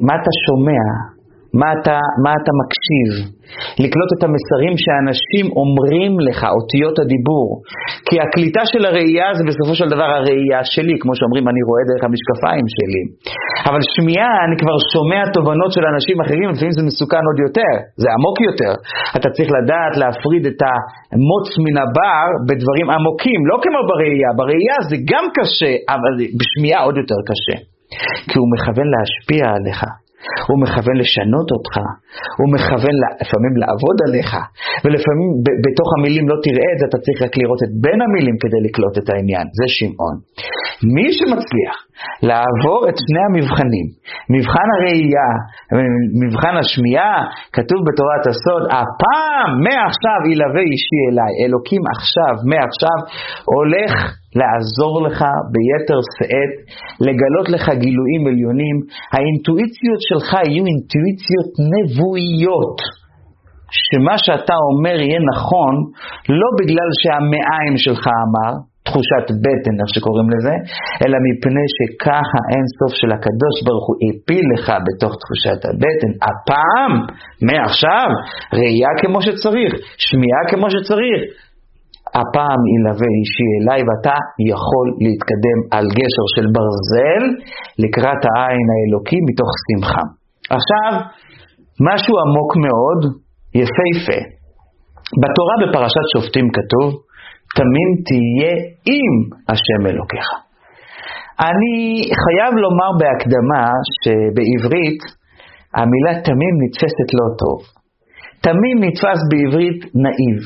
מה 0.05 0.13
אתה 0.19 0.31
שומע, 0.45 0.83
מה 1.61 1.69
אתה, 1.75 1.97
מה 2.23 2.31
אתה 2.39 2.51
מקשיב, 2.61 3.09
לקלוט 3.83 4.11
את 4.15 4.21
המסרים 4.27 4.75
שאנשים 4.83 5.45
אומרים 5.61 6.11
לך, 6.27 6.39
אותיות 6.57 6.95
הדיבור. 7.01 7.47
כי 8.07 8.15
הקליטה 8.23 8.63
של 8.71 8.83
הראייה 8.89 9.27
זה 9.37 9.43
בסופו 9.49 9.73
של 9.79 9.87
דבר 9.93 10.09
הראייה 10.17 10.61
שלי, 10.73 10.95
כמו 11.01 11.13
שאומרים, 11.17 11.45
אני 11.51 11.61
רואה 11.69 11.83
דרך 11.91 12.03
המשקפיים 12.07 12.65
שלי. 12.75 13.03
אבל 13.69 13.81
שמיעה, 13.93 14.33
אני 14.45 14.55
כבר 14.61 14.77
שומע 14.93 15.21
תובנות 15.35 15.71
של 15.75 15.85
אנשים 15.93 16.17
אחרים, 16.25 16.47
לפעמים 16.53 16.75
זה 16.77 16.83
מסוכן 16.89 17.23
עוד 17.29 17.39
יותר, 17.45 17.73
זה 18.01 18.07
עמוק 18.15 18.37
יותר. 18.49 18.73
אתה 19.17 19.27
צריך 19.35 19.49
לדעת 19.57 19.93
להפריד 20.01 20.43
את 20.51 20.61
המוץ 20.67 21.47
מן 21.63 21.77
הבר 21.83 22.27
בדברים 22.47 22.87
עמוקים, 22.95 23.39
לא 23.51 23.57
כמו 23.63 23.79
בראייה. 23.89 24.29
בראייה 24.39 24.77
זה 24.89 24.97
גם 25.11 25.25
קשה, 25.37 25.73
אבל 25.95 26.13
בשמיעה 26.39 26.79
עוד 26.87 26.95
יותר 27.01 27.19
קשה. 27.29 27.57
כי 28.29 28.35
הוא 28.39 28.47
מכוון 28.53 28.87
להשפיע 28.93 29.45
עליך. 29.57 29.81
הוא 30.47 30.57
מכוון 30.63 30.95
לשנות 31.03 31.47
אותך, 31.55 31.75
הוא 32.39 32.47
מכוון 32.55 32.95
לפעמים 33.21 33.53
לעבוד 33.61 33.97
עליך, 34.05 34.31
ולפעמים 34.83 35.29
בתוך 35.65 35.89
המילים 35.95 36.25
לא 36.31 36.37
תראה 36.45 36.69
את 36.73 36.77
זה, 36.79 36.85
אתה 36.89 36.99
צריך 37.05 37.17
רק 37.25 37.33
לראות 37.41 37.61
את 37.65 37.71
בין 37.83 37.99
המילים 38.05 38.35
כדי 38.43 38.59
לקלוט 38.65 38.95
את 39.01 39.07
העניין, 39.11 39.45
זה 39.59 39.65
שמעון. 39.77 40.15
מי 40.95 41.07
שמצליח 41.17 41.77
לעבור 42.29 42.79
את 42.89 42.97
שני 43.05 43.23
המבחנים, 43.27 43.87
מבחן 44.33 44.67
הראייה, 44.75 45.29
מבחן 46.23 46.55
השמיעה, 46.61 47.17
כתוב 47.55 47.79
בתורת 47.87 48.23
הסוד, 48.29 48.63
הפעם, 48.77 49.49
מעכשיו 49.65 50.19
ילווה 50.31 50.63
אישי 50.71 50.99
אליי, 51.07 51.33
אלוקים 51.43 51.83
עכשיו, 51.95 52.33
מעכשיו, 52.51 52.99
הולך 53.55 53.93
לעזור 54.39 54.95
לך 55.07 55.19
ביתר 55.53 55.99
שאת, 56.15 56.53
לגלות 57.07 57.47
לך 57.49 57.65
גילויים 57.83 58.23
עליונים, 58.29 58.77
האינטואיציות 59.13 60.01
שלך 60.09 60.29
יהיו 60.33 60.63
אינטואיציות 60.71 61.51
נבואיות. 61.73 62.77
שמה 63.85 64.15
שאתה 64.17 64.55
אומר 64.69 64.95
יהיה 65.01 65.19
נכון 65.33 65.73
לא 66.39 66.49
בגלל 66.59 66.89
שהמעיים 67.01 67.75
שלך 67.77 68.05
אמר, 68.25 68.53
תחושת 68.87 69.25
בטן, 69.43 69.75
איך 69.79 69.89
שקוראים 69.95 70.29
לזה, 70.33 70.55
אלא 71.03 71.17
מפני 71.27 71.65
שככה 71.77 72.39
אין 72.51 72.65
סוף 72.77 72.91
של 72.99 73.11
הקדוש 73.15 73.55
ברוך 73.65 73.85
הוא 73.89 73.97
הפיל 74.05 74.45
לך 74.53 74.65
בתוך 74.87 75.13
תחושת 75.21 75.59
הבטן. 75.67 76.11
הפעם, 76.27 76.93
מעכשיו, 77.47 78.09
ראייה 78.59 78.91
כמו 79.01 79.19
שצריך, 79.25 79.71
שמיעה 80.05 80.41
כמו 80.51 80.67
שצריך, 80.73 81.19
הפעם 82.19 82.61
ילווה 82.73 83.09
אישי 83.19 83.49
אליי 83.57 83.81
ואתה 83.87 84.17
יכול 84.51 84.87
להתקדם 85.03 85.59
על 85.75 85.85
גשר 85.97 86.25
של 86.35 86.45
ברזל 86.55 87.23
לקראת 87.83 88.21
העין 88.29 88.67
האלוקי 88.73 89.19
מתוך 89.27 89.51
שמחה. 89.65 90.05
עכשיו, 90.57 90.91
משהו 91.89 92.13
עמוק 92.23 92.51
מאוד, 92.65 93.01
יפהפה. 93.61 94.19
בתורה 95.21 95.55
בפרשת 95.61 96.05
שופטים 96.13 96.47
כתוב, 96.57 96.87
תמים 97.57 97.89
תהיה 98.07 98.53
עם 98.95 99.13
השם 99.51 99.81
אלוקיך. 99.91 100.27
אני 101.49 101.77
חייב 102.23 102.51
לומר 102.63 102.89
בהקדמה 102.99 103.65
שבעברית 104.01 105.01
המילה 105.77 106.13
תמים 106.27 106.53
נתפסת 106.61 107.09
לא 107.19 107.27
טוב. 107.41 107.59
תמים 108.45 108.77
נתפס 108.85 109.19
בעברית 109.29 109.79
נאיב. 110.03 110.39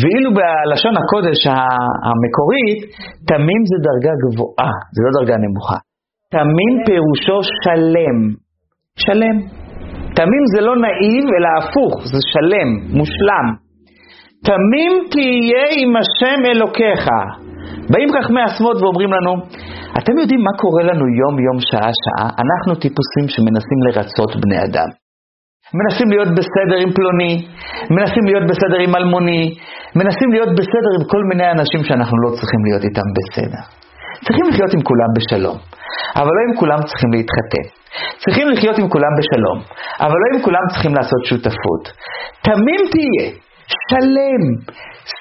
ואילו 0.00 0.30
בלשון 0.38 0.94
הקודש 1.00 1.40
המקורית, 2.06 2.80
תמים 3.30 3.62
זה 3.70 3.76
דרגה 3.88 4.14
גבוהה, 4.22 4.74
זה 4.94 5.00
לא 5.04 5.10
דרגה 5.18 5.36
נמוכה. 5.44 5.78
תמים 6.36 6.74
פירושו 6.86 7.38
שלם. 7.62 8.18
שלם. 9.04 9.36
תמים 10.18 10.44
זה 10.54 10.60
לא 10.60 10.74
נאיב, 10.86 11.24
אלא 11.36 11.50
הפוך, 11.58 11.94
זה 12.12 12.20
שלם, 12.32 12.68
מושלם. 12.98 13.46
תמים 14.48 14.92
תהיה 15.12 15.64
עם 15.80 15.90
השם 16.00 16.38
אלוקיך. 16.52 17.04
באים 17.90 18.08
חכמי 18.16 18.42
השמאל 18.46 18.76
ואומרים 18.80 19.10
לנו, 19.16 19.32
אתם 19.98 20.14
יודעים 20.20 20.40
מה 20.46 20.54
קורה 20.62 20.82
לנו 20.88 21.04
יום-יום, 21.20 21.58
שעה-שעה? 21.68 22.26
אנחנו 22.42 22.72
טיפוסים 22.82 23.26
שמנסים 23.34 23.78
לרצות 23.86 24.30
בני 24.42 24.58
אדם. 24.66 24.88
מנסים 25.78 26.08
להיות 26.12 26.30
בסדר 26.38 26.78
עם 26.84 26.90
פלוני, 26.96 27.32
מנסים 27.96 28.24
להיות 28.28 28.44
בסדר 28.50 28.78
עם 28.84 28.92
אלמוני, 28.98 29.42
מנסים 30.00 30.28
להיות 30.34 30.52
בסדר 30.58 30.90
עם 30.96 31.04
כל 31.12 31.22
מיני 31.30 31.46
אנשים 31.56 31.80
שאנחנו 31.86 32.16
לא 32.24 32.28
צריכים 32.38 32.60
להיות 32.66 32.82
איתם 32.88 33.08
בסדר. 33.16 33.62
צריכים 34.24 34.44
לחיות 34.50 34.72
עם 34.76 34.82
כולם 34.88 35.10
בשלום, 35.16 35.58
אבל 36.20 36.32
לא 36.36 36.42
עם 36.46 36.54
כולם 36.60 36.80
צריכים 36.88 37.10
להתחתן. 37.14 37.66
צריכים 38.22 38.46
לחיות 38.52 38.76
עם 38.78 38.88
כולם 38.94 39.12
בשלום, 39.18 39.58
אבל 40.04 40.16
לא 40.22 40.26
עם 40.32 40.40
כולם 40.46 40.64
צריכים 40.70 40.92
לעשות 40.98 41.20
שותפות. 41.28 41.82
תמים 42.46 42.80
תהיה, 42.92 43.26
שלם, 43.66 44.42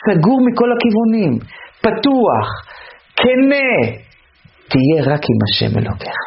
סגור 0.04 0.40
מכל 0.48 0.70
הכיוונים, 0.76 1.34
פתוח, 1.82 2.48
כנה, 3.16 3.72
תהיה 4.70 5.14
רק 5.14 5.22
עם 5.32 5.40
השם 5.46 5.80
אלוקיך. 5.80 6.18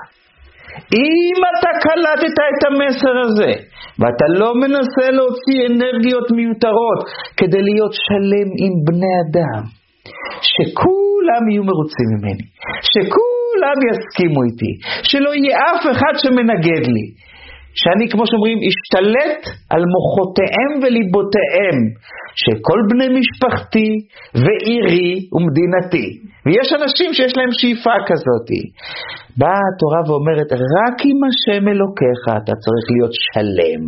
אם 0.94 1.38
אתה 1.52 1.70
קלטת 1.84 2.36
את 2.48 2.60
המסר 2.66 3.14
הזה, 3.24 3.52
ואתה 3.98 4.26
לא 4.38 4.54
מנסה 4.54 5.10
להוציא 5.10 5.58
אנרגיות 5.70 6.30
מיותרות 6.36 7.00
כדי 7.36 7.62
להיות 7.62 7.92
שלם 8.06 8.48
עם 8.62 8.72
בני 8.86 9.14
אדם, 9.22 9.62
שכולם 10.52 11.42
יהיו 11.50 11.64
מרוצים 11.64 12.08
ממני, 12.14 12.46
שכולם 12.92 13.78
יסכימו 13.88 14.40
איתי, 14.46 14.72
שלא 15.10 15.30
יהיה 15.34 15.56
אף 15.58 15.82
אחד 15.92 16.14
שמנגד 16.22 16.84
לי, 16.94 17.06
שאני, 17.80 18.04
כמו 18.12 18.24
שאומרים, 18.28 18.58
אשתלט 18.68 19.42
על 19.72 19.82
מוחותיהם 19.94 20.72
וליבותיהם 20.80 21.78
של 22.42 22.56
כל 22.66 22.80
בני 22.90 23.08
משפחתי 23.18 23.88
ועירי 24.42 25.10
ומדינתי. 25.34 26.08
ויש 26.46 26.68
אנשים 26.78 27.08
שיש 27.16 27.32
להם 27.36 27.52
שאיפה 27.58 27.96
כזאת. 28.08 28.48
באה 29.38 29.62
התורה 29.68 30.00
ואומרת, 30.06 30.50
רק 30.52 30.96
עם 31.10 31.20
השם 31.28 31.62
אלוקיך 31.72 32.20
אתה 32.36 32.54
צריך 32.64 32.86
להיות 32.94 33.14
שלם. 33.26 33.82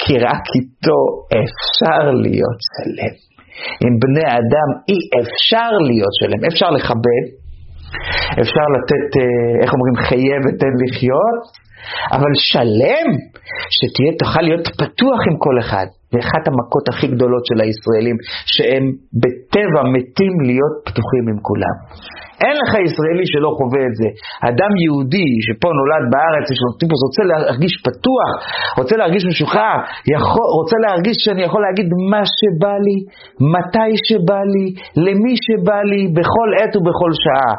כי 0.00 0.12
רק 0.28 0.44
איתו 0.56 1.00
אפשר 1.42 2.02
להיות 2.24 2.60
שלם. 2.74 3.14
עם 3.84 3.94
בני 4.02 4.26
אדם 4.40 4.68
אי 4.88 4.98
אפשר 5.20 5.70
להיות 5.88 6.14
שלם. 6.20 6.40
אפשר 6.50 6.70
לכבד, 6.76 7.24
אפשר 8.42 8.66
לתת, 8.74 9.08
אה, 9.20 9.52
איך 9.62 9.70
אומרים, 9.74 9.96
חיה 10.06 10.38
ותן 10.44 10.72
לחיות, 10.82 11.40
אבל 12.12 12.32
שלם, 12.50 13.08
שתהיה, 13.76 14.12
תוכל 14.18 14.40
להיות 14.40 14.66
פתוח 14.66 15.20
עם 15.30 15.36
כל 15.38 15.56
אחד. 15.60 15.86
זה 16.12 16.18
אחת 16.18 16.44
המכות 16.48 16.88
הכי 16.88 17.06
גדולות 17.06 17.46
של 17.46 17.60
הישראלים, 17.60 18.16
שהם 18.46 18.84
בטבע 19.22 19.82
מתים 19.94 20.34
להיות 20.48 20.74
פתוחים 20.84 21.24
עם 21.30 21.38
כולם. 21.48 21.76
אין 22.44 22.54
לך 22.62 22.72
ישראלי 22.86 23.26
שלא 23.32 23.50
חווה 23.58 23.82
את 23.88 23.94
זה. 24.00 24.08
אדם 24.50 24.72
יהודי 24.84 25.28
שפה 25.46 25.70
נולד 25.78 26.04
בארץ, 26.12 26.46
יש 26.52 26.60
לו 26.64 26.70
טיפוס, 26.80 27.00
רוצה 27.08 27.22
להרגיש 27.30 27.74
פתוח, 27.86 28.30
רוצה 28.80 28.94
להרגיש 29.00 29.22
משוחרר, 29.30 29.78
רוצה 30.58 30.76
להרגיש 30.84 31.16
שאני 31.24 31.42
יכול 31.48 31.60
להגיד 31.66 31.88
מה 32.12 32.22
שבא 32.38 32.74
לי, 32.86 32.98
מתי 33.54 33.90
שבא 34.06 34.40
לי, 34.52 34.66
למי 35.06 35.34
שבא 35.46 35.80
לי, 35.90 36.02
בכל 36.16 36.48
עת 36.58 36.72
ובכל 36.76 37.12
שעה. 37.22 37.52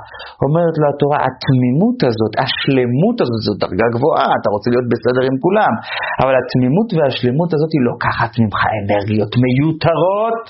אומרת 0.46 0.76
לו 0.82 0.86
התורה, 0.92 1.18
התמימות 1.28 2.00
הזאת, 2.10 2.34
השלמות 2.44 3.18
הזאת, 3.24 3.42
זו 3.46 3.54
דרגה 3.64 3.88
גבוהה, 3.96 4.30
אתה 4.38 4.48
רוצה 4.56 4.68
להיות 4.74 4.88
בסדר 4.94 5.24
עם 5.30 5.36
כולם, 5.46 5.74
אבל 6.22 6.34
התמימות 6.42 6.90
והשלמות 6.96 7.50
הזאת 7.56 7.72
היא 7.76 7.84
לוקחת 7.90 8.32
ממך 8.42 8.60
אנרגיות 8.80 9.32
מיותרות. 9.44 10.44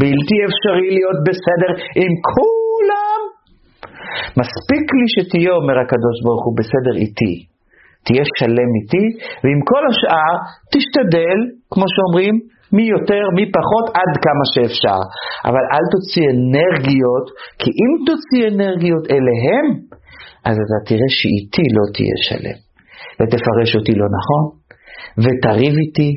בלתי 0.00 0.36
אפשרי 0.46 0.88
להיות 0.96 1.18
בסדר 1.26 1.70
עם 2.02 2.12
כולם. 2.28 2.59
מספיק 4.40 4.84
לי 4.98 5.06
שתהיה, 5.14 5.52
אומר 5.60 5.76
הקדוש 5.82 6.16
ברוך 6.24 6.44
הוא, 6.46 6.54
בסדר 6.60 6.94
איתי. 7.04 7.34
תהיה 8.04 8.24
שלם 8.38 8.70
איתי, 8.78 9.04
ועם 9.42 9.60
כל 9.70 9.82
השאר 9.90 10.34
תשתדל, 10.72 11.38
כמו 11.72 11.86
שאומרים, 11.94 12.34
מי 12.76 12.84
יותר, 12.96 13.24
מי 13.36 13.44
פחות, 13.58 13.86
עד 14.00 14.12
כמה 14.24 14.44
שאפשר. 14.52 15.00
אבל 15.48 15.64
אל 15.74 15.84
תוציא 15.92 16.24
אנרגיות, 16.34 17.26
כי 17.60 17.70
אם 17.82 17.90
תוציא 18.08 18.42
אנרגיות 18.52 19.04
אליהם, 19.14 19.66
אז 20.48 20.56
אתה 20.64 20.78
תראה 20.88 21.10
שאיתי 21.18 21.64
לא 21.76 21.84
תהיה 21.94 22.16
שלם. 22.26 22.58
ותפרש 23.18 23.70
אותי 23.78 23.94
לא 24.00 24.06
נכון, 24.18 24.42
ותריב 25.22 25.74
איתי, 25.84 26.10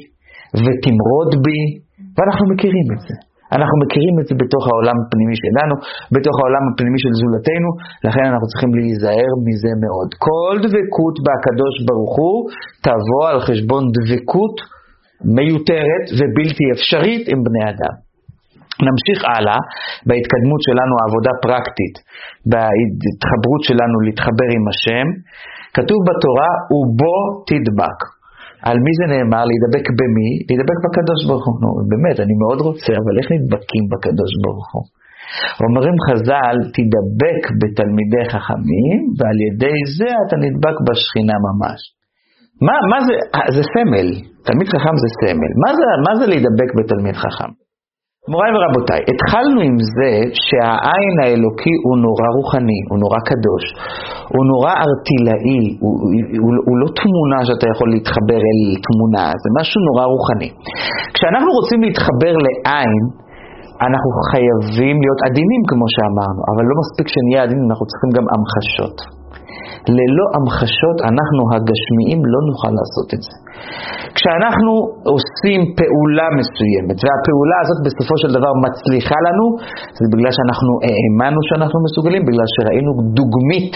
ותמרוד 0.64 1.32
בי, 1.46 1.62
ואנחנו 2.16 2.46
מכירים 2.54 2.88
את 2.94 3.02
זה. 3.08 3.33
אנחנו 3.56 3.76
מכירים 3.84 4.16
את 4.22 4.26
זה 4.30 4.36
בתוך 4.42 4.64
העולם 4.70 4.98
הפנימי 5.02 5.38
שלנו, 5.44 5.74
בתוך 6.16 6.36
העולם 6.40 6.64
הפנימי 6.70 7.00
של 7.04 7.14
זולתנו, 7.22 7.70
לכן 8.08 8.26
אנחנו 8.32 8.48
צריכים 8.52 8.72
להיזהר 8.78 9.32
מזה 9.48 9.72
מאוד. 9.84 10.10
כל 10.28 10.54
דבקות 10.66 11.16
בקדוש 11.26 11.76
ברוך 11.88 12.14
הוא 12.22 12.38
תבוא 12.88 13.24
על 13.32 13.40
חשבון 13.48 13.84
דבקות 13.98 14.56
מיותרת 15.38 16.06
ובלתי 16.18 16.66
אפשרית 16.76 17.24
עם 17.32 17.40
בני 17.48 17.64
אדם. 17.72 17.96
נמשיך 18.88 19.20
הלאה 19.34 19.60
בהתקדמות 20.08 20.62
שלנו, 20.68 20.94
העבודה 21.00 21.34
פרקטית, 21.46 21.96
בהתחברות 22.52 23.62
שלנו 23.68 23.96
להתחבר 24.06 24.50
עם 24.58 24.66
השם. 24.72 25.08
כתוב 25.78 26.00
בתורה, 26.10 26.52
ובו 26.76 27.18
תדבק. 27.50 28.00
על 28.68 28.78
מי 28.86 28.92
זה 29.00 29.06
נאמר? 29.14 29.44
להידבק 29.50 29.86
במי? 30.00 30.30
להידבק 30.48 30.78
בקדוש 30.86 31.20
ברוך 31.28 31.46
הוא. 31.48 31.56
נו, 31.62 31.70
באמת, 31.92 32.18
אני 32.24 32.36
מאוד 32.42 32.60
רוצה, 32.68 32.92
אבל 33.02 33.14
איך 33.20 33.28
נדבקים 33.36 33.84
בקדוש 33.92 34.32
ברוך 34.44 34.70
הוא? 34.74 34.84
אומרים 35.66 35.96
חז"ל, 36.08 36.58
תדבק 36.76 37.44
בתלמידי 37.60 38.24
חכמים, 38.34 39.00
ועל 39.18 39.38
ידי 39.48 39.78
זה 39.98 40.10
אתה 40.24 40.36
נדבק 40.46 40.78
בשכינה 40.88 41.36
ממש. 41.48 41.80
מה, 42.66 42.76
מה 42.92 43.00
זה, 43.06 43.14
זה 43.56 43.64
סמל, 43.74 44.08
תלמיד 44.48 44.68
חכם 44.74 44.96
זה 45.04 45.10
סמל. 45.20 45.52
מה 45.64 45.70
זה, 45.78 45.84
מה 46.06 46.12
זה 46.20 46.26
להידבק 46.32 46.70
בתלמיד 46.78 47.16
חכם? 47.24 47.52
מוריי 48.32 48.52
ורבותיי, 48.56 49.02
התחלנו 49.12 49.60
עם 49.68 49.78
זה 49.96 50.12
שהעין 50.46 51.16
האלוקי 51.24 51.76
הוא 51.86 51.96
נורא 52.06 52.28
רוחני, 52.38 52.80
הוא 52.90 52.98
נורא 53.04 53.20
קדוש, 53.30 53.66
הוא 54.34 54.44
נורא 54.52 54.72
ארטילאי, 54.86 55.64
הוא, 55.84 55.94
הוא, 56.44 56.52
הוא 56.68 56.76
לא 56.82 56.88
תמונה 57.02 57.40
שאתה 57.48 57.66
יכול 57.74 57.88
להתחבר 57.94 58.42
אל 58.50 58.62
תמונה, 58.88 59.26
זה 59.44 59.50
משהו 59.60 59.80
נורא 59.90 60.04
רוחני. 60.14 60.50
כשאנחנו 61.16 61.50
רוצים 61.58 61.80
להתחבר 61.86 62.34
לעין, 62.46 63.04
אנחנו 63.88 64.12
חייבים 64.32 64.96
להיות 65.04 65.22
עדינים 65.30 65.62
כמו 65.70 65.86
שאמרנו, 65.96 66.42
אבל 66.52 66.64
לא 66.70 66.76
מספיק 66.84 67.08
שנהיה 67.14 67.40
עדינים, 67.46 67.66
אנחנו 67.72 67.86
צריכים 67.92 68.10
גם 68.18 68.26
המחשות. 68.34 68.98
ללא 69.98 70.26
המחשות 70.36 70.98
אנחנו 71.12 71.42
הגשמיים 71.54 72.20
לא 72.34 72.40
נוכל 72.50 72.72
לעשות 72.80 73.08
את 73.16 73.22
זה. 73.28 73.36
כשאנחנו 74.18 74.74
עושים 75.14 75.60
פעולה 75.80 76.28
מסוימת, 76.40 76.98
והפעולה 77.04 77.58
הזאת 77.64 77.80
בסופו 77.86 78.16
של 78.22 78.30
דבר 78.38 78.52
מצליחה 78.66 79.18
לנו, 79.28 79.46
זה 80.00 80.06
בגלל 80.14 80.32
שאנחנו 80.38 80.72
האמנו 80.88 81.40
שאנחנו 81.48 81.78
מסוגלים, 81.88 82.22
בגלל 82.30 82.48
שראינו 82.56 82.92
דוגמית 83.20 83.74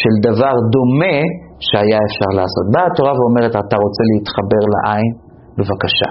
של 0.00 0.14
דבר 0.28 0.54
דומה 0.74 1.18
שהיה 1.66 1.98
אפשר 2.08 2.30
לעשות. 2.38 2.64
באה 2.74 2.86
התורה 2.90 3.12
ואומרת, 3.18 3.52
אתה 3.62 3.76
רוצה 3.84 4.02
להתחבר 4.10 4.62
לעין? 4.74 5.25
בבקשה. 5.58 6.10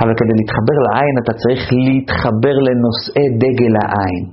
אבל 0.00 0.12
כדי 0.18 0.34
להתחבר 0.38 0.76
לעין 0.86 1.14
אתה 1.22 1.32
צריך 1.42 1.62
להתחבר 1.86 2.56
לנושאי 2.66 3.26
דגל 3.42 3.74
העין, 3.82 4.24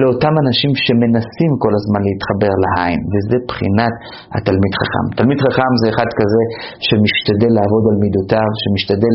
לאותם 0.00 0.34
אנשים 0.42 0.72
שמנסים 0.84 1.52
כל 1.62 1.72
הזמן 1.78 2.00
להתחבר 2.08 2.52
לעין, 2.64 3.00
וזה 3.12 3.38
בחינת 3.48 3.94
התלמיד 4.36 4.72
חכם. 4.80 5.04
תלמיד 5.18 5.38
חכם 5.46 5.72
זה 5.80 5.86
אחד 5.92 6.08
כזה 6.18 6.42
שמשתדל 6.86 7.52
לעבוד 7.58 7.84
על 7.90 7.96
מידותיו, 8.04 8.48
שמשתדל 8.62 9.14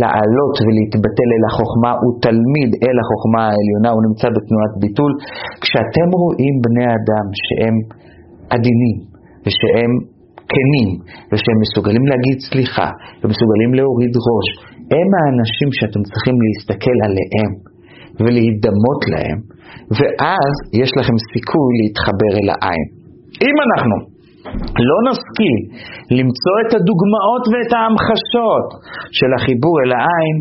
לעלות 0.00 0.54
ולהתבטל 0.64 1.28
אל 1.36 1.44
החוכמה, 1.50 1.90
הוא 2.02 2.12
תלמיד 2.26 2.70
אל 2.84 2.96
החוכמה 3.02 3.40
העליונה, 3.48 3.90
הוא 3.94 4.02
נמצא 4.06 4.26
בתנועת 4.34 4.74
ביטול. 4.82 5.12
כשאתם 5.62 6.08
רואים 6.22 6.54
בני 6.64 6.86
אדם 6.96 7.26
שהם 7.44 7.76
עדינים 8.54 8.96
ושהם 9.44 9.92
כנים, 10.52 10.90
ושהם 11.30 11.58
מסוגלים 11.64 12.04
להגיד 12.10 12.38
סליחה, 12.50 12.88
ומסוגלים 13.20 13.70
להוריד 13.78 14.14
ראש, 14.28 14.48
הם 14.94 15.08
האנשים 15.18 15.68
שאתם 15.78 16.02
צריכים 16.08 16.36
להסתכל 16.44 16.96
עליהם 17.06 17.50
ולהידמות 18.20 19.00
להם, 19.12 19.38
ואז 19.98 20.54
יש 20.82 20.90
לכם 20.98 21.16
סיכוי 21.32 21.70
להתחבר 21.80 22.32
אל 22.40 22.48
העין. 22.54 22.86
אם 23.46 23.56
אנחנו 23.66 23.96
לא 24.90 24.98
נשכיל 25.08 25.60
למצוא 26.18 26.54
את 26.62 26.70
הדוגמאות 26.76 27.44
ואת 27.50 27.72
ההמחשות 27.76 28.66
של 29.18 29.30
החיבור 29.36 29.74
אל 29.82 29.92
העין, 29.98 30.36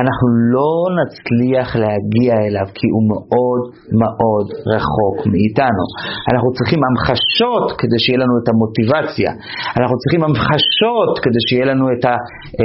אנחנו 0.00 0.26
לא 0.54 0.74
נצליח 0.98 1.68
להגיע 1.82 2.32
אליו 2.46 2.68
כי 2.78 2.86
הוא 2.94 3.04
מאוד 3.12 3.62
מאוד 4.02 4.46
רחוק 4.72 5.16
מאיתנו. 5.32 5.84
אנחנו 6.30 6.50
צריכים 6.56 6.80
המחשות 6.88 7.64
כדי 7.80 7.98
שיהיה 8.02 8.18
לנו 8.22 8.34
את 8.40 8.46
המוטיבציה. 8.52 9.30
אנחנו 9.78 9.96
צריכים 10.00 10.22
המחשות 10.26 11.12
כדי 11.24 11.40
שיהיה 11.46 11.66
לנו 11.72 11.84
את, 11.94 12.04
ה, 12.10 12.14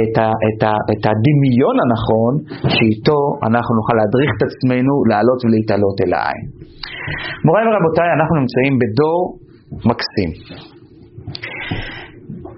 את, 0.00 0.14
ה, 0.24 0.28
את, 0.46 0.60
ה, 0.68 0.72
את 0.92 1.02
הדמיון 1.08 1.76
הנכון, 1.82 2.32
שאיתו 2.74 3.20
אנחנו 3.48 3.72
נוכל 3.78 3.94
להדריך 4.00 4.30
את 4.36 4.42
עצמנו 4.48 4.94
לעלות 5.10 5.40
ולהתעלות 5.44 5.96
אל 6.02 6.12
העין. 6.18 6.44
מוריי 7.46 7.64
ורבותיי, 7.66 8.08
אנחנו 8.16 8.34
נמצאים 8.40 8.72
בדור 8.80 9.20
מקסים. 9.90 10.30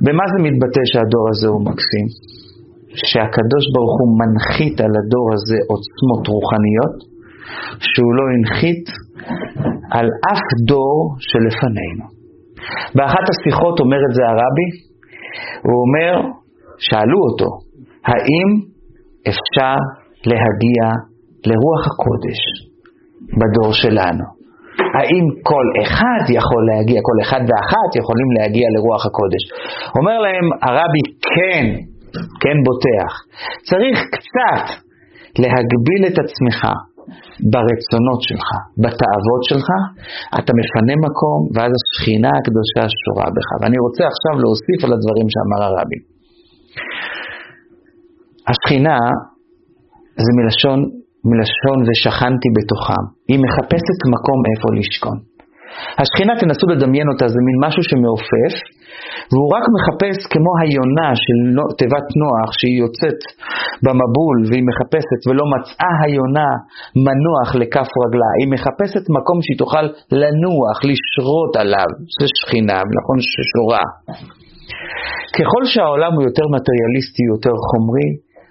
במה 0.05 0.25
זה 0.33 0.39
מתבטא 0.47 0.83
שהדור 0.91 1.25
הזה 1.33 1.49
הוא 1.49 1.63
מקסים? 1.69 2.07
שהקדוש 3.09 3.65
ברוך 3.75 3.95
הוא 4.01 4.11
מנחית 4.21 4.81
על 4.81 4.93
הדור 5.01 5.27
הזה 5.35 5.59
עוצמות 5.73 6.25
רוחניות 6.35 6.97
שהוא 7.91 8.13
לא 8.19 8.25
הנחית 8.33 8.85
על 9.97 10.07
אף 10.33 10.45
דור 10.69 10.97
שלפנינו. 11.29 12.07
באחת 12.95 13.27
השיחות 13.33 13.81
אומר 13.81 14.01
את 14.09 14.15
זה 14.17 14.23
הרבי, 14.31 14.69
הוא 15.67 15.77
אומר, 15.85 16.13
שאלו 16.79 17.19
אותו, 17.29 17.49
האם 18.11 18.49
אפשר 19.31 19.77
להגיע 20.31 20.85
לרוח 21.47 21.83
הקודש 21.91 22.41
בדור 23.39 23.73
שלנו? 23.73 24.39
האם 24.97 25.24
כל 25.51 25.66
אחד 25.82 26.22
יכול 26.38 26.62
להגיע, 26.70 26.99
כל 27.09 27.18
אחד 27.24 27.43
ואחת 27.49 27.91
יכולים 28.01 28.30
להגיע 28.36 28.66
לרוח 28.74 29.03
הקודש? 29.09 29.43
אומר 29.99 30.16
להם 30.24 30.47
הרבי, 30.66 31.03
כן, 31.34 31.64
כן 32.43 32.57
בוטח. 32.66 33.12
צריך 33.70 33.99
קצת 34.16 34.66
להגביל 35.43 36.03
את 36.09 36.16
עצמך 36.24 36.61
ברצונות 37.53 38.20
שלך, 38.28 38.49
בתאוות 38.82 39.43
שלך, 39.51 39.68
אתה 40.38 40.51
מפנה 40.59 40.95
מקום, 41.07 41.38
ואז 41.55 41.72
השכינה 41.78 42.32
הקדושה 42.38 42.82
שורה 43.03 43.28
בך. 43.34 43.49
ואני 43.61 43.78
רוצה 43.86 44.03
עכשיו 44.12 44.34
להוסיף 44.43 44.80
על 44.84 44.93
הדברים 44.97 45.28
שאמר 45.32 45.61
הרבי. 45.68 46.01
השכינה 48.51 48.99
זה 50.24 50.30
מלשון 50.38 50.99
מלשון 51.29 51.79
ושכנתי 51.87 52.49
בתוכם. 52.57 53.05
היא 53.31 53.39
מחפשת 53.45 53.99
מקום 54.14 54.39
איפה 54.51 54.68
לשכון. 54.79 55.18
השכינה, 56.03 56.33
תנסו 56.41 56.66
לדמיין 56.73 57.09
אותה, 57.12 57.27
זה 57.35 57.41
מין 57.47 57.57
משהו 57.66 57.83
שמעופף, 57.91 58.55
והוא 59.31 59.49
רק 59.57 59.64
מחפש 59.77 60.16
כמו 60.33 60.53
היונה 60.61 61.09
של 61.25 61.39
תיבת 61.79 62.07
נוח, 62.23 62.49
שהיא 62.59 62.79
יוצאת 62.85 63.21
במבול 63.85 64.39
והיא 64.49 64.64
מחפשת 64.71 65.21
ולא 65.27 65.45
מצאה 65.55 65.93
היונה 66.05 66.51
מנוח 67.07 67.49
לכף 67.61 67.89
רגלה, 68.03 68.31
היא 68.41 68.49
מחפשת 68.55 69.05
מקום 69.16 69.39
שהיא 69.45 69.59
תוכל 69.62 69.85
לנוח, 70.23 70.77
לשרות 70.91 71.53
עליו, 71.62 71.91
זה 72.18 72.27
שכינה, 72.39 72.79
נכון 72.99 73.18
ששורה. 73.31 73.85
ככל 75.37 75.62
שהעולם 75.73 76.12
הוא 76.16 76.25
יותר 76.29 76.47
מטריאליסטי, 76.55 77.23
יותר 77.35 77.55
חומרי, 77.68 78.09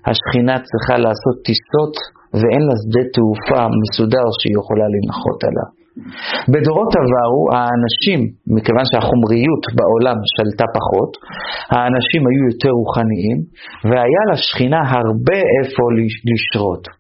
השכינה 0.10 0.56
צריכה 0.68 0.96
לעשות 1.06 1.36
טיסות 1.48 1.96
ואין 2.40 2.64
לה 2.68 2.76
שדה 2.84 3.04
תעופה 3.16 3.62
מסודר 3.82 4.26
שהיא 4.40 4.56
יכולה 4.62 4.86
לנחות 4.94 5.40
עליו. 5.48 5.70
בדורות 6.52 6.92
עברו 7.02 7.44
האנשים, 7.54 8.20
מכיוון 8.56 8.86
שהחומריות 8.92 9.64
בעולם 9.78 10.18
שלטה 10.36 10.68
פחות, 10.78 11.12
האנשים 11.74 12.22
היו 12.28 12.44
יותר 12.52 12.72
רוחניים 12.82 13.38
והיה 13.90 14.22
לשכינה 14.32 14.82
הרבה 14.96 15.40
איפה 15.58 15.84
לשרות. 16.30 16.99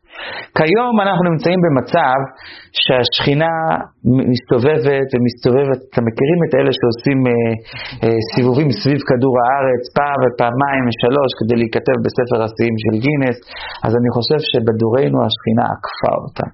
כיום 0.57 0.93
אנחנו 1.03 1.23
נמצאים 1.31 1.59
במצב 1.65 2.17
שהשכינה 2.83 3.53
מסתובבת 4.33 5.07
ומסתובבת, 5.13 5.79
אתם 5.89 6.03
מכירים 6.09 6.39
את 6.45 6.51
אלה 6.59 6.71
שעושים 6.77 7.19
אה, 7.29 7.33
אה, 8.03 8.19
סיבובים 8.31 8.69
סביב 8.79 8.99
כדור 9.09 9.35
הארץ 9.43 9.83
פעם 9.97 10.19
ופעמיים 10.23 10.83
ושלוש 10.87 11.31
כדי 11.39 11.55
להיכתב 11.61 11.97
בספר 12.05 12.39
השיאים 12.45 12.75
של 12.83 12.95
גינס, 13.05 13.37
אז 13.85 13.91
אני 13.99 14.09
חושב 14.15 14.39
שבדורנו 14.49 15.17
השכינה 15.25 15.65
עקפה 15.73 16.13
אותה. 16.23 16.47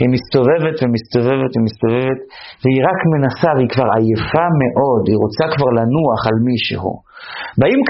היא 0.00 0.08
מסתובבת 0.16 0.76
ומסתובבת 0.82 1.52
ומסתובבת, 1.56 2.20
והיא 2.62 2.80
רק 2.88 2.98
מנסה, 3.14 3.50
והיא 3.56 3.72
כבר 3.74 3.88
עייפה 3.96 4.46
מאוד, 4.62 5.02
היא 5.10 5.18
רוצה 5.24 5.44
כבר 5.54 5.70
לנוח 5.78 6.20
על 6.30 6.36
מישהו. 6.48 6.92
באים 7.60 7.80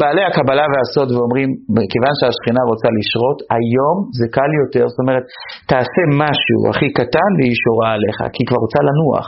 בעלי 0.00 0.24
הקבלה 0.28 0.66
והסוד 0.72 1.08
ואומרים, 1.12 1.48
כיוון 1.92 2.14
שהשכינה 2.20 2.62
רוצה 2.72 2.88
לשרות, 2.98 3.38
היום 3.56 3.96
זה 4.18 4.26
קל 4.36 4.50
יותר, 4.60 4.84
זאת 4.92 5.00
אומרת, 5.04 5.24
תעשה 5.70 6.02
משהו 6.24 6.58
הכי 6.70 6.88
קטן 6.98 7.30
והיא 7.36 7.56
שורה 7.64 7.88
עליך, 7.96 8.18
כי 8.32 8.38
היא 8.40 8.48
כבר 8.48 8.60
רוצה 8.64 8.80
לנוח. 8.88 9.26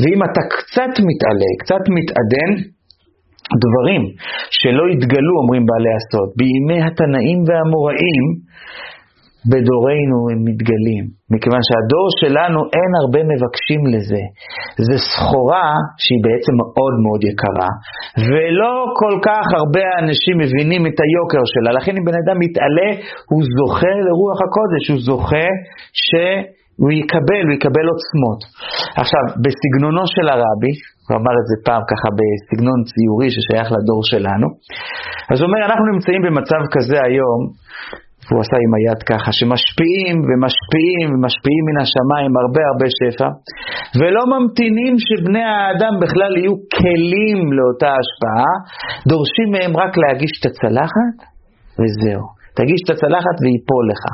ואם 0.00 0.20
אתה 0.28 0.42
קצת 0.54 0.92
מתעלה, 1.08 1.50
קצת 1.62 1.82
מתעדן, 1.96 2.50
דברים 3.64 4.02
שלא 4.58 4.84
התגלו, 4.92 5.32
אומרים 5.42 5.62
בעלי 5.68 5.92
הסוד, 5.98 6.28
בימי 6.38 6.80
התנאים 6.86 7.38
והאמוראים, 7.46 8.26
בדורנו 9.50 10.18
הם 10.30 10.40
מתגלים, 10.48 11.04
מכיוון 11.32 11.62
שהדור 11.68 12.06
שלנו 12.20 12.60
אין 12.76 12.90
הרבה 13.00 13.20
מבקשים 13.32 13.80
לזה. 13.92 14.22
זו 14.86 14.96
סחורה 15.10 15.68
שהיא 16.02 16.22
בעצם 16.26 16.54
מאוד 16.62 16.94
מאוד 17.04 17.20
יקרה, 17.30 17.70
ולא 18.30 18.74
כל 19.00 19.14
כך 19.28 19.44
הרבה 19.58 19.84
אנשים 20.02 20.34
מבינים 20.44 20.82
את 20.88 20.96
היוקר 21.04 21.42
שלה. 21.52 21.70
לכן 21.78 21.92
אם 21.98 22.04
בן 22.08 22.16
אדם 22.22 22.36
מתעלה, 22.44 22.88
הוא 23.30 23.42
זוכה 23.56 23.94
לרוח 24.06 24.38
הקודש, 24.46 24.84
הוא 24.92 25.00
זוכה 25.08 25.48
שהוא 26.02 26.90
יקבל, 27.00 27.44
הוא 27.46 27.54
יקבל 27.58 27.86
עוצמות. 27.92 28.40
עכשיו, 29.02 29.24
בסגנונו 29.42 30.04
של 30.14 30.26
הרבי, 30.32 30.74
הוא 31.06 31.14
אמר 31.20 31.34
את 31.40 31.46
זה 31.50 31.56
פעם 31.66 31.82
ככה 31.90 32.08
בסגנון 32.18 32.78
ציורי 32.90 33.28
ששייך 33.34 33.68
לדור 33.76 34.00
שלנו, 34.12 34.46
אז 35.30 35.36
הוא 35.38 35.46
אומר, 35.48 35.60
אנחנו 35.68 35.84
נמצאים 35.92 36.20
במצב 36.26 36.62
כזה 36.74 36.98
היום, 37.08 37.40
הוא 38.30 38.38
עשה 38.42 38.56
עם 38.64 38.72
היד 38.76 39.00
ככה, 39.10 39.30
שמשפיעים 39.38 40.16
ומשפיעים 40.26 41.08
ומשפיעים 41.12 41.62
מן 41.68 41.78
השמיים 41.84 42.32
הרבה 42.42 42.62
הרבה 42.70 42.88
שפע, 42.98 43.28
ולא 43.98 44.22
ממתינים 44.32 44.94
שבני 45.06 45.44
האדם 45.54 45.94
בכלל 46.02 46.32
יהיו 46.38 46.54
כלים 46.78 47.38
לאותה 47.56 47.90
השפעה, 48.00 48.52
דורשים 49.10 49.48
מהם 49.54 49.72
רק 49.82 49.92
להגיש 50.02 50.32
את 50.38 50.44
הצלחת, 50.50 51.16
וזהו. 51.78 52.24
תגיש 52.58 52.80
את 52.84 52.90
הצלחת 52.94 53.36
ויפול 53.42 53.84
לך. 53.92 54.04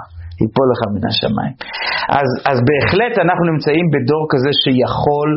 ייפול 0.43 0.67
לך 0.73 0.81
מן 0.95 1.05
השמיים. 1.11 1.55
אז, 2.21 2.31
אז 2.51 2.59
בהחלט 2.69 3.15
אנחנו 3.25 3.45
נמצאים 3.53 3.87
בדור 3.95 4.23
כזה 4.33 4.51
שיכול 4.63 5.29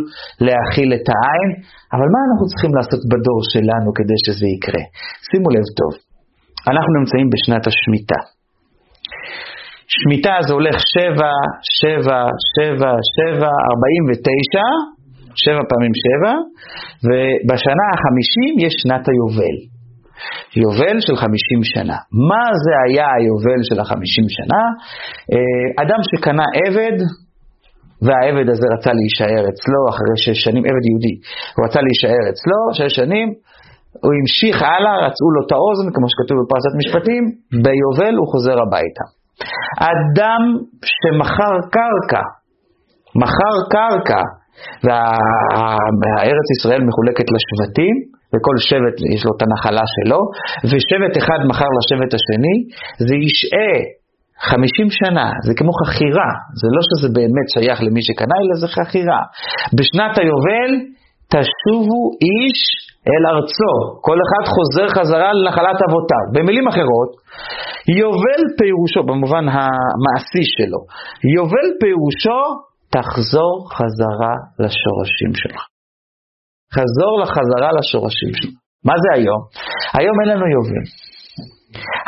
להכיל 0.48 0.90
את 0.98 1.08
העין, 1.14 1.50
אבל 1.96 2.08
מה 2.14 2.20
אנחנו 2.28 2.46
צריכים 2.52 2.72
לעשות 2.78 3.02
בדור 3.12 3.40
שלנו 3.54 3.90
כדי 3.98 4.18
שזה 4.26 4.48
יקרה? 4.56 4.84
שימו 5.30 5.50
לב 5.56 5.68
טוב, 5.80 5.92
אנחנו 6.72 6.92
נמצאים 7.00 7.28
בשנת 7.34 7.64
השמיטה. 7.70 8.22
שמיטה 9.94 10.36
זה 10.48 10.54
הולך 10.54 10.76
שבע, 10.94 11.34
שבע, 11.80 12.22
שבע, 12.56 12.92
שבע, 13.16 13.52
ארבעים 13.70 14.04
ותשע, 14.10 14.68
שבע 15.44 15.64
פעמים 15.70 15.94
שבע, 16.04 16.34
ובשנה 17.06 17.86
החמישים 17.94 18.54
יש 18.66 18.74
שנת 18.84 19.06
היובל. 19.10 19.58
יובל 20.64 20.98
של 21.00 21.16
חמישים 21.16 21.62
שנה. 21.74 21.98
מה 22.30 22.46
זה 22.64 22.74
היה 22.86 23.08
היובל 23.16 23.62
של 23.70 23.80
החמישים 23.80 24.26
שנה? 24.38 24.64
אה, 25.34 25.84
אדם 25.84 26.02
שקנה 26.10 26.48
עבד, 26.62 26.98
והעבד 28.06 28.48
הזה 28.50 28.68
רצה 28.76 28.92
להישאר 29.00 29.44
אצלו 29.52 29.80
אחרי 29.92 30.16
שש 30.24 30.38
שנים, 30.44 30.64
עבד 30.70 30.84
יהודי, 30.90 31.16
הוא 31.56 31.66
רצה 31.66 31.80
להישאר 31.86 32.24
אצלו 32.32 32.60
שש 32.78 32.96
שנים, 32.96 33.28
הוא 34.04 34.14
המשיך 34.20 34.58
הלאה, 34.72 34.94
רצו 35.06 35.28
לו 35.36 35.40
את 35.46 35.52
האוזן, 35.56 35.88
כמו 35.96 36.08
שכתוב 36.12 36.36
בפרשת 36.42 36.74
משפטים, 36.82 37.24
ביובל 37.64 38.14
הוא 38.20 38.28
חוזר 38.32 38.58
הביתה. 38.64 39.06
אדם 39.94 40.42
שמכר 40.96 41.56
קרקע, 41.76 42.24
מכר 43.22 43.56
קרקע, 43.76 44.24
והארץ 44.86 46.48
ישראל 46.58 46.82
מחולקת 46.90 47.28
לשבטים, 47.36 47.96
וכל 48.34 48.56
שבט 48.68 48.98
יש 49.16 49.22
לו 49.26 49.32
את 49.36 49.42
הנחלה 49.46 49.86
שלו, 49.96 50.20
ושבט 50.70 51.14
אחד 51.22 51.40
מכר 51.50 51.70
לשבט 51.78 52.12
השני, 52.18 52.56
זה 53.08 53.16
ישעה 53.26 53.76
חמישים 54.50 54.88
שנה, 55.00 55.28
זה 55.46 55.54
כמו 55.60 55.72
חכירה, 55.82 56.32
זה 56.62 56.68
לא 56.76 56.82
שזה 56.90 57.08
באמת 57.18 57.48
שייך 57.54 57.80
למי 57.86 58.02
שקנה, 58.08 58.36
אלא 58.44 58.56
זה 58.62 58.68
חכירה. 58.78 59.22
בשנת 59.78 60.14
היובל 60.22 60.72
תשובו 61.34 62.02
איש 62.26 62.62
אל 63.10 63.24
ארצו, 63.34 63.74
כל 64.02 64.18
אחד 64.26 64.44
חוזר 64.54 64.88
חזרה 64.98 65.30
לנחלת 65.34 65.80
אבותיו. 65.88 66.26
במילים 66.34 66.68
אחרות, 66.68 67.12
יובל 68.00 68.42
פירושו, 68.58 69.02
במובן 69.10 69.46
המעשי 69.56 70.46
שלו, 70.56 70.82
יובל 71.36 71.68
פירושו 71.82 72.42
תחזור 72.96 73.54
חזרה 73.78 74.36
לשורשים 74.60 75.34
שלך. 75.42 75.62
חזור 76.76 77.14
לחזרה 77.22 77.70
לשורשים 77.78 78.34
שלך. 78.40 78.56
מה 78.86 78.94
זה 79.04 79.10
היום? 79.20 79.42
היום 79.98 80.16
אין 80.22 80.30
לנו 80.30 80.46
יובל. 80.56 80.86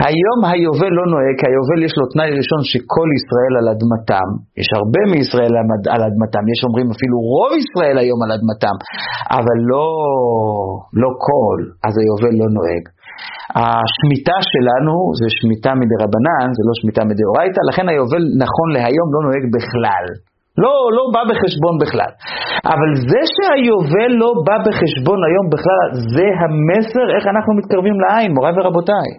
היום 0.05 0.39
היובל 0.49 0.93
לא 0.99 1.05
נוהג, 1.13 1.35
כי 1.39 1.45
היובל 1.49 1.79
יש 1.87 1.93
לו 1.99 2.03
תנאי 2.13 2.29
ראשון 2.39 2.61
שכל 2.71 3.09
ישראל 3.19 3.53
על 3.59 3.67
אדמתם, 3.73 4.27
יש 4.61 4.69
הרבה 4.79 5.01
מישראל 5.13 5.53
על 5.95 6.01
אדמתם, 6.09 6.43
יש 6.53 6.59
אומרים 6.67 6.87
אפילו 6.95 7.15
רוב 7.33 7.51
ישראל 7.63 7.95
היום 8.03 8.19
על 8.23 8.31
אדמתם, 8.37 8.75
אבל 9.39 9.57
לא, 9.71 9.89
לא 11.01 11.09
כל, 11.27 11.59
אז 11.85 11.93
היובל 12.01 12.33
לא 12.41 12.47
נוהג. 12.57 12.83
השמיטה 13.61 14.37
שלנו 14.51 14.95
זה 15.19 15.27
שמיטה 15.37 15.71
מדרבנן, 15.81 16.47
זה 16.57 16.63
לא 16.67 16.73
שמיטה 16.79 17.01
מדאורייתא, 17.09 17.59
לכן 17.69 17.85
היובל 17.91 18.23
נכון 18.43 18.67
להיום 18.75 19.07
לא 19.15 19.19
נוהג 19.25 19.43
בכלל. 19.55 20.05
לא, 20.63 20.75
לא 20.97 21.03
בא 21.13 21.21
בחשבון 21.29 21.75
בכלל. 21.83 22.11
אבל 22.73 22.89
זה 23.11 23.21
שהיובל 23.33 24.11
לא 24.23 24.29
בא 24.47 24.57
בחשבון 24.65 25.19
היום 25.27 25.45
בכלל, 25.55 25.87
זה 26.15 26.27
המסר 26.41 27.05
איך 27.15 27.25
אנחנו 27.33 27.51
מתקרבים 27.59 27.95
לעין, 28.03 28.29
מוריי 28.35 28.53
ורבותיי. 28.57 29.09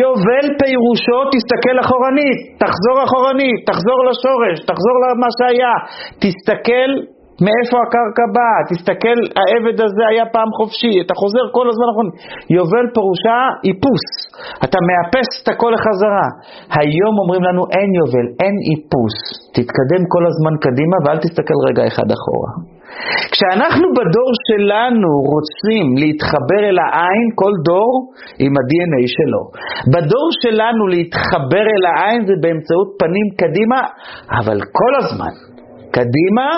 יובל 0.00 0.46
פירושו 0.60 1.20
תסתכל 1.32 1.76
אחורנית, 1.84 2.38
תחזור 2.62 2.96
אחורנית, 3.06 3.58
תחזור 3.70 3.98
לשורש, 4.08 4.56
תחזור 4.70 4.96
למה 5.04 5.28
שהיה, 5.38 5.74
תסתכל 6.22 6.90
מאיפה 7.44 7.76
הקרקע 7.84 8.26
באה, 8.36 8.60
תסתכל, 8.70 9.18
העבד 9.38 9.76
הזה 9.86 10.04
היה 10.10 10.24
פעם 10.34 10.50
חופשי, 10.58 10.94
אתה 11.02 11.14
חוזר 11.20 11.44
כל 11.56 11.66
הזמן 11.70 11.88
אחרון. 11.92 12.08
יובל 12.56 12.86
פירושה 12.94 13.38
איפוס, 13.68 14.06
אתה 14.64 14.78
מאפס 14.88 15.28
את 15.40 15.48
הכל 15.52 15.70
לחזרה. 15.76 16.26
היום 16.80 17.14
אומרים 17.22 17.42
לנו 17.48 17.62
אין 17.76 17.90
יובל, 18.00 18.26
אין 18.42 18.56
איפוס, 18.68 19.16
תתקדם 19.56 20.02
כל 20.12 20.24
הזמן 20.30 20.54
קדימה 20.64 20.96
ואל 21.04 21.18
תסתכל 21.24 21.58
רגע 21.68 21.82
אחד 21.90 22.08
אחורה. 22.16 22.75
כשאנחנו 23.32 23.86
בדור 23.98 24.30
שלנו 24.48 25.10
רוצים 25.32 25.86
להתחבר 26.02 26.60
אל 26.70 26.78
העין, 26.84 27.26
כל 27.40 27.52
דור 27.68 27.92
עם 28.44 28.52
ה-DNA 28.58 29.02
שלו. 29.16 29.42
בדור 29.92 30.26
שלנו 30.42 30.82
להתחבר 30.94 31.64
אל 31.74 31.84
העין 31.90 32.20
זה 32.28 32.34
באמצעות 32.42 32.88
פנים 33.00 33.26
קדימה, 33.40 33.80
אבל 34.40 34.58
כל 34.78 34.92
הזמן. 35.00 35.34
קדימה, 35.96 36.48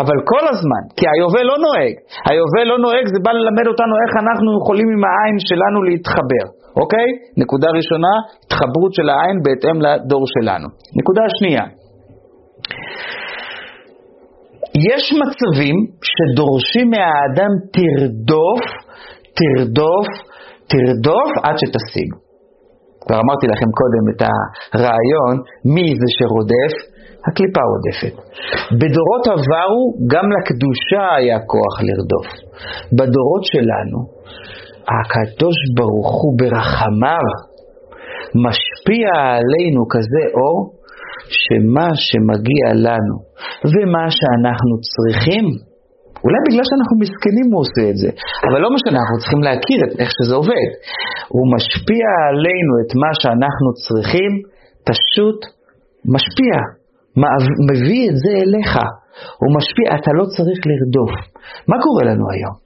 אבל 0.00 0.18
כל 0.32 0.44
הזמן, 0.52 0.82
כי 0.96 1.04
היובל 1.12 1.44
לא 1.50 1.56
נוהג. 1.64 1.92
היובל 2.28 2.66
לא 2.72 2.78
נוהג, 2.84 3.04
זה 3.14 3.18
בא 3.24 3.32
ללמד 3.38 3.66
אותנו 3.72 3.94
איך 4.02 4.12
אנחנו 4.22 4.48
יכולים 4.60 4.88
עם 4.94 5.02
העין 5.08 5.36
שלנו 5.48 5.78
להתחבר, 5.88 6.44
אוקיי? 6.80 7.08
נקודה 7.42 7.68
ראשונה, 7.78 8.12
התחברות 8.44 8.92
של 8.96 9.06
העין 9.12 9.36
בהתאם 9.44 9.76
לדור 9.86 10.24
שלנו. 10.34 10.68
נקודה 11.00 11.24
שנייה, 11.38 11.64
יש 14.90 15.04
מצבים 15.20 15.76
שדורשים 16.12 16.86
מהאדם 16.90 17.52
תרדוף, 17.76 18.64
תרדוף, 19.38 20.08
תרדוף 20.72 21.30
עד 21.44 21.56
שתשיג. 21.60 22.10
כבר 23.02 23.18
אמרתי 23.24 23.46
לכם 23.52 23.70
קודם 23.80 24.04
את 24.10 24.20
הרעיון, 24.74 25.34
מי 25.74 25.86
זה 26.00 26.08
שרודף? 26.16 26.72
הקליפה 27.26 27.62
רודפת. 27.72 28.14
בדורות 28.80 29.24
עברו 29.34 29.80
גם 30.12 30.26
לקדושה 30.36 31.04
היה 31.18 31.38
כוח 31.52 31.74
לרדוף. 31.86 32.28
בדורות 32.96 33.44
שלנו, 33.52 33.98
הקדוש 34.96 35.58
ברוך 35.76 36.12
הוא 36.22 36.32
ברחמיו 36.38 37.26
משפיע 38.46 39.08
עלינו 39.38 39.82
כזה 39.94 40.22
אור, 40.38 40.77
שמה 41.44 41.88
שמגיע 42.06 42.66
לנו 42.86 43.16
ומה 43.72 44.04
שאנחנו 44.18 44.74
צריכים, 44.92 45.44
אולי 46.24 46.40
בגלל 46.46 46.64
שאנחנו 46.68 46.96
מסכנים 47.04 47.46
הוא 47.52 47.60
עושה 47.64 47.84
את 47.90 47.96
זה, 48.02 48.10
אבל 48.46 48.58
לא 48.64 48.70
משנה, 48.76 48.96
אנחנו 49.02 49.18
צריכים 49.22 49.42
להכיר 49.46 49.78
את 49.86 49.92
איך 50.00 50.10
שזה 50.16 50.34
עובד. 50.40 50.68
הוא 51.34 51.44
משפיע 51.54 52.06
עלינו 52.30 52.72
את 52.82 52.90
מה 53.02 53.10
שאנחנו 53.20 53.68
צריכים, 53.84 54.32
פשוט 54.88 55.38
משפיע, 56.14 56.54
מביא 57.70 58.02
את 58.10 58.16
זה 58.22 58.32
אליך. 58.42 58.72
הוא 59.40 59.50
משפיע, 59.58 59.88
אתה 59.98 60.10
לא 60.18 60.24
צריך 60.34 60.60
לרדוף. 60.68 61.12
מה 61.70 61.76
קורה 61.84 62.02
לנו 62.10 62.24
היום? 62.34 62.56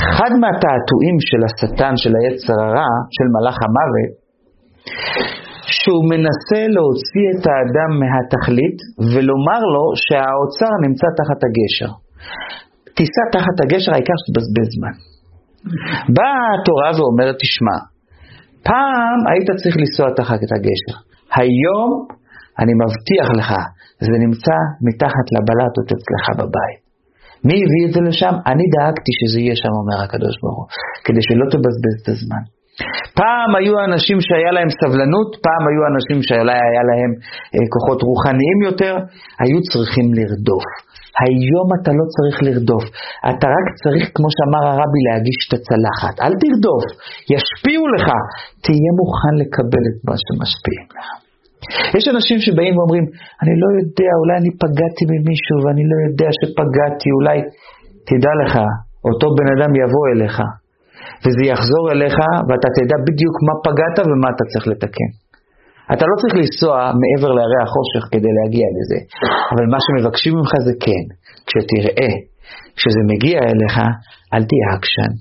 אחד 0.00 0.32
מהתעתועים 0.42 1.16
של 1.28 1.40
השטן, 1.46 1.94
של 2.02 2.12
היצר 2.18 2.58
הרע, 2.66 2.92
של 3.16 3.26
מלאך 3.34 3.58
המוות, 3.66 4.12
שהוא 5.78 6.02
מנסה 6.12 6.60
להוציא 6.74 7.26
את 7.32 7.42
האדם 7.50 7.90
מהתכלית 8.00 8.78
ולומר 9.12 9.60
לו 9.74 9.84
שהאוצר 10.04 10.72
נמצא 10.86 11.08
תחת 11.18 11.40
הגשר. 11.46 11.90
תיסע 12.96 13.24
תחת 13.36 13.56
הגשר, 13.62 13.90
העיקר 13.92 14.16
שתבזבז 14.22 14.68
זמן. 14.76 14.94
באה 16.16 16.44
התורה 16.54 16.90
ואומרת, 16.96 17.36
תשמע, 17.44 17.78
פעם 18.68 19.18
היית 19.30 19.48
צריך 19.60 19.74
לנסוע 19.82 20.06
תחת 20.18 20.40
הגשר, 20.56 20.96
היום 21.38 21.90
אני 22.60 22.72
מבטיח 22.82 23.28
לך, 23.38 23.50
זה 24.06 24.16
נמצא 24.24 24.56
מתחת 24.88 25.26
לבלטות 25.34 25.88
אצלך 25.96 26.24
בבית. 26.38 26.80
מי 27.46 27.56
הביא 27.62 27.82
את 27.86 27.92
זה 27.94 28.00
לשם? 28.08 28.34
אני 28.50 28.64
דאגתי 28.74 29.12
שזה 29.18 29.38
יהיה 29.40 29.56
שם, 29.62 29.72
אומר 29.80 29.98
הקדוש 30.04 30.34
ברוך 30.42 30.58
הוא, 30.60 30.68
כדי 31.04 31.22
שלא 31.28 31.46
תבזבז 31.52 31.96
את 32.02 32.08
הזמן. 32.12 32.42
פעם 33.20 33.50
היו 33.58 33.74
אנשים 33.88 34.18
שהיה 34.26 34.50
להם 34.56 34.70
סבלנות, 34.80 35.30
פעם 35.46 35.62
היו 35.68 35.82
אנשים 35.92 36.18
שאולי 36.26 36.58
היה 36.68 36.82
להם 36.90 37.10
אה, 37.54 37.66
כוחות 37.74 38.00
רוחניים 38.08 38.58
יותר, 38.68 38.94
היו 39.42 39.58
צריכים 39.70 40.06
לרדוף. 40.18 40.66
היום 41.24 41.68
אתה 41.76 41.90
לא 41.98 42.04
צריך 42.14 42.36
לרדוף, 42.46 42.84
אתה 43.30 43.46
רק 43.56 43.66
צריך, 43.82 44.04
כמו 44.16 44.28
שאמר 44.36 44.62
הרבי, 44.70 45.00
להגיש 45.08 45.38
את 45.46 45.52
הצלחת. 45.56 46.14
אל 46.24 46.34
תרדוף, 46.42 46.84
ישפיעו 47.34 47.84
לך, 47.94 48.06
תהיה 48.64 48.90
מוכן 49.00 49.34
לקבל 49.42 49.84
את 49.90 49.98
מה 50.08 50.16
שמשפיעים 50.24 50.88
לך. 50.96 51.08
יש 51.96 52.04
אנשים 52.14 52.38
שבאים 52.46 52.74
ואומרים, 52.76 53.04
אני 53.42 53.54
לא 53.62 53.68
יודע, 53.78 54.10
אולי 54.20 54.34
אני 54.40 54.50
פגעתי 54.62 55.04
ממישהו 55.12 55.56
ואני 55.62 55.84
לא 55.90 55.96
יודע 56.06 56.28
שפגעתי, 56.38 57.08
אולי, 57.16 57.38
תדע 58.08 58.32
לך, 58.40 58.54
אותו 59.08 59.26
בן 59.38 59.48
אדם 59.54 59.70
יבוא 59.82 60.04
אליך, 60.12 60.36
וזה 61.22 61.42
יחזור 61.52 61.84
אליך, 61.92 62.16
ואתה 62.46 62.68
תדע 62.76 62.96
בדיוק 63.06 63.36
מה 63.46 63.54
פגעת 63.66 63.96
ומה 64.08 64.28
אתה 64.34 64.44
צריך 64.50 64.66
לתקן. 64.72 65.10
אתה 65.92 66.04
לא 66.10 66.14
צריך 66.20 66.34
לנסוע 66.40 66.72
מעבר 67.02 67.30
להרי 67.38 67.60
החושך 67.66 68.04
כדי 68.12 68.32
להגיע 68.38 68.66
לזה, 68.76 68.98
אבל 69.52 69.64
מה 69.72 69.78
שמבקשים 69.84 70.32
ממך 70.38 70.52
זה 70.66 70.74
כן, 70.84 71.04
כשתראה, 71.46 72.12
כשזה 72.76 73.02
מגיע 73.12 73.38
אליך, 73.50 73.76
אל 74.34 74.42
תהיה 74.48 74.68
עקשן. 74.76 75.12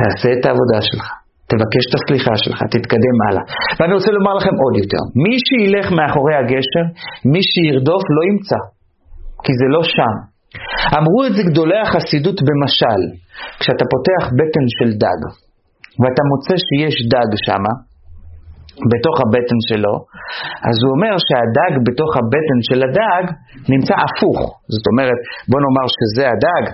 תעשה 0.00 0.28
את 0.34 0.42
העבודה 0.46 0.78
שלך, 0.88 1.06
תבקש 1.50 1.84
את 1.88 1.94
הסליחה 1.98 2.34
שלך, 2.42 2.58
תתקדם 2.74 3.16
הלאה. 3.24 3.44
ואני 3.76 3.92
רוצה 3.98 4.10
לומר 4.16 4.34
לכם 4.38 4.54
עוד 4.62 4.74
יותר, 4.82 5.02
מי 5.24 5.34
שילך 5.46 5.86
מאחורי 5.98 6.34
הגשר, 6.40 6.84
מי 7.32 7.42
שירדוף 7.50 8.02
לא 8.16 8.22
ימצא, 8.30 8.60
כי 9.44 9.52
זה 9.60 9.66
לא 9.74 9.82
שם. 9.94 10.29
אמרו 10.98 11.20
את 11.26 11.32
זה 11.36 11.42
גדולי 11.50 11.78
החסידות 11.84 12.38
במשל, 12.46 13.00
כשאתה 13.60 13.84
פותח 13.92 14.22
בטן 14.38 14.66
של 14.76 14.90
דג, 15.02 15.20
ואתה 16.00 16.22
מוצא 16.30 16.54
שיש 16.66 16.96
דג 17.12 17.30
שמה, 17.46 17.72
בתוך 18.90 19.16
הבטן 19.22 19.60
שלו, 19.68 19.94
אז 20.68 20.76
הוא 20.82 20.90
אומר 20.94 21.14
שהדג 21.26 21.72
בתוך 21.86 22.10
הבטן 22.18 22.58
של 22.68 22.80
הדג 22.86 23.24
נמצא 23.72 23.94
הפוך. 24.04 24.38
זאת 24.74 24.86
אומרת, 24.90 25.18
בוא 25.50 25.58
נאמר 25.64 25.86
שזה 25.96 26.24
הדג, 26.32 26.64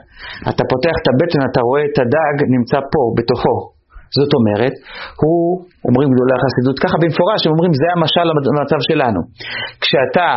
אתה 0.50 0.62
פותח 0.72 0.94
את 1.00 1.06
הבטן, 1.10 1.40
אתה 1.50 1.60
רואה 1.68 1.84
את 1.88 1.96
הדג 2.02 2.36
נמצא 2.54 2.78
פה, 2.92 3.02
בתוכו. 3.16 3.75
זאת 4.18 4.32
אומרת, 4.38 4.74
הוא, 5.20 5.40
אומרים 5.86 6.08
גדולי 6.12 6.34
החסידות 6.38 6.76
ככה 6.84 6.96
במפורש, 7.02 7.40
הם 7.42 7.52
אומרים 7.54 7.72
זה 7.82 7.88
המשל 7.94 8.26
למצב 8.48 8.80
שלנו. 8.88 9.20
כשאתה, 9.82 10.28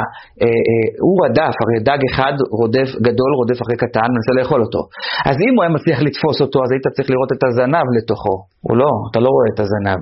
אה, 0.42 0.60
אה, 0.70 0.88
הוא 1.06 1.16
רדף, 1.24 1.56
הרי 1.62 1.78
דג 1.90 2.02
אחד 2.10 2.36
רודף, 2.60 2.90
גדול 3.08 3.32
רודף 3.40 3.58
אחרי 3.64 3.78
קטן, 3.84 4.10
מנסה 4.16 4.32
לאכול 4.38 4.62
אותו. 4.66 4.82
אז 5.30 5.36
אם 5.46 5.54
הוא 5.56 5.62
היה 5.64 5.72
מצליח 5.78 6.00
לתפוס 6.08 6.38
אותו, 6.44 6.58
אז 6.64 6.70
היית 6.74 6.86
צריך 6.96 7.08
לראות 7.14 7.32
את 7.36 7.42
הזנב 7.48 7.88
לתוכו. 7.96 8.36
הוא 8.66 8.76
לא, 8.82 8.92
אתה 9.10 9.20
לא 9.26 9.30
רואה 9.36 9.48
את 9.54 9.60
הזנב. 9.64 10.00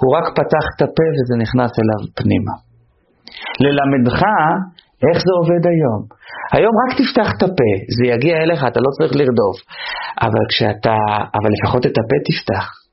הוא 0.00 0.10
רק 0.16 0.26
פתח 0.38 0.64
את 0.72 0.80
הפה 0.86 1.06
וזה 1.14 1.34
נכנס 1.44 1.72
אליו 1.80 2.00
פנימה. 2.18 2.54
ללמדך 3.62 4.20
איך 5.08 5.18
זה 5.26 5.32
עובד 5.40 5.62
היום. 5.72 6.00
היום 6.54 6.74
רק 6.82 6.90
תפתח 6.98 7.28
את 7.36 7.42
הפה, 7.46 7.70
זה 7.96 8.04
יגיע 8.12 8.36
אליך, 8.42 8.60
אתה 8.70 8.80
לא 8.84 8.90
צריך 8.96 9.12
לרדוף. 9.18 9.56
אבל 10.26 10.44
כשאתה, 10.50 10.96
אבל 11.36 11.50
לפחות 11.56 11.82
את 11.86 11.96
הפה 12.00 12.16
תפתח. 12.28 12.83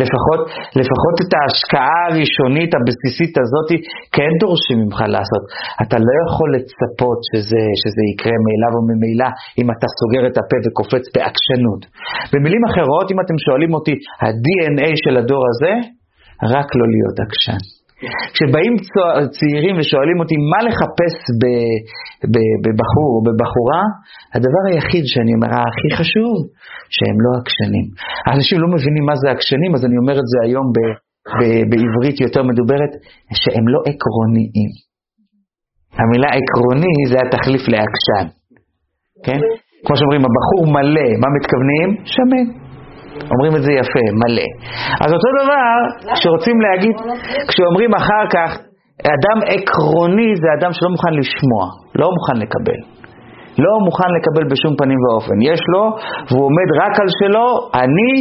לפחות, 0.00 0.40
לפחות 0.80 1.16
את 1.22 1.30
ההשקעה 1.36 2.00
הראשונית 2.08 2.70
הבסיסית 2.76 3.34
הזאת 3.42 3.68
כן 4.16 4.32
דורשים 4.42 4.78
ממך 4.82 5.00
לעשות. 5.14 5.44
אתה 5.82 5.96
לא 6.06 6.14
יכול 6.24 6.48
לצפות 6.56 7.18
שזה, 7.28 7.62
שזה 7.82 8.02
יקרה 8.12 8.36
מאליו 8.44 8.72
או 8.76 8.82
ממילא 8.88 9.30
אם 9.60 9.66
אתה 9.74 9.86
סוגר 9.98 10.22
את 10.28 10.36
הפה 10.40 10.58
וקופץ 10.64 11.04
בעקשנות. 11.14 11.82
במילים 12.32 12.62
אחרות, 12.70 13.06
אם 13.12 13.18
אתם 13.24 13.36
שואלים 13.44 13.72
אותי, 13.76 13.94
ה-DNA 14.22 14.90
של 15.04 15.14
הדור 15.20 15.42
הזה, 15.50 15.72
רק 16.54 16.68
לא 16.78 16.86
להיות 16.94 17.16
עקשן. 17.24 17.81
כשבאים 18.34 18.74
צעירים 19.36 19.74
ושואלים 19.78 20.18
אותי 20.20 20.36
מה 20.52 20.60
לחפש 20.68 21.14
בבחור 22.64 23.08
או 23.14 23.20
בבחורה, 23.26 23.82
הדבר 24.34 24.62
היחיד 24.68 25.04
שאני 25.12 25.32
אומר, 25.36 25.50
הכי 25.68 25.88
חשוב, 25.98 26.34
שהם 26.94 27.16
לא 27.24 27.30
עקשנים. 27.40 27.86
אנשים 28.34 28.56
לא 28.62 28.68
מבינים 28.74 29.04
מה 29.10 29.16
זה 29.22 29.26
עקשנים, 29.34 29.70
אז 29.74 29.82
אני 29.86 29.96
אומר 30.02 30.16
את 30.22 30.26
זה 30.32 30.38
היום 30.46 30.66
ב, 30.74 30.78
ב, 31.38 31.40
בעברית 31.70 32.16
יותר 32.26 32.42
מדוברת, 32.50 32.92
שהם 33.40 33.64
לא 33.74 33.80
עקרוניים. 33.90 34.72
המילה 35.98 36.28
עקרוני 36.38 36.96
זה 37.10 37.16
התחליף 37.24 37.64
לעקשן, 37.72 38.26
כן? 39.26 39.40
כמו 39.84 39.96
שאומרים, 39.96 40.22
הבחור 40.28 40.62
מלא, 40.76 41.08
מה 41.22 41.28
מתכוונים? 41.36 41.88
שמן. 42.14 42.46
אומרים 43.32 43.52
את 43.56 43.62
זה 43.66 43.72
יפה, 43.80 44.04
מלא. 44.20 44.48
אז 45.04 45.10
אותו 45.16 45.28
דבר, 45.40 45.72
כשרוצים 46.14 46.60
להגיד, 46.60 46.96
כשאומרים 47.48 47.90
אחר 47.94 48.24
כך, 48.34 48.50
אדם 49.16 49.38
עקרוני 49.54 50.30
זה 50.42 50.48
אדם 50.58 50.72
שלא 50.72 50.90
מוכן 50.94 51.14
לשמוע, 51.20 51.62
לא 52.00 52.06
מוכן 52.16 52.36
לקבל. 52.42 52.80
לא 53.58 53.72
מוכן 53.86 54.10
לקבל 54.16 54.44
בשום 54.52 54.72
פנים 54.76 54.98
ואופן. 55.04 55.36
יש 55.42 55.60
לו, 55.72 55.82
והוא 56.30 56.44
עומד 56.48 56.68
רק 56.82 56.94
על 57.00 57.08
שלו, 57.18 57.46
אני 57.82 58.12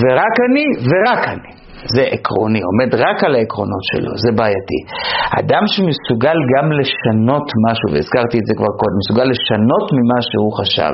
ורק 0.00 0.34
אני 0.48 0.64
ורק 0.90 1.28
אני. 1.28 1.64
זה 1.94 2.02
עקרוני, 2.14 2.60
עומד 2.70 2.90
רק 2.94 3.24
על 3.24 3.34
העקרונות 3.34 3.84
שלו, 3.90 4.10
זה 4.24 4.30
בעייתי. 4.38 4.80
אדם 5.40 5.64
שמסוגל 5.72 6.38
גם 6.52 6.66
לשנות 6.78 7.46
משהו, 7.66 7.88
והזכרתי 7.92 8.36
את 8.40 8.46
זה 8.48 8.54
כבר 8.58 8.72
קודם, 8.80 8.96
מסוגל 9.02 9.26
לשנות 9.32 9.86
ממה 9.96 10.18
שהוא 10.28 10.52
חשב, 10.60 10.92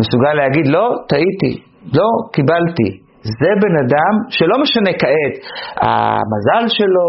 מסוגל 0.00 0.34
להגיד, 0.40 0.66
לא, 0.66 0.86
טעיתי, 1.10 1.52
לא, 1.94 2.08
קיבלתי. 2.32 3.06
זה 3.40 3.50
בן 3.62 3.74
אדם 3.84 4.14
שלא 4.36 4.56
משנה 4.62 4.92
כעת 5.00 5.34
המזל 5.86 6.64
שלו, 6.78 7.08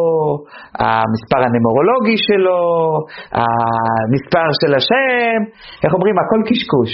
המספר 0.84 1.42
הנמורולוגי 1.46 2.18
שלו, 2.28 2.62
המספר 3.40 4.48
של 4.62 4.72
השם, 4.76 5.40
איך 5.84 5.94
אומרים, 5.94 6.16
הכל 6.22 6.42
קשקוש. 6.50 6.92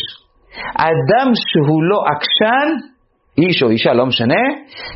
אדם 0.90 1.28
שהוא 1.48 1.84
לא 1.84 2.00
עקשן, 2.12 2.68
איש 3.38 3.64
או 3.64 3.70
אישה, 3.70 3.94
לא 3.94 4.06
משנה, 4.06 4.44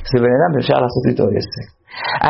זה 0.10 0.16
בן 0.24 0.34
אדם 0.38 0.52
שאפשר 0.54 0.80
לעשות 0.84 1.04
איתו 1.10 1.24
עסק. 1.38 1.68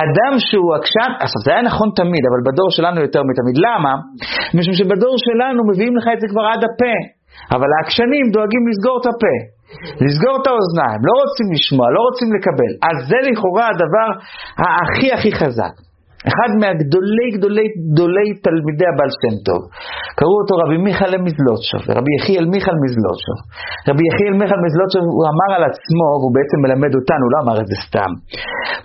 אדם 0.04 0.34
שהוא 0.48 0.76
עקשן, 0.78 1.12
עכשיו 1.26 1.40
זה 1.46 1.52
היה 1.52 1.62
נכון 1.62 1.90
תמיד, 2.00 2.24
אבל 2.30 2.40
בדור 2.48 2.70
שלנו 2.78 2.98
יותר 3.02 3.22
מתמיד. 3.30 3.58
למה? 3.66 3.94
משום 4.58 4.74
שבדור 4.80 5.16
שלנו 5.26 5.60
מביאים 5.70 5.94
לך 5.98 6.06
את 6.14 6.20
זה 6.22 6.28
כבר 6.32 6.46
עד 6.52 6.62
הפה, 6.68 6.96
אבל 7.56 7.70
העקשנים 7.76 8.26
דואגים 8.34 8.64
לסגור 8.68 8.98
את 9.02 9.08
הפה. 9.12 9.57
לסגור 10.04 10.36
את 10.42 10.48
האוזניים, 10.50 11.00
לא 11.08 11.14
רוצים 11.24 11.48
לשמוע, 11.56 11.86
לא 11.96 12.02
רוצים 12.08 12.30
לקבל. 12.36 12.72
אז 12.88 12.96
זה 13.10 13.18
לכאורה 13.28 13.66
הדבר 13.72 14.08
הכי 14.84 15.08
הכי 15.16 15.32
חזק. 15.40 15.76
אחד 16.30 16.50
מהגדולי 16.62 17.28
גדולי 17.36 17.68
גדולי 17.92 18.28
תלמידי 18.46 18.88
הבעל 18.92 19.12
שם 19.22 19.36
טוב. 19.48 19.62
קראו 20.18 20.36
אותו 20.42 20.54
רבי 20.62 20.78
מיכאל 20.88 21.14
מזלוטשוב, 21.28 21.82
רבי 21.98 22.12
יחיאל 22.18 22.46
מיכאל 22.54 22.78
מזלוטשוב. 22.86 23.40
רבי 23.90 24.04
יחיאל 24.10 24.34
מיכאל 24.42 24.62
מזלוטשוב, 24.66 25.04
הוא 25.18 25.26
אמר 25.34 25.50
על 25.58 25.64
עצמו, 25.70 26.08
והוא 26.20 26.34
בעצם 26.38 26.58
מלמד 26.64 26.92
אותנו, 27.00 27.24
הוא 27.26 27.32
לא 27.34 27.40
אמר 27.44 27.56
את 27.62 27.68
זה 27.72 27.78
סתם. 27.88 28.12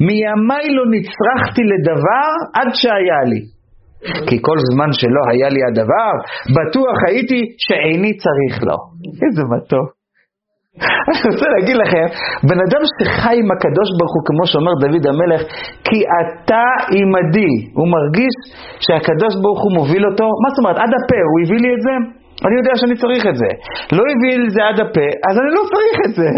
מימיי 0.06 0.66
לא 0.76 0.84
נצרכתי 0.94 1.62
לדבר 1.72 2.28
עד 2.58 2.70
שהיה 2.80 3.22
לי. 3.30 3.42
כי 4.28 4.36
כל 4.46 4.58
זמן 4.70 4.90
שלא 4.92 5.22
היה 5.30 5.48
לי 5.54 5.60
הדבר, 5.68 6.12
בטוח 6.56 6.96
הייתי 7.08 7.40
שאיני 7.64 8.12
צריך 8.24 8.54
לו. 8.68 8.78
איזה 9.24 9.42
מתוק. 9.52 10.01
אני 11.08 11.26
רוצה 11.32 11.48
להגיד 11.54 11.76
לכם, 11.82 12.06
בן 12.48 12.60
אדם 12.66 12.82
שחי 12.96 13.36
עם 13.42 13.48
הקדוש 13.54 13.88
ברוך 13.98 14.12
הוא, 14.16 14.24
כמו 14.28 14.44
שאומר 14.50 14.74
דוד 14.82 15.04
המלך, 15.10 15.40
כי 15.86 15.98
אתה 16.20 16.64
עימדי, 16.94 17.54
הוא 17.78 17.88
מרגיש 17.96 18.34
שהקדוש 18.84 19.32
ברוך 19.42 19.60
הוא 19.64 19.72
מוביל 19.78 20.04
אותו, 20.08 20.26
מה 20.42 20.48
זאת 20.50 20.58
אומרת, 20.60 20.78
עד 20.84 20.92
הפה, 20.98 21.20
הוא 21.30 21.38
הביא 21.42 21.60
לי 21.64 21.70
את 21.76 21.82
זה? 21.86 21.94
אני 22.46 22.54
יודע 22.60 22.72
שאני 22.80 22.96
צריך 23.02 23.22
את 23.30 23.36
זה. 23.42 23.50
לא 23.96 24.02
הביא 24.12 24.30
לי 24.38 24.46
את 24.48 24.54
זה 24.56 24.62
עד 24.68 24.78
הפה, 24.84 25.08
אז 25.28 25.34
אני 25.40 25.50
לא 25.58 25.62
צריך 25.74 25.96
את 26.06 26.12
זה. 26.20 26.30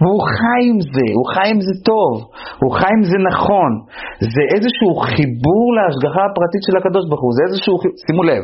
והוא 0.00 0.22
חי 0.36 0.62
עם 0.70 0.80
זה, 0.94 1.06
הוא 1.18 1.26
חי 1.32 1.48
עם 1.54 1.60
זה 1.66 1.74
טוב, 1.90 2.12
הוא 2.62 2.70
חי 2.78 2.92
עם 2.98 3.04
זה 3.10 3.18
נכון. 3.30 3.70
זה 4.34 4.42
איזשהו 4.54 4.90
חיבור 5.10 5.66
להשגחה 5.76 6.22
הפרטית 6.28 6.62
של 6.66 6.74
הקדוש 6.78 7.04
ברוך 7.08 7.22
הוא, 7.26 7.32
זה 7.36 7.42
איזשהו, 7.48 7.74
שימו 8.04 8.22
לב, 8.30 8.42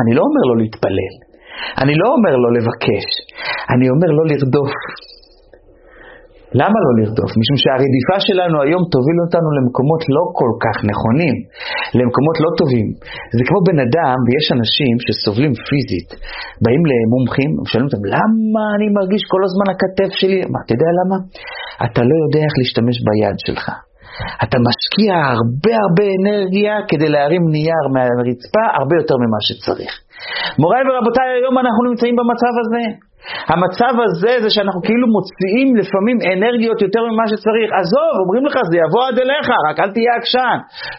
אני 0.00 0.12
לא 0.16 0.22
אומר 0.28 0.42
לו 0.48 0.54
להתפלל. 0.60 1.14
אני 1.82 1.94
לא 2.00 2.06
אומר 2.14 2.34
לא 2.44 2.50
לבקש, 2.56 3.06
אני 3.72 3.86
אומר 3.92 4.08
לא 4.18 4.24
לרדוף. 4.30 4.72
למה 6.60 6.78
לא 6.84 6.92
לרדוף? 6.98 7.30
משום 7.40 7.56
שהרדיפה 7.62 8.16
שלנו 8.26 8.56
היום 8.64 8.82
תוביל 8.94 9.18
אותנו 9.24 9.48
למקומות 9.56 10.02
לא 10.16 10.22
כל 10.38 10.52
כך 10.64 10.76
נכונים, 10.90 11.34
למקומות 11.98 12.36
לא 12.44 12.50
טובים. 12.60 12.88
זה 13.36 13.42
כמו 13.48 13.58
בן 13.68 13.78
אדם, 13.86 14.16
ויש 14.26 14.46
אנשים 14.56 14.94
שסובלים 15.04 15.52
פיזית, 15.66 16.10
באים 16.62 16.82
למומחים, 16.90 17.50
ושואלים 17.60 17.86
אותם, 17.88 18.02
למה 18.14 18.62
אני 18.76 18.86
מרגיש 18.98 19.22
כל 19.32 19.42
הזמן 19.46 19.66
הכתף 19.72 20.10
שלי? 20.20 20.38
מה, 20.52 20.58
אתה 20.64 20.72
יודע 20.76 20.90
למה? 21.00 21.18
אתה 21.86 22.00
לא 22.10 22.14
יודע 22.22 22.40
איך 22.46 22.54
להשתמש 22.60 22.96
ביד 23.06 23.36
שלך. 23.46 23.66
אתה 24.44 24.56
משקיע 24.68 25.12
הרבה 25.34 25.74
הרבה 25.84 26.06
אנרגיה 26.18 26.74
כדי 26.88 27.08
להרים 27.14 27.44
נייר 27.54 27.84
מהרצפה 27.94 28.64
הרבה 28.78 28.94
יותר 29.00 29.16
ממה 29.22 29.40
שצריך. 29.48 29.92
מוריי 30.60 30.82
ורבותיי, 30.86 31.28
היום 31.38 31.54
אנחנו 31.62 31.80
נמצאים 31.88 32.14
במצב 32.18 32.54
הזה. 32.62 32.84
המצב 33.52 33.94
הזה 34.04 34.32
זה 34.44 34.50
שאנחנו 34.54 34.80
כאילו 34.86 35.06
מוציאים 35.16 35.68
לפעמים 35.80 36.16
אנרגיות 36.32 36.78
יותר 36.86 37.02
ממה 37.08 37.24
שצריך. 37.32 37.68
עזוב, 37.80 38.12
אומרים 38.22 38.44
לך, 38.48 38.56
זה 38.70 38.76
יבוא 38.84 39.02
עד 39.08 39.16
אליך, 39.22 39.48
רק 39.68 39.76
אל 39.82 39.90
תהיה 39.94 40.12
עקשן. 40.18 40.58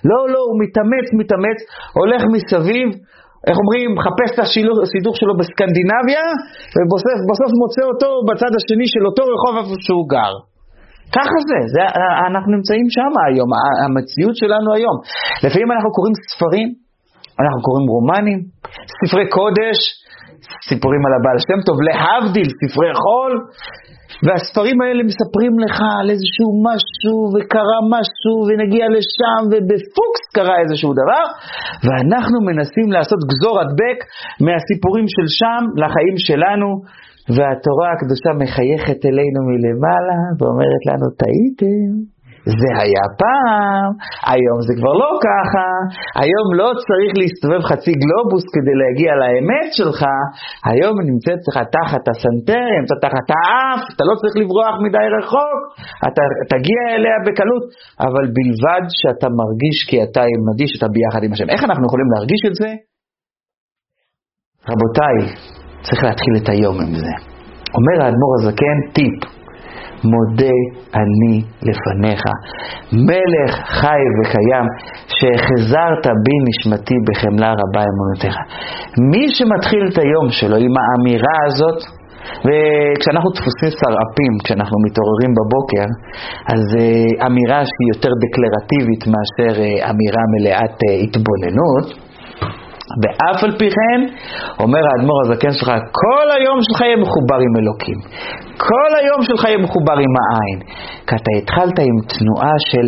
לא, 0.09 0.19
לא, 0.34 0.41
הוא 0.47 0.57
מתאמץ, 0.63 1.07
מתאמץ, 1.19 1.59
הולך 1.99 2.21
מסביב, 2.36 2.88
איך 3.47 3.57
אומרים, 3.61 3.88
מחפש 3.97 4.30
את 4.34 4.39
הסידור 4.84 5.13
שלו 5.19 5.34
בסקנדינביה, 5.39 6.26
ובסוף 6.76 7.51
מוצא 7.61 7.84
אותו 7.91 8.09
בצד 8.28 8.51
השני 8.59 8.88
של 8.93 9.03
אותו 9.09 9.24
רחוב 9.34 9.53
איפה 9.59 9.76
שהוא 9.86 10.05
גר. 10.15 10.34
ככה 11.18 11.38
זה, 11.49 11.59
זה, 11.74 11.84
אנחנו 12.30 12.49
נמצאים 12.55 12.88
שם 12.95 13.11
היום, 13.26 13.49
המציאות 13.86 14.36
שלנו 14.41 14.70
היום. 14.78 14.97
לפעמים 15.43 15.70
אנחנו 15.72 15.91
קוראים 15.97 16.16
ספרים, 16.32 16.70
אנחנו 17.41 17.61
קוראים 17.68 17.86
רומנים, 17.93 18.39
ספרי 18.99 19.26
קודש, 19.38 19.80
סיפורים 20.70 21.01
על 21.05 21.14
הבעל 21.18 21.39
שם 21.47 21.59
טוב, 21.68 21.78
להבדיל, 21.88 22.49
ספרי 22.59 22.93
חול, 23.03 23.34
והספרים 24.26 24.78
האלה 24.82 25.01
מספרים 25.09 25.53
לך 25.64 25.78
על 25.99 26.07
איזשהו 26.14 26.49
משהו, 26.68 27.18
וקרה 27.34 27.80
משהו, 27.95 28.36
ונגיע 28.47 28.86
לשם, 28.95 29.41
ובפוקס 29.51 30.24
קרה 30.36 30.55
איזשהו 30.64 30.91
דבר, 31.01 31.26
ואנחנו 31.86 32.38
מנסים 32.49 32.88
לעשות 32.95 33.20
גזור 33.30 33.55
הדבק 33.61 33.99
מהסיפורים 34.45 35.05
של 35.16 35.28
שם 35.39 35.61
לחיים 35.82 36.16
שלנו, 36.28 36.70
והתורה 37.36 37.88
הקדושה 37.93 38.32
מחייכת 38.41 38.99
אלינו 39.09 39.39
מלמעלה, 39.49 40.19
ואומרת 40.38 40.84
לנו, 40.89 41.07
טעיתם. 41.21 42.13
זה 42.61 42.69
היה 42.82 43.05
פעם, 43.24 43.89
היום 44.32 44.59
זה 44.67 44.74
כבר 44.80 44.93
לא 45.03 45.11
ככה, 45.28 45.67
היום 46.24 46.47
לא 46.61 46.69
צריך 46.88 47.11
להסתובב 47.19 47.61
חצי 47.69 47.93
גלובוס 48.03 48.45
כדי 48.55 48.76
להגיע 48.82 49.11
לאמת 49.21 49.69
שלך, 49.78 50.01
היום 50.69 50.95
נמצאת 51.09 51.41
לך 51.47 51.57
תחת 51.78 52.03
הסנטר, 52.11 52.65
נמצאת 52.80 52.99
תחת 53.05 53.28
האף, 53.34 53.82
אתה 53.93 54.03
לא 54.09 54.13
צריך 54.19 54.36
לברוח 54.41 54.76
מדי 54.86 55.07
רחוק, 55.17 55.59
אתה 56.07 56.24
תגיע 56.53 56.82
אליה 56.95 57.17
בקלות, 57.26 57.65
אבל 58.07 58.26
בלבד 58.36 58.84
שאתה 58.99 59.28
מרגיש 59.41 59.78
כי 59.89 59.97
אתה 60.05 60.21
עמדי, 60.34 60.67
שאתה 60.71 60.88
ביחד 60.95 61.21
עם 61.26 61.32
השם. 61.34 61.47
איך 61.53 61.61
אנחנו 61.67 61.84
יכולים 61.89 62.09
להרגיש 62.13 62.41
את 62.49 62.55
זה? 62.61 62.69
רבותיי, 64.71 65.17
צריך 65.86 66.04
להתחיל 66.04 66.34
את 66.42 66.50
היום 66.50 66.76
עם 66.84 66.94
זה. 67.04 67.14
אומר 67.78 67.96
האדמו"ר 68.04 68.34
הזקן, 68.40 68.78
טיפ, 68.94 69.18
מודה 70.12 70.58
אני 71.02 71.36
לפניך, 71.68 72.24
מלך 73.08 73.52
חי 73.80 74.04
וקיים, 74.18 74.66
שהחזרת 75.16 76.06
בי 76.24 76.36
נשמתי 76.48 76.96
בחמלה 77.08 77.52
רבה 77.62 77.82
אמונותיך. 77.92 78.36
מי 79.12 79.24
שמתחיל 79.36 79.84
את 79.92 79.98
היום 79.98 80.28
שלו 80.30 80.58
עם 80.66 80.74
האמירה 80.80 81.38
הזאת, 81.48 81.80
וכשאנחנו 82.46 83.30
תפוסים 83.38 83.72
שרעפים, 83.80 84.34
כשאנחנו 84.44 84.78
מתעוררים 84.86 85.32
בבוקר, 85.38 85.88
אז 86.54 86.64
uh, 86.76 87.28
אמירה 87.28 87.62
שהיא 87.70 87.90
יותר 87.94 88.12
דקלרטיבית 88.24 89.04
מאשר 89.14 89.54
uh, 89.62 89.90
אמירה 89.92 90.24
מלאת 90.34 90.78
uh, 90.88 91.04
התבוננות, 91.04 91.88
ואף 93.02 93.44
על 93.44 93.52
פי 93.60 93.70
כן, 93.78 94.00
אומר 94.60 94.80
האדמו"ר 94.89 95.20
הזקן 95.26 95.52
שלך, 95.52 95.70
כל 95.91 96.26
היום 96.38 96.58
שלך 96.62 96.82
יהיה 96.82 96.98
מחובר 96.98 97.39
עם 97.46 97.54
אלוקים. 97.62 98.00
כל 98.58 98.91
היום 99.02 99.22
שלך 99.22 99.44
יהיה 99.46 99.58
מחובר 99.58 99.98
עם 100.06 100.14
העין. 100.22 100.60
כי 101.08 101.16
אתה 101.16 101.32
התחלת 101.38 101.80
עם 101.80 101.98
תנועה 102.14 102.56
של 102.70 102.86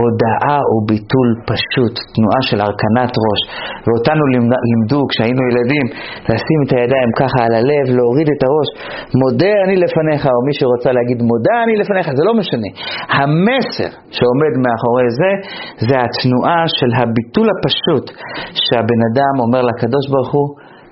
הודאה 0.00 0.58
או 0.70 0.76
ביטול 0.90 1.28
פשוט, 1.50 1.94
תנועה 2.14 2.40
של 2.48 2.58
הרכנת 2.64 3.12
ראש. 3.24 3.40
ואותנו 3.84 4.22
לימדו 4.68 5.00
כשהיינו 5.10 5.42
ילדים 5.50 5.86
לשים 6.30 6.60
את 6.64 6.70
הידיים 6.76 7.10
ככה 7.20 7.38
על 7.46 7.54
הלב, 7.60 7.86
להוריד 7.96 8.28
את 8.34 8.42
הראש, 8.46 8.68
מודה 9.20 9.54
אני 9.64 9.76
לפניך, 9.84 10.22
או 10.34 10.40
מי 10.46 10.52
שרוצה 10.58 10.90
להגיד 10.96 11.18
מודה 11.30 11.56
אני 11.64 11.74
לפניך, 11.80 12.06
זה 12.18 12.22
לא 12.28 12.34
משנה. 12.40 12.70
המסר 13.18 13.90
שעומד 14.16 14.54
מאחורי 14.64 15.08
זה, 15.20 15.30
זה 15.88 15.96
התנועה 16.04 16.62
של 16.78 16.90
הביטול 16.98 17.48
הפשוט, 17.52 18.06
שהבן 18.64 19.00
אדם 19.08 19.34
אומר 19.44 19.62
לקדוש 19.70 20.04
ברוך 20.12 20.32
הוא, 20.36 20.48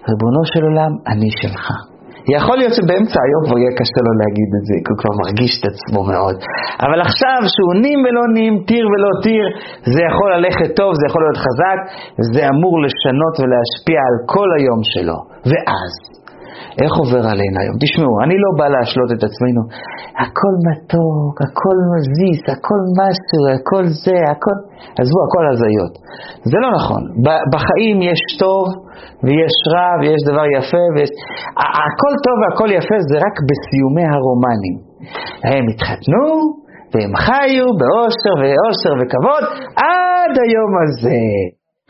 ריבונו 0.08 0.42
של 0.52 0.62
עולם, 0.68 0.92
אני 1.12 1.30
שלך. 1.40 1.93
יכול 2.36 2.56
להיות 2.60 2.74
שבאמצע 2.78 3.18
היום 3.26 3.42
כבר 3.46 3.58
יהיה 3.60 3.74
קשה 3.80 4.00
לו 4.06 4.12
להגיד 4.20 4.50
את 4.58 4.64
זה, 4.68 4.74
כי 4.82 4.88
הוא 4.92 4.98
כבר 5.00 5.14
מרגיש 5.22 5.52
את 5.58 5.64
עצמו 5.70 6.00
מאוד. 6.12 6.36
אבל 6.84 6.98
עכשיו, 7.08 7.38
שהוא 7.54 7.74
נים 7.84 7.98
ולא 8.04 8.24
נים, 8.36 8.52
טיר 8.70 8.84
ולא 8.92 9.12
טיר, 9.26 9.44
זה 9.94 10.00
יכול 10.10 10.28
ללכת 10.36 10.70
טוב, 10.80 10.90
זה 11.00 11.04
יכול 11.08 11.20
להיות 11.24 11.40
חזק, 11.46 11.78
זה 12.34 12.42
אמור 12.52 12.74
לשנות 12.84 13.34
ולהשפיע 13.40 14.00
על 14.08 14.16
כל 14.34 14.48
היום 14.58 14.80
שלו. 14.92 15.18
ואז, 15.50 15.92
איך 16.82 16.92
עובר 17.02 17.24
עלינו 17.32 17.56
היום? 17.62 17.76
תשמעו, 17.84 18.14
אני 18.24 18.36
לא 18.44 18.50
בא 18.58 18.66
להשלות 18.74 19.10
את 19.14 19.22
עצמנו. 19.28 19.60
הכל 20.24 20.54
מתוק, 20.66 21.34
הכל 21.46 21.76
מזיז, 21.92 22.40
הכל 22.54 22.80
משהו, 23.00 23.40
הכל 23.56 23.84
זה, 24.04 24.16
הכל... 24.32 24.56
עזבו, 24.98 25.20
הכל 25.26 25.44
הזיות. 25.52 25.94
זה 26.50 26.56
לא 26.64 26.68
נכון. 26.78 27.02
בחיים 27.52 27.98
יש 28.10 28.22
טוב 28.44 28.64
ויש 29.24 29.56
רע 29.72 29.90
ויש 30.00 30.20
דבר 30.30 30.46
יפה 30.56 30.84
ויש... 30.94 31.10
הכל 31.86 32.14
טוב 32.24 32.36
והכל 32.42 32.68
יפה 32.78 32.96
זה 33.10 33.16
רק 33.26 33.36
בסיומי 33.48 34.06
הרומנים. 34.12 34.76
הם 35.50 35.64
התחתנו 35.70 36.26
והם 36.92 37.12
חיו 37.24 37.66
באושר 37.80 38.34
ואושר 38.40 38.94
וכבוד 38.98 39.44
עד 39.86 40.32
היום 40.44 40.72
הזה. 40.82 41.22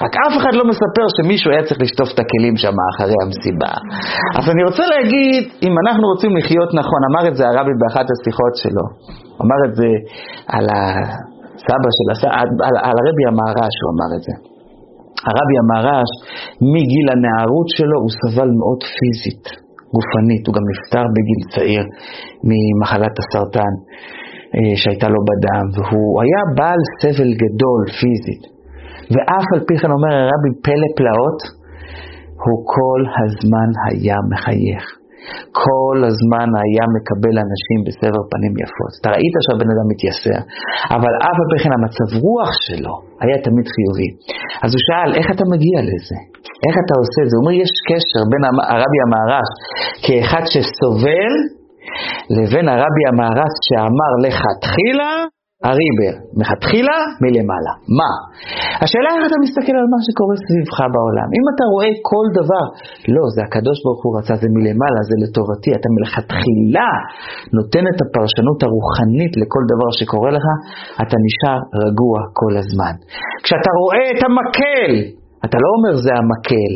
רק 0.03 0.15
אף 0.27 0.35
אחד 0.41 0.55
לא 0.59 0.65
מספר 0.73 1.07
שמישהו 1.17 1.49
היה 1.51 1.63
צריך 1.67 1.81
לשטוף 1.85 2.09
את 2.15 2.19
הכלים 2.23 2.57
שם 2.63 2.77
אחרי 2.91 3.19
המסיבה. 3.23 3.73
אז 4.39 4.45
אני 4.53 4.63
רוצה 4.69 4.85
להגיד, 4.95 5.43
אם 5.67 5.75
אנחנו 5.83 6.05
רוצים 6.13 6.33
לחיות 6.39 6.71
נכון, 6.81 7.01
אמר 7.09 7.23
את 7.29 7.35
זה 7.39 7.43
הרבי 7.51 7.75
באחת 7.81 8.07
השיחות 8.13 8.55
שלו, 8.63 8.85
אמר 9.43 9.59
את 9.67 9.73
זה 9.81 9.91
על 10.57 10.67
הסבא 10.75 11.91
של 11.99 12.09
הסבא, 12.13 12.31
על, 12.39 12.75
על 12.87 12.97
הרבי 13.01 13.25
המהר"ש 13.31 13.77
הוא 13.83 13.91
אמר 13.95 14.11
את 14.17 14.23
זה. 14.27 14.35
הרבי 15.29 15.57
המהר"ש, 15.63 16.11
מגיל 16.75 17.07
הנערות 17.15 17.69
שלו 17.77 17.97
הוא 18.03 18.13
סבל 18.21 18.51
מאוד 18.61 18.81
פיזית, 18.97 19.45
גופנית, 19.95 20.43
הוא 20.47 20.55
גם 20.57 20.65
נפטר 20.73 21.05
בגיל 21.15 21.41
צעיר 21.55 21.85
ממחלת 22.49 23.15
הסרטן 23.21 23.75
אה, 24.57 24.75
שהייתה 24.81 25.09
לו 25.15 25.21
בדם, 25.29 25.65
והוא 25.75 26.13
היה 26.23 26.43
בעל 26.57 26.81
סבל 27.01 27.31
גדול 27.43 27.81
פיזית. 28.01 28.54
ואף 29.13 29.47
על 29.55 29.61
פי 29.69 29.75
כן 29.81 29.91
אומר 29.97 30.13
הרבי 30.23 30.51
פלא 30.65 30.89
פלאות, 30.99 31.41
הוא 32.43 32.59
כל 32.77 33.03
הזמן 33.21 33.69
היה 33.87 34.19
מחייך. 34.31 34.85
כל 35.65 35.99
הזמן 36.09 36.49
היה 36.63 36.85
מקבל 36.97 37.35
אנשים 37.45 37.79
בסבר 37.87 38.23
פנים 38.33 38.55
יפות. 38.63 38.93
אתה 38.99 39.09
ראית 39.17 39.35
שהבן 39.45 39.69
אדם 39.73 39.87
מתייסר, 39.93 40.39
אבל 40.97 41.13
אף 41.29 41.37
על 41.41 41.47
פי 41.51 41.59
כן 41.63 41.73
המצב 41.77 42.09
רוח 42.25 42.51
שלו 42.67 42.95
היה 43.23 43.37
תמיד 43.47 43.67
חיובי. 43.75 44.11
אז 44.63 44.71
הוא 44.75 44.83
שאל, 44.87 45.11
איך 45.19 45.27
אתה 45.35 45.45
מגיע 45.53 45.79
לזה? 45.91 46.19
איך 46.67 46.75
אתה 46.83 46.95
עושה 47.01 47.19
את 47.25 47.29
זה? 47.31 47.35
הוא 47.37 47.43
אומר, 47.43 47.55
יש 47.65 47.73
קשר 47.91 48.23
בין 48.31 48.43
הרבי 48.73 48.99
המהר"ש 49.05 49.51
כאחד 50.05 50.45
שסובל, 50.53 51.35
לבין 52.37 52.67
הרבי 52.73 53.05
המהר"ש 53.11 53.55
שאמר 53.67 54.13
לכתחילה 54.25 55.13
הריבר, 55.69 56.15
מלכתחילה 56.37 56.99
מלמעלה. 57.23 57.75
מה? 57.99 58.13
השאלה 58.83 59.09
איך 59.15 59.25
אתה 59.29 59.39
מסתכל 59.45 59.77
על 59.81 59.89
מה 59.95 60.01
שקורה 60.07 60.37
סביבך 60.45 60.79
בעולם. 60.95 61.29
אם 61.37 61.45
אתה 61.53 61.65
רואה 61.73 61.91
כל 62.11 62.27
דבר, 62.39 62.65
לא, 63.15 63.25
זה 63.35 63.41
הקדוש 63.47 63.79
ברוך 63.85 64.01
הוא 64.05 64.13
רצה, 64.19 64.35
זה 64.43 64.49
מלמעלה, 64.57 65.01
זה 65.11 65.17
לטובתי, 65.23 65.71
אתה 65.79 65.89
מלכתחילה 65.97 66.91
נותן 67.57 67.85
את 67.91 67.99
הפרשנות 68.05 68.59
הרוחנית 68.67 69.33
לכל 69.41 69.63
דבר 69.73 69.89
שקורה 69.99 70.31
לך, 70.37 70.47
אתה 71.03 71.17
נשאר 71.27 71.59
רגוע 71.85 72.17
כל 72.41 72.53
הזמן. 72.61 72.95
כשאתה 73.45 73.71
רואה 73.81 74.05
את 74.13 74.21
המקל, 74.27 74.93
אתה 75.47 75.57
לא 75.65 75.69
אומר 75.77 75.93
זה 76.07 76.13
המקל, 76.21 76.73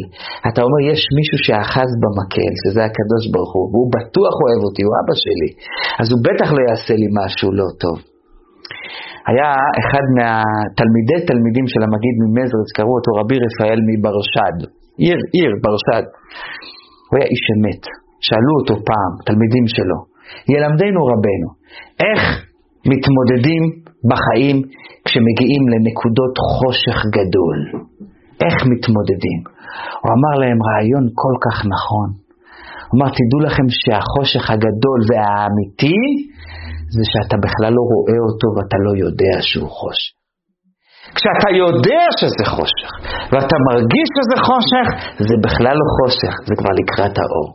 אתה 0.49 0.61
אומר 0.65 0.81
יש 0.91 1.01
מישהו 1.19 1.39
שאחז 1.47 1.91
במקל, 2.03 2.53
שזה 2.63 2.81
הקדוש 2.89 3.23
ברוך 3.33 3.53
הוא, 3.57 3.67
והוא 3.71 3.89
בטוח 3.97 4.35
אוהב 4.43 4.61
אותי, 4.67 4.83
הוא 4.87 4.95
אבא 5.01 5.15
שלי, 5.25 5.51
אז 6.01 6.07
הוא 6.13 6.21
בטח 6.27 6.49
לא 6.57 6.61
יעשה 6.69 6.95
לי 7.03 7.09
משהו 7.21 7.49
לא 7.61 7.69
טוב. 7.85 7.99
היה 9.29 9.51
אחד 9.81 10.05
מהתלמידי 10.17 11.19
תלמידים 11.31 11.67
של 11.73 11.83
המגיד 11.87 12.15
ממזרץ, 12.23 12.69
קראו 12.77 12.95
אותו 12.99 13.11
רבי 13.21 13.37
רפאל 13.45 13.79
מברשד, 13.89 14.57
עיר, 15.03 15.19
עיר, 15.35 15.53
ברשד. 15.63 16.05
הוא 17.09 17.15
היה 17.17 17.27
איש 17.33 17.45
אמת. 17.55 17.83
שאלו 18.27 18.53
אותו 18.61 18.75
פעם, 18.91 19.13
תלמידים 19.29 19.67
שלו, 19.75 19.99
ילמדנו 20.53 21.01
רבנו, 21.13 21.49
איך 22.07 22.23
מתמודדים 22.93 23.63
בחיים 24.11 24.57
כשמגיעים 25.05 25.63
לנקודות 25.73 26.35
חושך 26.53 26.99
גדול. 27.17 27.59
איך 28.45 28.57
מתמודדים? 28.73 29.41
הוא 30.03 30.11
אמר 30.17 30.35
להם 30.43 30.59
רעיון 30.69 31.05
כל 31.23 31.35
כך 31.45 31.57
נכון. 31.75 32.09
הוא 32.89 32.95
אמר, 32.97 33.11
תדעו 33.19 33.41
לכם 33.47 33.67
שהחושך 33.81 34.45
הגדול 34.51 35.01
והאמיתי 35.09 36.01
זה 36.95 37.05
שאתה 37.13 37.37
בכלל 37.45 37.73
לא 37.79 37.85
רואה 37.93 38.19
אותו 38.27 38.47
ואתה 38.55 38.77
לא 38.87 38.93
יודע 39.05 39.35
שהוא 39.49 39.71
חושך. 39.79 40.19
כשאתה 41.17 41.49
יודע 41.63 42.05
שזה 42.21 42.45
חושך, 42.57 42.91
ואתה 43.31 43.57
מרגיש 43.69 44.09
שזה 44.17 44.37
חושך, 44.49 44.87
זה 45.29 45.35
בכלל 45.45 45.77
לא 45.81 45.87
חושך, 45.99 46.35
זה 46.49 46.55
כבר 46.61 46.73
לקראת 46.81 47.15
האור. 47.23 47.49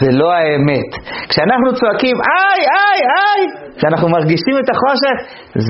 זה 0.00 0.08
לא 0.20 0.28
האמת. 0.38 0.90
כשאנחנו 1.30 1.68
צועקים 1.78 2.16
איי, 2.30 2.60
איי, 2.76 3.00
איי, 3.14 3.40
כשאנחנו 3.76 4.08
מרגישים 4.16 4.56
את 4.62 4.68
החושך, 4.72 5.16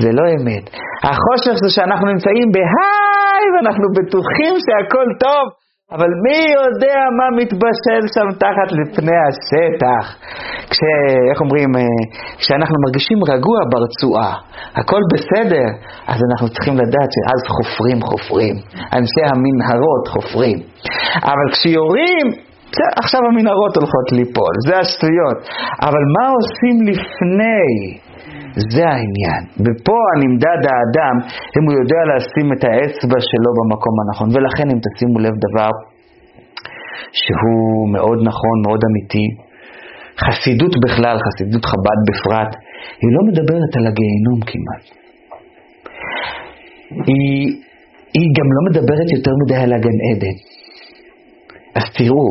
זה 0.01 0.09
לא 0.17 0.25
אמת. 0.35 0.65
החושך 1.09 1.55
זה 1.63 1.69
שאנחנו 1.75 2.05
נמצאים 2.13 2.47
בהיי, 2.55 3.43
ואנחנו 3.53 3.85
בטוחים 3.97 4.53
שהכל 4.65 5.07
טוב. 5.25 5.45
אבל 5.93 6.09
מי 6.23 6.39
יודע 6.59 6.99
מה 7.17 7.27
מתבשל 7.39 8.03
שם 8.15 8.27
תחת 8.43 8.69
לפני 8.79 9.17
השטח? 9.27 10.05
כש... 10.69 10.79
איך 11.29 11.41
אומרים? 11.41 11.75
אה, 11.75 11.81
כשאנחנו 12.37 12.75
מרגישים 12.85 13.19
רגוע 13.33 13.59
ברצועה, 13.71 14.33
הכל 14.79 15.01
בסדר, 15.13 15.67
אז 16.07 16.19
אנחנו 16.29 16.47
צריכים 16.53 16.73
לדעת 16.73 17.09
שאז 17.15 17.41
חופרים 17.55 17.99
חופרים. 18.01 18.55
אנשי 18.97 19.23
המנהרות 19.31 20.05
חופרים. 20.13 20.57
אבל 21.31 21.47
כשיורים, 21.53 22.25
עכשיו 23.03 23.21
המנהרות 23.29 23.77
הולכות 23.77 24.07
ליפול, 24.11 24.53
זה 24.67 24.73
השטויות. 24.77 25.39
אבל 25.87 26.03
מה 26.15 26.25
עושים 26.37 26.77
לפני? 26.89 27.65
זה 28.73 28.83
העניין. 28.93 29.41
ופה 29.65 29.99
נמדד 30.23 30.61
האדם 30.69 31.15
אם 31.55 31.63
הוא 31.67 31.73
יודע 31.79 32.01
לשים 32.09 32.47
את 32.53 32.61
האצבע 32.67 33.19
שלו 33.29 33.49
במקום 33.57 33.93
הנכון. 34.01 34.27
ולכן 34.33 34.67
אם 34.73 34.79
תשימו 34.85 35.17
לב 35.19 35.35
דבר 35.47 35.71
שהוא 37.19 37.89
מאוד 37.95 38.19
נכון, 38.29 38.55
מאוד 38.65 38.81
אמיתי, 38.89 39.27
חסידות 40.23 40.73
בכלל, 40.83 41.15
חסידות 41.25 41.65
חב"ד 41.65 41.99
בפרט, 42.07 42.51
היא 43.01 43.11
לא 43.15 43.21
מדברת 43.29 43.71
על 43.77 43.85
הגיהינום 43.89 44.39
כמעט. 44.49 44.85
היא, 47.07 47.39
היא 48.17 48.27
גם 48.37 48.47
לא 48.55 48.61
מדברת 48.69 49.07
יותר 49.15 49.31
מדי 49.41 49.59
על 49.63 49.73
הגן 49.73 49.97
עדן. 50.09 50.35
אז 51.77 51.85
תראו, 51.97 52.27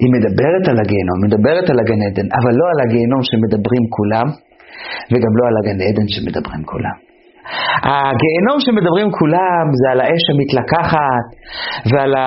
היא 0.00 0.10
מדברת 0.16 0.64
על 0.70 0.76
הגיהנום, 0.82 1.18
מדברת 1.26 1.66
על 1.70 1.78
הגן 1.80 2.00
עדן, 2.06 2.26
אבל 2.38 2.52
לא 2.60 2.66
על 2.72 2.78
הגיהנום 2.84 3.22
שמדברים 3.28 3.84
כולם, 3.96 4.26
וגם 5.10 5.32
לא 5.38 5.44
על 5.48 5.56
הגן 5.60 5.78
עדן 5.86 6.06
שמדברים 6.14 6.64
כולם. 6.72 7.10
הגיהנום 7.92 8.58
שמדברים 8.64 9.08
כולם 9.18 9.64
זה 9.80 9.86
על 9.92 10.00
האש 10.04 10.24
המתלקחת 10.32 11.26
ועל 11.90 12.12
ה... 12.20 12.24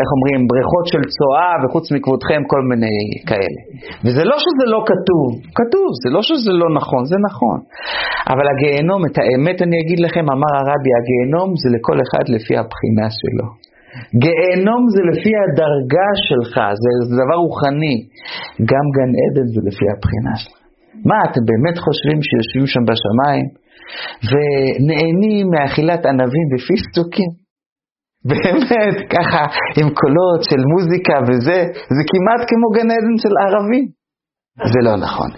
איך 0.00 0.08
אומרים, 0.14 0.40
בריכות 0.50 0.84
של 0.92 1.02
צואה 1.16 1.52
וחוץ 1.60 1.86
מכבודכם 1.94 2.40
כל 2.52 2.62
מיני 2.70 2.98
כאלה. 3.28 3.60
וזה 4.04 4.22
לא 4.30 4.36
שזה 4.44 4.64
לא 4.74 4.80
כתוב, 4.90 5.28
כתוב, 5.58 5.88
זה 6.02 6.08
לא 6.16 6.22
שזה 6.28 6.52
לא 6.62 6.68
נכון, 6.78 7.02
זה 7.12 7.16
נכון. 7.28 7.58
אבל 8.32 8.46
הגיהנום, 8.52 9.00
את 9.08 9.16
האמת 9.20 9.58
אני 9.66 9.76
אגיד 9.82 10.00
לכם, 10.06 10.24
אמר 10.34 10.52
הרבי, 10.58 10.90
הגיהנום 10.98 11.48
זה 11.60 11.68
לכל 11.76 11.96
אחד 12.04 12.24
לפי 12.34 12.54
הבחינה 12.60 13.08
שלו. 13.20 13.46
גיהנום 14.24 14.82
זה 14.94 15.02
לפי 15.10 15.32
הדרגה 15.40 16.10
שלך, 16.28 16.54
זה, 16.82 16.90
זה 17.08 17.14
דבר 17.22 17.38
רוחני. 17.46 17.96
גם 18.70 18.84
גן 18.96 19.10
עדן 19.22 19.46
זה 19.54 19.60
לפי 19.68 19.86
הבחינה 19.92 20.34
שלך. 20.42 20.57
מה, 21.08 21.18
אתם 21.26 21.42
באמת 21.50 21.76
חושבים 21.84 22.18
שיושבים 22.26 22.66
שם 22.72 22.84
בשמיים 22.88 23.46
ונהנים 24.30 25.46
מאכילת 25.54 26.02
ענבים 26.06 26.46
ופיסטוקים? 26.52 27.30
באמת, 28.28 28.96
ככה, 29.14 29.42
עם 29.78 29.88
קולות 30.00 30.40
של 30.50 30.62
מוזיקה 30.72 31.16
וזה, 31.26 31.58
זה 31.94 32.02
כמעט 32.10 32.42
כמו 32.48 32.66
גן 32.76 32.90
עדן 32.96 33.16
של 33.22 33.34
ערבים. 33.44 33.97
זה 34.72 34.80
לא 34.86 34.94
נכון. 35.04 35.30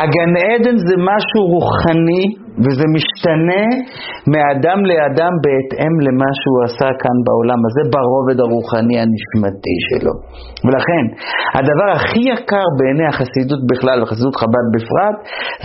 הגן 0.00 0.32
עדן 0.46 0.76
זה 0.88 0.94
משהו 1.10 1.42
רוחני 1.54 2.24
וזה 2.64 2.86
משתנה 2.96 3.64
מאדם 4.32 4.78
לאדם 4.90 5.32
בהתאם 5.44 5.94
למה 6.06 6.28
שהוא 6.40 6.58
עשה 6.66 6.88
כאן 7.02 7.16
בעולם 7.26 7.60
הזה 7.66 7.82
ברובד 7.94 8.38
הרוחני 8.44 8.96
הנשמתי 9.02 9.76
שלו. 9.88 10.14
ולכן, 10.64 11.04
הדבר 11.56 11.88
הכי 11.96 12.22
יקר 12.32 12.66
בעיני 12.78 13.06
החסידות 13.10 13.62
בכלל 13.70 13.96
וחסידות 14.02 14.36
חב"ד 14.40 14.66
בפרט 14.74 15.16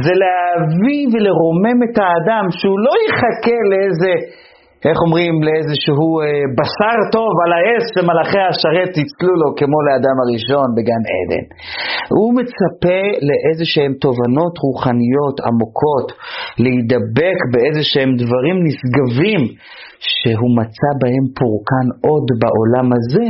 זה 0.05 0.14
להביא 0.24 1.03
ולרומם 1.11 1.78
את 1.86 1.95
האדם 2.03 2.45
שהוא 2.57 2.80
לא 2.86 2.93
יחכה 3.07 3.57
לאיזה 3.72 4.14
איך 4.88 4.97
אומרים, 5.05 5.34
לאיזשהו 5.47 6.09
אה, 6.21 6.25
בשר 6.57 6.97
טוב 7.17 7.34
על 7.43 7.51
האש 7.57 7.84
שמלאכי 7.93 8.43
השרת 8.49 8.91
יצלו 9.01 9.34
לו 9.41 9.49
כמו 9.59 9.77
לאדם 9.88 10.17
הראשון 10.23 10.67
בגן 10.75 11.03
עדן. 11.13 11.45
הוא 12.17 12.29
מצפה 12.39 13.01
לאיזה 13.27 13.65
שהם 13.73 13.93
תובנות 14.03 14.53
רוחניות 14.65 15.38
עמוקות, 15.47 16.07
להידבק 16.63 17.39
באיזה 17.51 17.84
שהם 17.91 18.11
דברים 18.23 18.55
נשגבים 18.67 19.41
שהוא 20.18 20.51
מצא 20.60 20.89
בהם 21.01 21.26
פורקן 21.39 21.88
עוד 22.08 22.26
בעולם 22.41 22.88
הזה, 22.95 23.30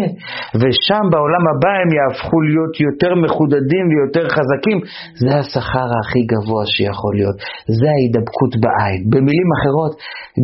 ושם 0.60 1.04
בעולם 1.12 1.44
הבא 1.52 1.74
הם 1.82 1.90
יהפכו 1.98 2.38
להיות 2.48 2.74
יותר 2.88 3.12
מחודדים 3.24 3.84
ויותר 3.90 4.26
חזקים. 4.36 4.78
זה 5.24 5.32
השכר 5.40 5.90
הכי 6.00 6.22
גבוה 6.32 6.64
שיכול 6.74 7.14
להיות, 7.20 7.38
זה 7.80 7.88
ההידבקות 7.94 8.54
בעין. 8.64 9.02
במילים 9.12 9.50
אחרות, 9.58 9.94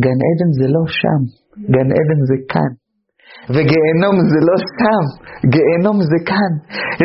גן 0.04 0.18
עדן 0.28 0.50
זה 0.58 0.66
לא 0.74 0.82
שם, 1.00 1.20
גן 1.74 1.88
עדן 1.98 2.20
זה 2.30 2.36
כאן. 2.52 2.72
וגיהנום 3.54 4.16
זה 4.32 4.40
לא 4.48 4.56
סתם, 4.70 5.04
גיהנום 5.54 5.98
זה 6.10 6.18
כאן. 6.30 6.52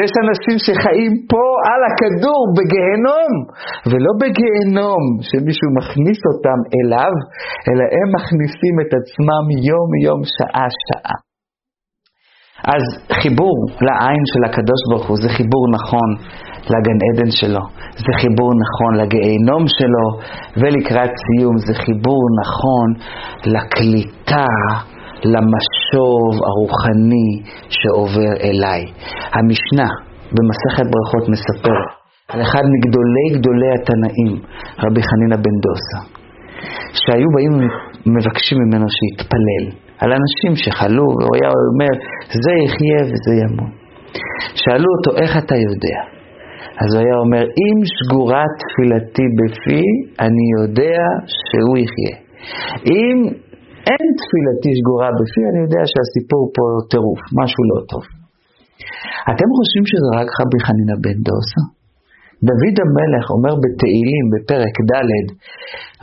יש 0.02 0.12
אנשים 0.24 0.58
שחיים 0.66 1.14
פה 1.32 1.46
על 1.70 1.82
הכדור 1.90 2.42
בגיהנום, 2.58 3.32
ולא 3.90 4.12
בגיהנום 4.22 5.04
שמישהו 5.28 5.70
מכניס 5.80 6.20
אותם 6.30 6.60
אליו, 6.76 7.14
אלא 7.68 7.84
הם 7.98 8.08
מכניסים 8.18 8.76
את 8.84 8.92
עצמם 9.00 9.46
יום-יום, 9.70 10.22
שעה-שעה. 10.36 11.18
אז 12.74 12.84
חיבור 13.22 13.58
לעין 13.88 14.24
של 14.32 14.44
הקדוש 14.50 14.82
ברוך 14.90 15.08
הוא 15.10 15.18
זה 15.24 15.30
חיבור 15.38 15.66
נכון 15.78 16.10
לגן 16.74 17.00
עדן 17.08 17.32
שלו, 17.40 17.64
זה 18.04 18.12
חיבור 18.22 18.52
נכון 18.64 18.92
לגיהנום 19.02 19.64
שלו, 19.78 20.08
ולקראת 20.60 21.14
סיום 21.26 21.56
זה 21.66 21.74
חיבור 21.84 22.24
נכון 22.42 22.88
לקליטה 23.54 24.46
למשוב 25.24 26.32
הרוחני 26.48 27.30
שעובר 27.70 28.32
אליי. 28.44 28.82
המשנה 29.34 29.90
במסכת 30.36 30.86
ברכות 30.94 31.30
מספרת 31.30 31.92
על 32.30 32.42
אחד 32.42 32.64
מגדולי 32.74 33.28
גדולי 33.36 33.70
התנאים, 33.76 34.34
רבי 34.84 35.02
חנינא 35.10 35.36
בן 35.36 35.58
דוסה, 35.66 36.00
שהיו 36.94 37.28
באים 37.36 37.54
ומבקשים 38.06 38.58
ממנו 38.64 38.86
שיתפלל 38.96 39.66
על 40.00 40.10
אנשים 40.20 40.52
שחלו, 40.64 41.06
והוא 41.18 41.36
היה 41.36 41.50
אומר, 41.72 41.94
זה 42.46 42.54
יחיה 42.66 43.02
וזה 43.10 43.34
ימות. 43.44 43.74
שאלו 44.56 44.90
אותו, 44.96 45.22
איך 45.22 45.38
אתה 45.38 45.56
יודע? 45.56 46.00
אז 46.82 46.96
הוא 46.96 47.04
היה 47.04 47.16
אומר, 47.24 47.44
אם 47.64 47.78
סגורה 47.98 48.44
תפילתי 48.60 49.28
בפי, 49.38 49.84
אני 50.20 50.46
יודע 50.60 51.02
שהוא 51.38 51.78
יחיה. 51.78 52.16
אם 52.86 53.18
אין 53.90 54.06
תפילתי 54.20 54.72
שגורה 54.78 55.10
בפי, 55.18 55.42
אני 55.50 55.60
יודע 55.66 55.84
שהסיפור 55.92 56.44
פה 56.56 56.64
טירוף, 56.92 57.22
משהו 57.40 57.62
לא 57.72 57.80
טוב. 57.92 58.04
אתם 59.32 59.50
חושבים 59.58 59.86
שזה 59.90 60.10
רק 60.20 60.30
רבי 60.40 60.60
חנינא 60.66 60.96
בן 61.04 61.18
דוסה? 61.28 61.64
דוד 62.48 62.76
המלך 62.84 63.26
אומר 63.36 63.54
בתהילים 63.64 64.26
בפרק 64.32 64.76
ד', 64.90 65.28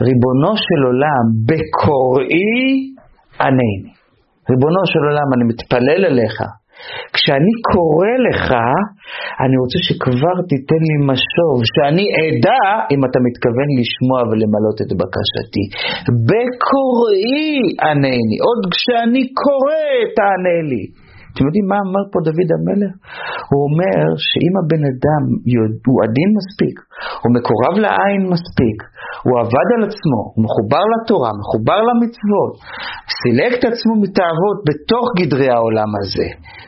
ריבונו 0.07 0.53
של 0.65 0.81
עולם, 0.89 1.25
בקוראי 1.47 2.61
ענני. 3.45 3.77
ריבונו 4.49 4.83
של 4.91 5.03
עולם, 5.09 5.27
אני 5.35 5.43
מתפלל 5.51 6.01
אליך, 6.09 6.37
כשאני 7.15 7.53
קורא 7.73 8.13
לך, 8.27 8.47
אני 9.43 9.55
רוצה 9.61 9.79
שכבר 9.87 10.35
תיתן 10.51 10.81
לי 10.89 10.97
משוב, 11.11 11.55
שאני 11.73 12.05
אדע 12.21 12.63
אם 12.93 13.01
אתה 13.07 13.19
מתכוון 13.27 13.69
לשמוע 13.79 14.19
ולמלות 14.29 14.77
את 14.83 14.91
בקשתי. 14.99 15.65
בקוראי 16.29 17.53
ענני, 17.87 18.37
עוד 18.47 18.61
כשאני 18.73 19.23
קורא 19.43 19.83
תענה 20.17 20.59
לי. 20.71 21.02
אתם 21.33 21.43
יודעים 21.47 21.67
מה 21.71 21.77
אמר 21.85 22.03
פה 22.11 22.17
דוד 22.27 22.49
המלך? 22.55 22.93
הוא 23.49 23.59
אומר 23.67 24.01
שאם 24.27 24.53
הבן 24.59 24.83
אדם 24.91 25.23
הוא 25.87 25.97
עדין 26.05 26.29
מספיק, 26.39 26.75
הוא 27.21 27.31
מקורב 27.37 27.75
לעין 27.85 28.21
מספיק, 28.33 28.77
הוא 29.25 29.35
עבד 29.43 29.67
על 29.75 29.83
עצמו, 29.89 30.21
הוא 30.33 30.41
מחובר 30.45 30.83
לתורה, 30.93 31.31
מחובר 31.41 31.79
למצוות, 31.89 32.53
סילק 33.19 33.51
את 33.57 33.63
עצמו 33.71 33.93
מתאוות 34.03 34.57
בתוך 34.67 35.05
גדרי 35.19 35.49
העולם 35.55 35.91
הזה, 35.99 36.27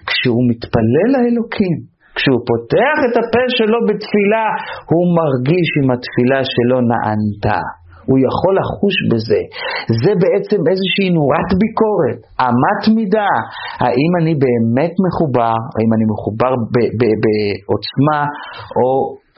כשהוא 0.09 0.43
מתפלל 0.49 1.09
לאלוקים, 1.13 1.75
כשהוא 2.15 2.41
פותח 2.51 2.97
את 3.07 3.15
הפה 3.21 3.43
שלו 3.57 3.79
בתפילה, 3.87 4.45
הוא 4.91 5.03
מרגיש 5.19 5.69
אם 5.79 5.87
התפילה 5.93 6.39
שלו 6.53 6.77
נענתה. 6.91 7.61
הוא 8.09 8.17
יכול 8.27 8.53
לחוש 8.59 8.95
בזה. 9.11 9.41
זה 10.03 10.11
בעצם 10.23 10.59
איזושהי 10.71 11.07
נורת 11.17 11.49
ביקורת, 11.61 12.19
אמת 12.47 12.81
מידה. 12.97 13.33
האם 13.85 14.11
אני 14.19 14.33
באמת 14.43 14.93
מחובר, 15.05 15.57
האם 15.75 15.91
אני 15.95 16.05
מחובר 16.13 16.51
בעוצמה, 17.23 18.19
או 18.77 18.89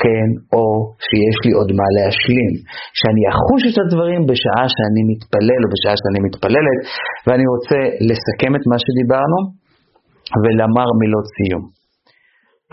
כן, 0.03 0.29
או 0.55 0.65
שיש 1.07 1.37
לי 1.45 1.51
עוד 1.59 1.69
מה 1.79 1.87
להשלים. 1.95 2.53
שאני 2.99 3.23
אחוש 3.33 3.61
את 3.69 3.77
הדברים 3.83 4.21
בשעה 4.29 4.65
שאני 4.75 5.01
מתפלל 5.11 5.61
או 5.63 5.69
בשעה 5.73 5.95
שאני 6.01 6.19
מתפללת, 6.27 6.79
ואני 7.25 7.45
רוצה 7.53 7.79
לסכם 8.09 8.51
את 8.57 8.63
מה 8.71 8.77
שדיברנו 8.85 9.39
ולומר 10.41 10.87
מילות 11.01 11.27
סיום. 11.35 11.76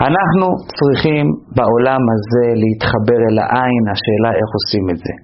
אנחנו 0.01 0.47
צריכים 0.79 1.25
בעולם 1.57 2.03
הזה 2.15 2.47
להתחבר 2.63 3.21
אל 3.29 3.39
העין, 3.43 3.85
השאלה 3.93 4.31
איך 4.39 4.51
עושים 4.59 4.85
את 4.93 4.99
זה. 5.05 5.15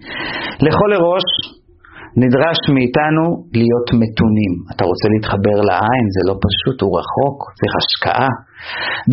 לכל 0.67 0.91
ראש 1.09 1.29
נדרש 2.23 2.61
מאיתנו 2.75 3.25
להיות 3.61 3.89
מתונים. 4.03 4.53
אתה 4.71 4.83
רוצה 4.91 5.07
להתחבר 5.13 5.57
לעין, 5.69 6.05
זה 6.15 6.23
לא 6.29 6.35
פשוט, 6.47 6.77
הוא 6.83 6.93
רחוק, 6.99 7.37
צריך 7.59 7.75
השקעה. 7.83 8.31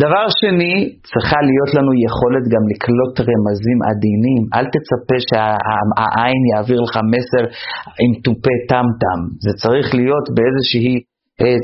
דבר 0.04 0.24
שני, 0.40 0.74
צריכה 1.10 1.38
להיות 1.48 1.70
לנו 1.76 1.92
יכולת 2.08 2.44
גם 2.54 2.64
לקלוט 2.70 3.14
רמזים 3.28 3.78
עדינים. 3.90 4.42
אל 4.56 4.66
תצפה 4.74 5.18
שהעין 5.28 6.42
יעביר 6.52 6.80
לך 6.86 6.94
מסר 7.14 7.44
עם 8.02 8.12
תופי 8.24 8.56
טם-טם. 8.70 9.20
זה 9.44 9.52
צריך 9.62 9.86
להיות 9.98 10.26
באיזושהי 10.36 10.94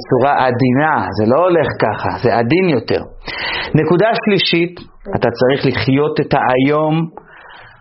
צורה 0.08 0.34
עדינה, 0.46 0.94
זה 1.16 1.24
לא 1.32 1.38
הולך 1.46 1.68
ככה, 1.84 2.10
זה 2.22 2.30
עדין 2.38 2.66
יותר. 2.76 3.02
נקודה 3.80 4.10
שלישית, 4.24 4.74
אתה 5.16 5.28
צריך 5.38 5.60
לחיות 5.70 6.14
את 6.20 6.32
היום, 6.50 6.94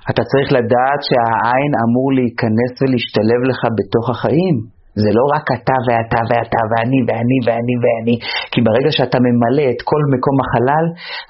אתה 0.09 0.21
צריך 0.31 0.47
לדעת 0.57 0.99
שהעין 1.07 1.73
אמור 1.83 2.07
להיכנס 2.17 2.71
ולהשתלב 2.81 3.41
לך 3.49 3.61
בתוך 3.77 4.05
החיים. 4.13 4.55
זה 5.03 5.09
לא 5.17 5.25
רק 5.35 5.45
אתה 5.57 5.77
ואתה 5.85 6.21
ואתה 6.29 6.61
ואני 6.69 6.99
ואני 7.07 7.37
ואני 7.45 7.75
ואני, 7.83 8.15
כי 8.51 8.59
ברגע 8.67 8.91
שאתה 8.97 9.17
ממלא 9.25 9.65
את 9.73 9.81
כל 9.89 10.01
מקום 10.13 10.35
החלל, 10.43 10.85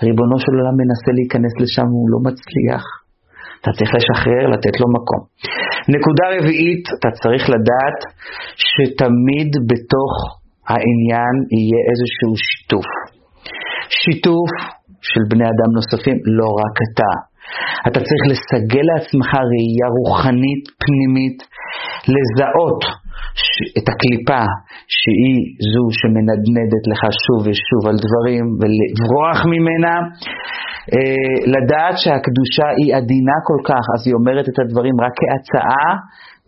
ריבונו 0.05 0.37
של 0.43 0.53
עולם 0.59 0.75
מנסה 0.81 1.11
להיכנס 1.17 1.53
לשם 1.63 1.87
והוא 1.91 2.09
לא 2.13 2.19
מצליח. 2.27 2.83
אתה 3.59 3.71
צריך 3.77 3.91
לשחרר, 3.97 4.43
לתת 4.53 4.75
לו 4.81 4.87
מקום. 4.97 5.21
נקודה 5.95 6.25
רביעית, 6.35 6.85
אתה 6.95 7.09
צריך 7.21 7.43
לדעת 7.55 7.99
שתמיד 8.71 9.51
בתוך 9.69 10.13
העניין 10.69 11.35
יהיה 11.55 11.81
איזשהו 11.89 12.31
שיתוף. 12.47 12.89
שיתוף 13.99 14.51
של 15.09 15.23
בני 15.31 15.47
אדם 15.53 15.69
נוספים, 15.77 16.17
לא 16.39 16.49
רק 16.61 16.75
אתה. 16.87 17.13
אתה 17.87 17.99
צריך 18.07 18.23
לסגל 18.31 18.85
לעצמך 18.91 19.29
ראייה 19.51 19.87
רוחנית 19.97 20.63
פנימית, 20.81 21.37
לזהות 22.13 22.81
את 23.77 23.85
הקליפה 23.91 24.43
שהיא 24.97 25.39
זו 25.71 25.85
שמנדנדת 25.99 26.83
לך 26.91 27.01
שוב 27.23 27.39
ושוב 27.45 27.81
על 27.89 27.97
דברים 28.05 28.45
ולברוח 28.59 29.39
ממנה, 29.53 29.93
אה, 30.93 31.33
לדעת 31.55 31.95
שהקדושה 32.01 32.67
היא 32.79 32.95
עדינה 32.99 33.35
כל 33.49 33.59
כך, 33.69 33.83
אז 33.95 34.01
היא 34.07 34.15
אומרת 34.19 34.45
את 34.51 34.57
הדברים 34.61 34.95
רק 35.05 35.13
כהצעה 35.19 35.89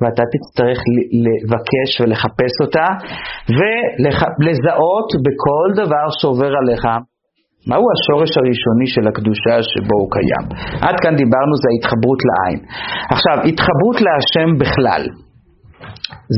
ואתה 0.02 0.24
תצטרך 0.34 0.80
לבקש 1.26 1.92
ולחפש 2.00 2.54
אותה 2.64 2.88
ולזהות 3.58 5.10
בכל 5.26 5.68
דבר 5.82 6.06
שעובר 6.20 6.52
עליך 6.62 6.86
מהו 7.70 7.86
השורש 7.94 8.32
הראשוני 8.40 8.88
של 8.96 9.06
הקדושה 9.10 9.56
שבו 9.72 9.96
הוא 10.02 10.10
קיים? 10.16 10.46
עד 10.88 10.96
כאן 11.04 11.14
דיברנו, 11.24 11.54
זה 11.62 11.68
ההתחברות 11.72 12.20
לעין. 12.28 12.60
עכשיו, 13.16 13.36
התחברות 13.50 13.98
להשם 14.06 14.50
בכלל, 14.62 15.04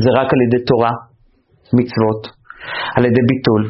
זה 0.02 0.08
רק 0.18 0.28
על 0.34 0.40
ידי 0.46 0.60
תורה, 0.70 0.94
מצוות, 1.78 2.22
על 2.96 3.04
ידי 3.08 3.22
ביטול, 3.30 3.62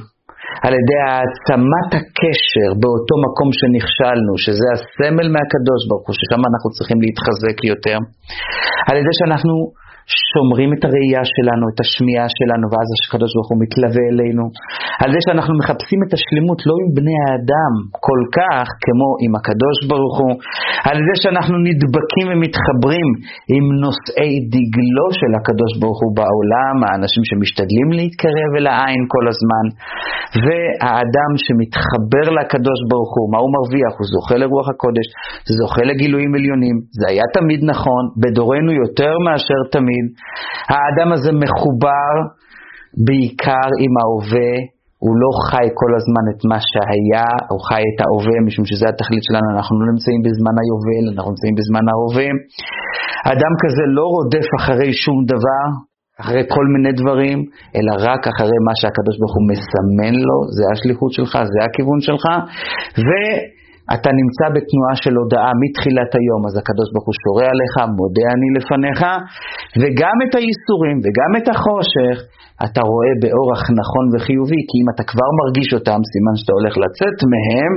על 0.64 0.72
ידי 0.80 1.01
העצמת 1.09 1.90
הקשר 1.99 2.68
באותו 2.80 3.14
מקום 3.26 3.49
שנכשלנו, 3.59 4.32
שזה 4.44 4.66
הסמל 4.74 5.28
מהקדוש 5.34 5.80
ברוך 5.88 6.07
הוא, 6.09 6.14
ששם 6.18 6.42
אנחנו 6.51 6.68
צריכים 6.76 6.99
להתחזק 7.05 7.59
יותר, 7.72 7.99
על 8.88 8.96
ידי 9.01 9.14
שאנחנו 9.18 9.55
שומרים 10.09 10.70
את 10.74 10.82
הראייה 10.86 11.24
שלנו, 11.34 11.64
את 11.70 11.78
השמיעה 11.84 12.28
שלנו, 12.38 12.64
ואז 12.70 12.88
הקדוש 12.96 13.30
ברוך 13.34 13.50
הוא 13.50 13.59
מתלווה 13.64 14.04
אלינו. 14.12 14.44
על 15.02 15.11
זה 15.14 15.20
שאנחנו 15.26 15.54
מחפשים 15.61 16.00
את 16.04 16.12
השלמות 16.16 16.61
לא 16.68 16.74
עם 16.82 16.88
בני 16.98 17.16
האדם 17.24 17.72
כל 18.06 18.20
כך 18.38 18.66
כמו 18.84 19.09
עם 19.24 19.32
הקדוש 19.38 19.78
ברוך 19.90 20.16
הוא, 20.22 20.34
על 20.88 20.98
זה 21.06 21.14
שאנחנו 21.22 21.56
נדבקים 21.68 22.26
ומתחברים 22.30 23.09
עם 23.54 23.64
נושאי 23.84 24.32
דגלו 24.54 25.06
של 25.20 25.32
הקדוש 25.38 25.72
ברוך 25.80 26.00
הוא 26.02 26.12
בעולם, 26.18 26.76
האנשים 26.84 27.22
שמשתדלים 27.28 27.88
להתקרב 27.98 28.50
אל 28.59 28.66
העין 28.72 29.02
כל 29.14 29.24
הזמן, 29.32 29.64
והאדם 30.44 31.32
שמתחבר 31.44 32.26
לקדוש 32.38 32.80
ברוך 32.90 33.12
הוא, 33.16 33.26
מה 33.32 33.38
הוא 33.42 33.50
מרוויח? 33.56 33.92
הוא 33.98 34.06
זוכה 34.12 34.36
לרוח 34.42 34.66
הקודש, 34.72 35.06
זוכה 35.59 35.82
לגילויים 35.90 36.32
עליונים, 36.38 36.76
זה 36.98 37.06
היה 37.12 37.26
תמיד 37.36 37.61
נכון, 37.72 38.02
בדורנו 38.22 38.72
יותר 38.82 39.12
מאשר 39.26 39.61
תמיד. 39.76 39.97
תמיד. 39.99 40.07
האדם 40.72 41.09
הזה 41.12 41.30
מחובר 41.42 42.14
בעיקר 43.07 43.68
עם 43.84 43.92
ההווה, 44.01 44.53
הוא 45.05 45.14
לא 45.22 45.30
חי 45.49 45.66
כל 45.80 45.92
הזמן 45.99 46.24
את 46.32 46.40
מה 46.51 46.59
שהיה, 46.70 47.28
הוא 47.53 47.61
חי 47.68 47.82
את 47.90 47.99
ההווה, 48.03 48.36
משום 48.46 48.64
שזה 48.70 48.86
התכלית 48.92 49.24
שלנו, 49.28 49.49
אנחנו 49.57 49.74
לא 49.80 49.86
נמצאים 49.92 50.20
בזמן 50.26 50.55
היובל, 50.61 51.05
אנחנו 51.12 51.30
נמצאים 51.32 51.55
בזמן 51.59 51.84
ההווה. 51.90 52.28
אדם 53.32 53.53
כזה 53.62 53.84
לא 53.99 54.05
רודף 54.14 54.49
אחרי 54.59 54.90
שום 55.05 55.18
דבר, 55.32 55.66
אחרי 56.22 56.42
כל 56.55 56.66
מיני 56.74 56.92
דברים, 57.01 57.38
אלא 57.76 57.92
רק 58.09 58.22
אחרי 58.32 58.59
מה 58.66 58.74
שהקדוש 58.80 59.16
ברוך 59.20 59.34
הוא 59.38 59.46
מסמן 59.51 60.14
לו, 60.28 60.38
זה 60.57 60.64
השליחות 60.72 61.12
שלך, 61.16 61.32
זה 61.53 61.59
הכיוון 61.66 62.01
שלך, 62.07 62.24
ו... 63.07 63.09
אתה 63.95 64.11
נמצא 64.20 64.47
בתנועה 64.55 64.95
של 65.03 65.14
הודאה 65.20 65.51
מתחילת 65.62 66.12
היום, 66.20 66.43
אז 66.49 66.55
הקדוש 66.61 66.89
ברוך 66.93 67.07
הוא 67.09 67.16
שורה 67.22 67.47
עליך, 67.55 67.74
מודה 67.99 68.26
אני 68.34 68.49
לפניך, 68.57 69.01
וגם 69.80 70.16
את 70.24 70.32
הייסורים 70.39 70.99
וגם 71.05 71.30
את 71.39 71.47
החושך, 71.53 72.16
אתה 72.66 72.80
רואה 72.90 73.12
באורח 73.22 73.62
נכון 73.80 74.04
וחיובי, 74.11 74.61
כי 74.68 74.74
אם 74.80 74.88
אתה 74.92 75.04
כבר 75.11 75.28
מרגיש 75.40 75.68
אותם, 75.76 76.00
סימן 76.12 76.34
שאתה 76.38 76.52
הולך 76.59 76.74
לצאת 76.84 77.18
מהם, 77.32 77.72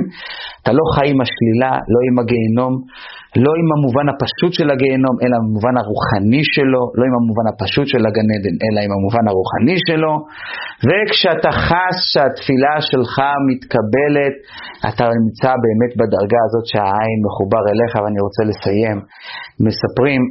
אתה 0.58 0.70
לא 0.78 0.84
חי 0.94 1.06
עם 1.12 1.20
השלילה, 1.24 1.72
לא 1.92 2.00
עם 2.08 2.16
הגיהנום, 2.20 2.72
לא 3.44 3.52
עם 3.60 3.68
המובן 3.74 4.06
הפשוט 4.12 4.52
של 4.58 4.68
הגיהנום, 4.74 5.16
אלא 5.22 5.36
במובן 5.44 5.74
הרוחני 5.80 6.42
שלו, 6.54 6.82
לא 6.98 7.02
עם 7.08 7.14
המובן 7.18 7.46
הפשוט 7.50 7.86
של 7.92 8.02
הגן 8.08 8.28
עדן, 8.34 8.56
אלא 8.64 8.78
עם 8.84 8.92
המובן 8.96 9.24
הרוחני 9.30 9.78
שלו, 9.86 10.12
וכשאתה 10.88 11.50
חש 11.68 11.96
שהתפילה 12.12 12.74
שלך 12.90 13.14
מתקבלת, 13.48 14.34
אתה 14.88 15.04
נמצא 15.18 15.50
באמת 15.64 15.92
בדרגה 15.98 16.40
הזאת 16.46 16.64
שהעין 16.70 17.18
מחובר 17.26 17.62
אליך, 17.72 17.92
ואני 18.02 18.20
רוצה 18.26 18.42
לסיים. 18.50 18.98
מספרים 19.66 20.22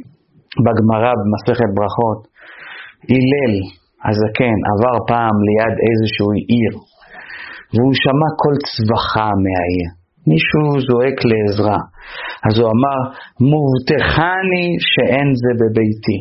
בגמרא 0.64 1.12
במסכת 1.20 1.70
ברכות, 1.78 2.20
הלל 3.14 3.54
הזקן 4.08 4.56
עבר 4.70 4.96
פעם 5.10 5.36
ליד 5.46 5.74
איזושהי 5.88 6.40
עיר, 6.52 6.74
והוא 7.74 7.94
שמע 8.02 8.28
קול 8.40 8.56
צווחה 8.70 9.28
מהעיר. 9.44 9.88
מישהו 10.30 10.64
זועק 10.86 11.18
לעזרה. 11.30 11.80
אז 12.46 12.54
הוא 12.58 12.68
אמר, 12.74 12.98
מובטחני 13.50 14.66
שאין 14.92 15.28
זה 15.42 15.50
בביתי, 15.60 16.18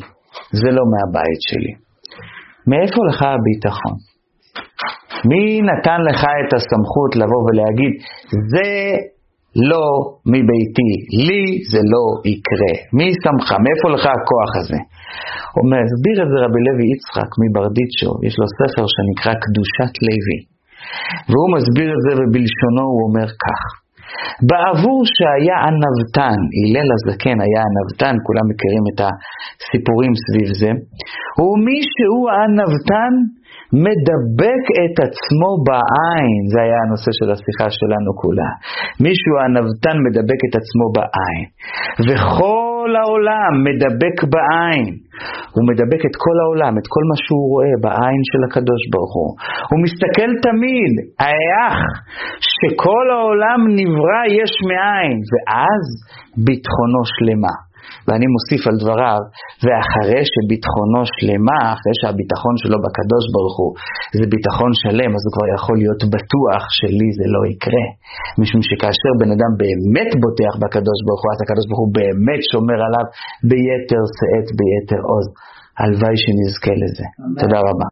זה 0.59 0.70
לא 0.78 0.83
מהבית 0.91 1.41
שלי. 1.49 1.74
מאיפה 2.70 2.99
לך 3.09 3.20
הביטחון? 3.36 3.95
מי 5.29 5.62
נתן 5.70 5.99
לך 6.09 6.21
את 6.41 6.51
הסמכות 6.58 7.12
לבוא 7.21 7.41
ולהגיד, 7.47 7.93
זה 8.53 8.70
לא 9.71 9.87
מביתי, 10.33 10.91
לי 11.28 11.45
זה 11.71 11.82
לא 11.93 12.05
יקרה. 12.33 12.74
מי 12.97 13.08
שמך? 13.24 13.49
מאיפה 13.63 13.87
לך 13.95 14.05
הכוח 14.05 14.51
הזה? 14.59 14.79
הוא 15.55 15.65
מסביר 15.75 16.17
את 16.23 16.29
זה 16.32 16.37
רבי 16.45 16.61
לוי 16.67 16.86
יצחק 16.93 17.32
מברדיצ'ו, 17.41 18.11
יש 18.28 18.36
לו 18.39 18.45
ספר 18.59 18.86
שנקרא 18.93 19.33
קדושת 19.43 19.93
לוי. 20.07 20.39
והוא 21.29 21.49
מסביר 21.57 21.89
את 21.95 22.01
זה 22.05 22.11
ובלשונו 22.17 22.86
הוא 22.93 23.01
אומר 23.07 23.28
כך: 23.43 23.61
בעבור 24.49 24.99
שהיה 25.15 25.57
ענוותן, 25.67 26.39
הלל 26.59 26.89
הזקן 26.95 27.37
היה 27.45 27.61
ענוותן, 27.67 28.15
כולם 28.25 28.45
מכירים 28.51 28.83
את 28.91 28.99
הסיפורים 29.05 30.13
סביב 30.23 30.49
זה, 30.61 30.71
ומי 31.39 31.79
שהוא 31.93 32.25
הענוותן 32.32 33.13
מדבק 33.86 34.64
את 34.84 34.96
עצמו 35.06 35.50
בעין, 35.68 36.42
זה 36.54 36.60
היה 36.66 36.78
הנושא 36.86 37.12
של 37.20 37.30
השיחה 37.34 37.68
שלנו 37.80 38.10
כולה. 38.22 38.52
מישהו 39.06 39.34
הענוותן 39.38 39.98
מדבק 40.06 40.39
את 40.48 40.54
עצמו 40.60 40.86
בעין, 40.96 41.46
וכל 42.08 42.89
העולם 43.00 43.52
מדבק 43.68 44.18
בעין, 44.34 44.88
הוא 45.56 45.64
מדבק 45.70 46.02
את 46.10 46.16
כל 46.24 46.36
העולם, 46.43 46.74
את 46.80 46.88
כל 46.93 47.04
מה 47.10 47.18
שהוא 47.24 47.46
רואה 47.54 47.74
בעין 47.86 48.22
של 48.32 48.42
הקדוש 48.48 48.82
ברוך 48.92 49.14
הוא. 49.20 49.32
הוא 49.70 49.80
מסתכל 49.86 50.30
תמיד, 50.48 50.93
היח, 51.26 51.78
שכל 52.54 53.06
העולם 53.16 53.60
נברא 53.80 54.22
יש 54.39 54.54
מאין, 54.70 55.18
ואז 55.32 55.84
ביטחונו 56.46 57.02
שלמה. 57.14 57.71
ואני 58.05 58.28
מוסיף 58.36 58.62
על 58.70 58.76
דבריו, 58.82 59.22
ואחרי 59.63 60.24
שביטחונו 60.32 61.01
שלמה, 61.16 61.59
אחרי 61.76 61.96
שהביטחון 62.00 62.55
שלו 62.62 62.78
בקדוש 62.86 63.26
ברוך 63.34 63.55
הוא 63.62 63.72
זה 64.20 64.26
ביטחון 64.34 64.72
שלם, 64.82 65.12
אז 65.16 65.22
הוא 65.26 65.34
כבר 65.36 65.47
יכול 65.58 65.76
להיות 65.82 66.01
בטוח 66.13 66.63
שלי 66.80 67.08
זה 67.18 67.26
לא 67.36 67.42
יקרה. 67.51 67.86
משום 68.42 68.62
שכאשר 68.70 69.12
בן 69.22 69.32
אדם 69.36 69.51
באמת 69.62 70.12
בוטח 70.24 70.54
בקדוש 70.62 71.00
ברוך 71.05 71.22
הוא, 71.24 71.32
אז 71.34 71.39
הקדוש 71.43 71.66
ברוך 71.68 71.82
הוא 71.84 71.92
באמת 72.00 72.42
שומר 72.51 72.80
עליו 72.88 73.05
ביתר 73.50 74.04
שאת, 74.18 74.47
ביתר 74.58 75.01
עוז. 75.12 75.28
הלוואי 75.80 76.18
שנזכה 76.24 76.74
לזה. 76.82 77.05
תודה 77.42 77.59
רבה. 77.68 77.88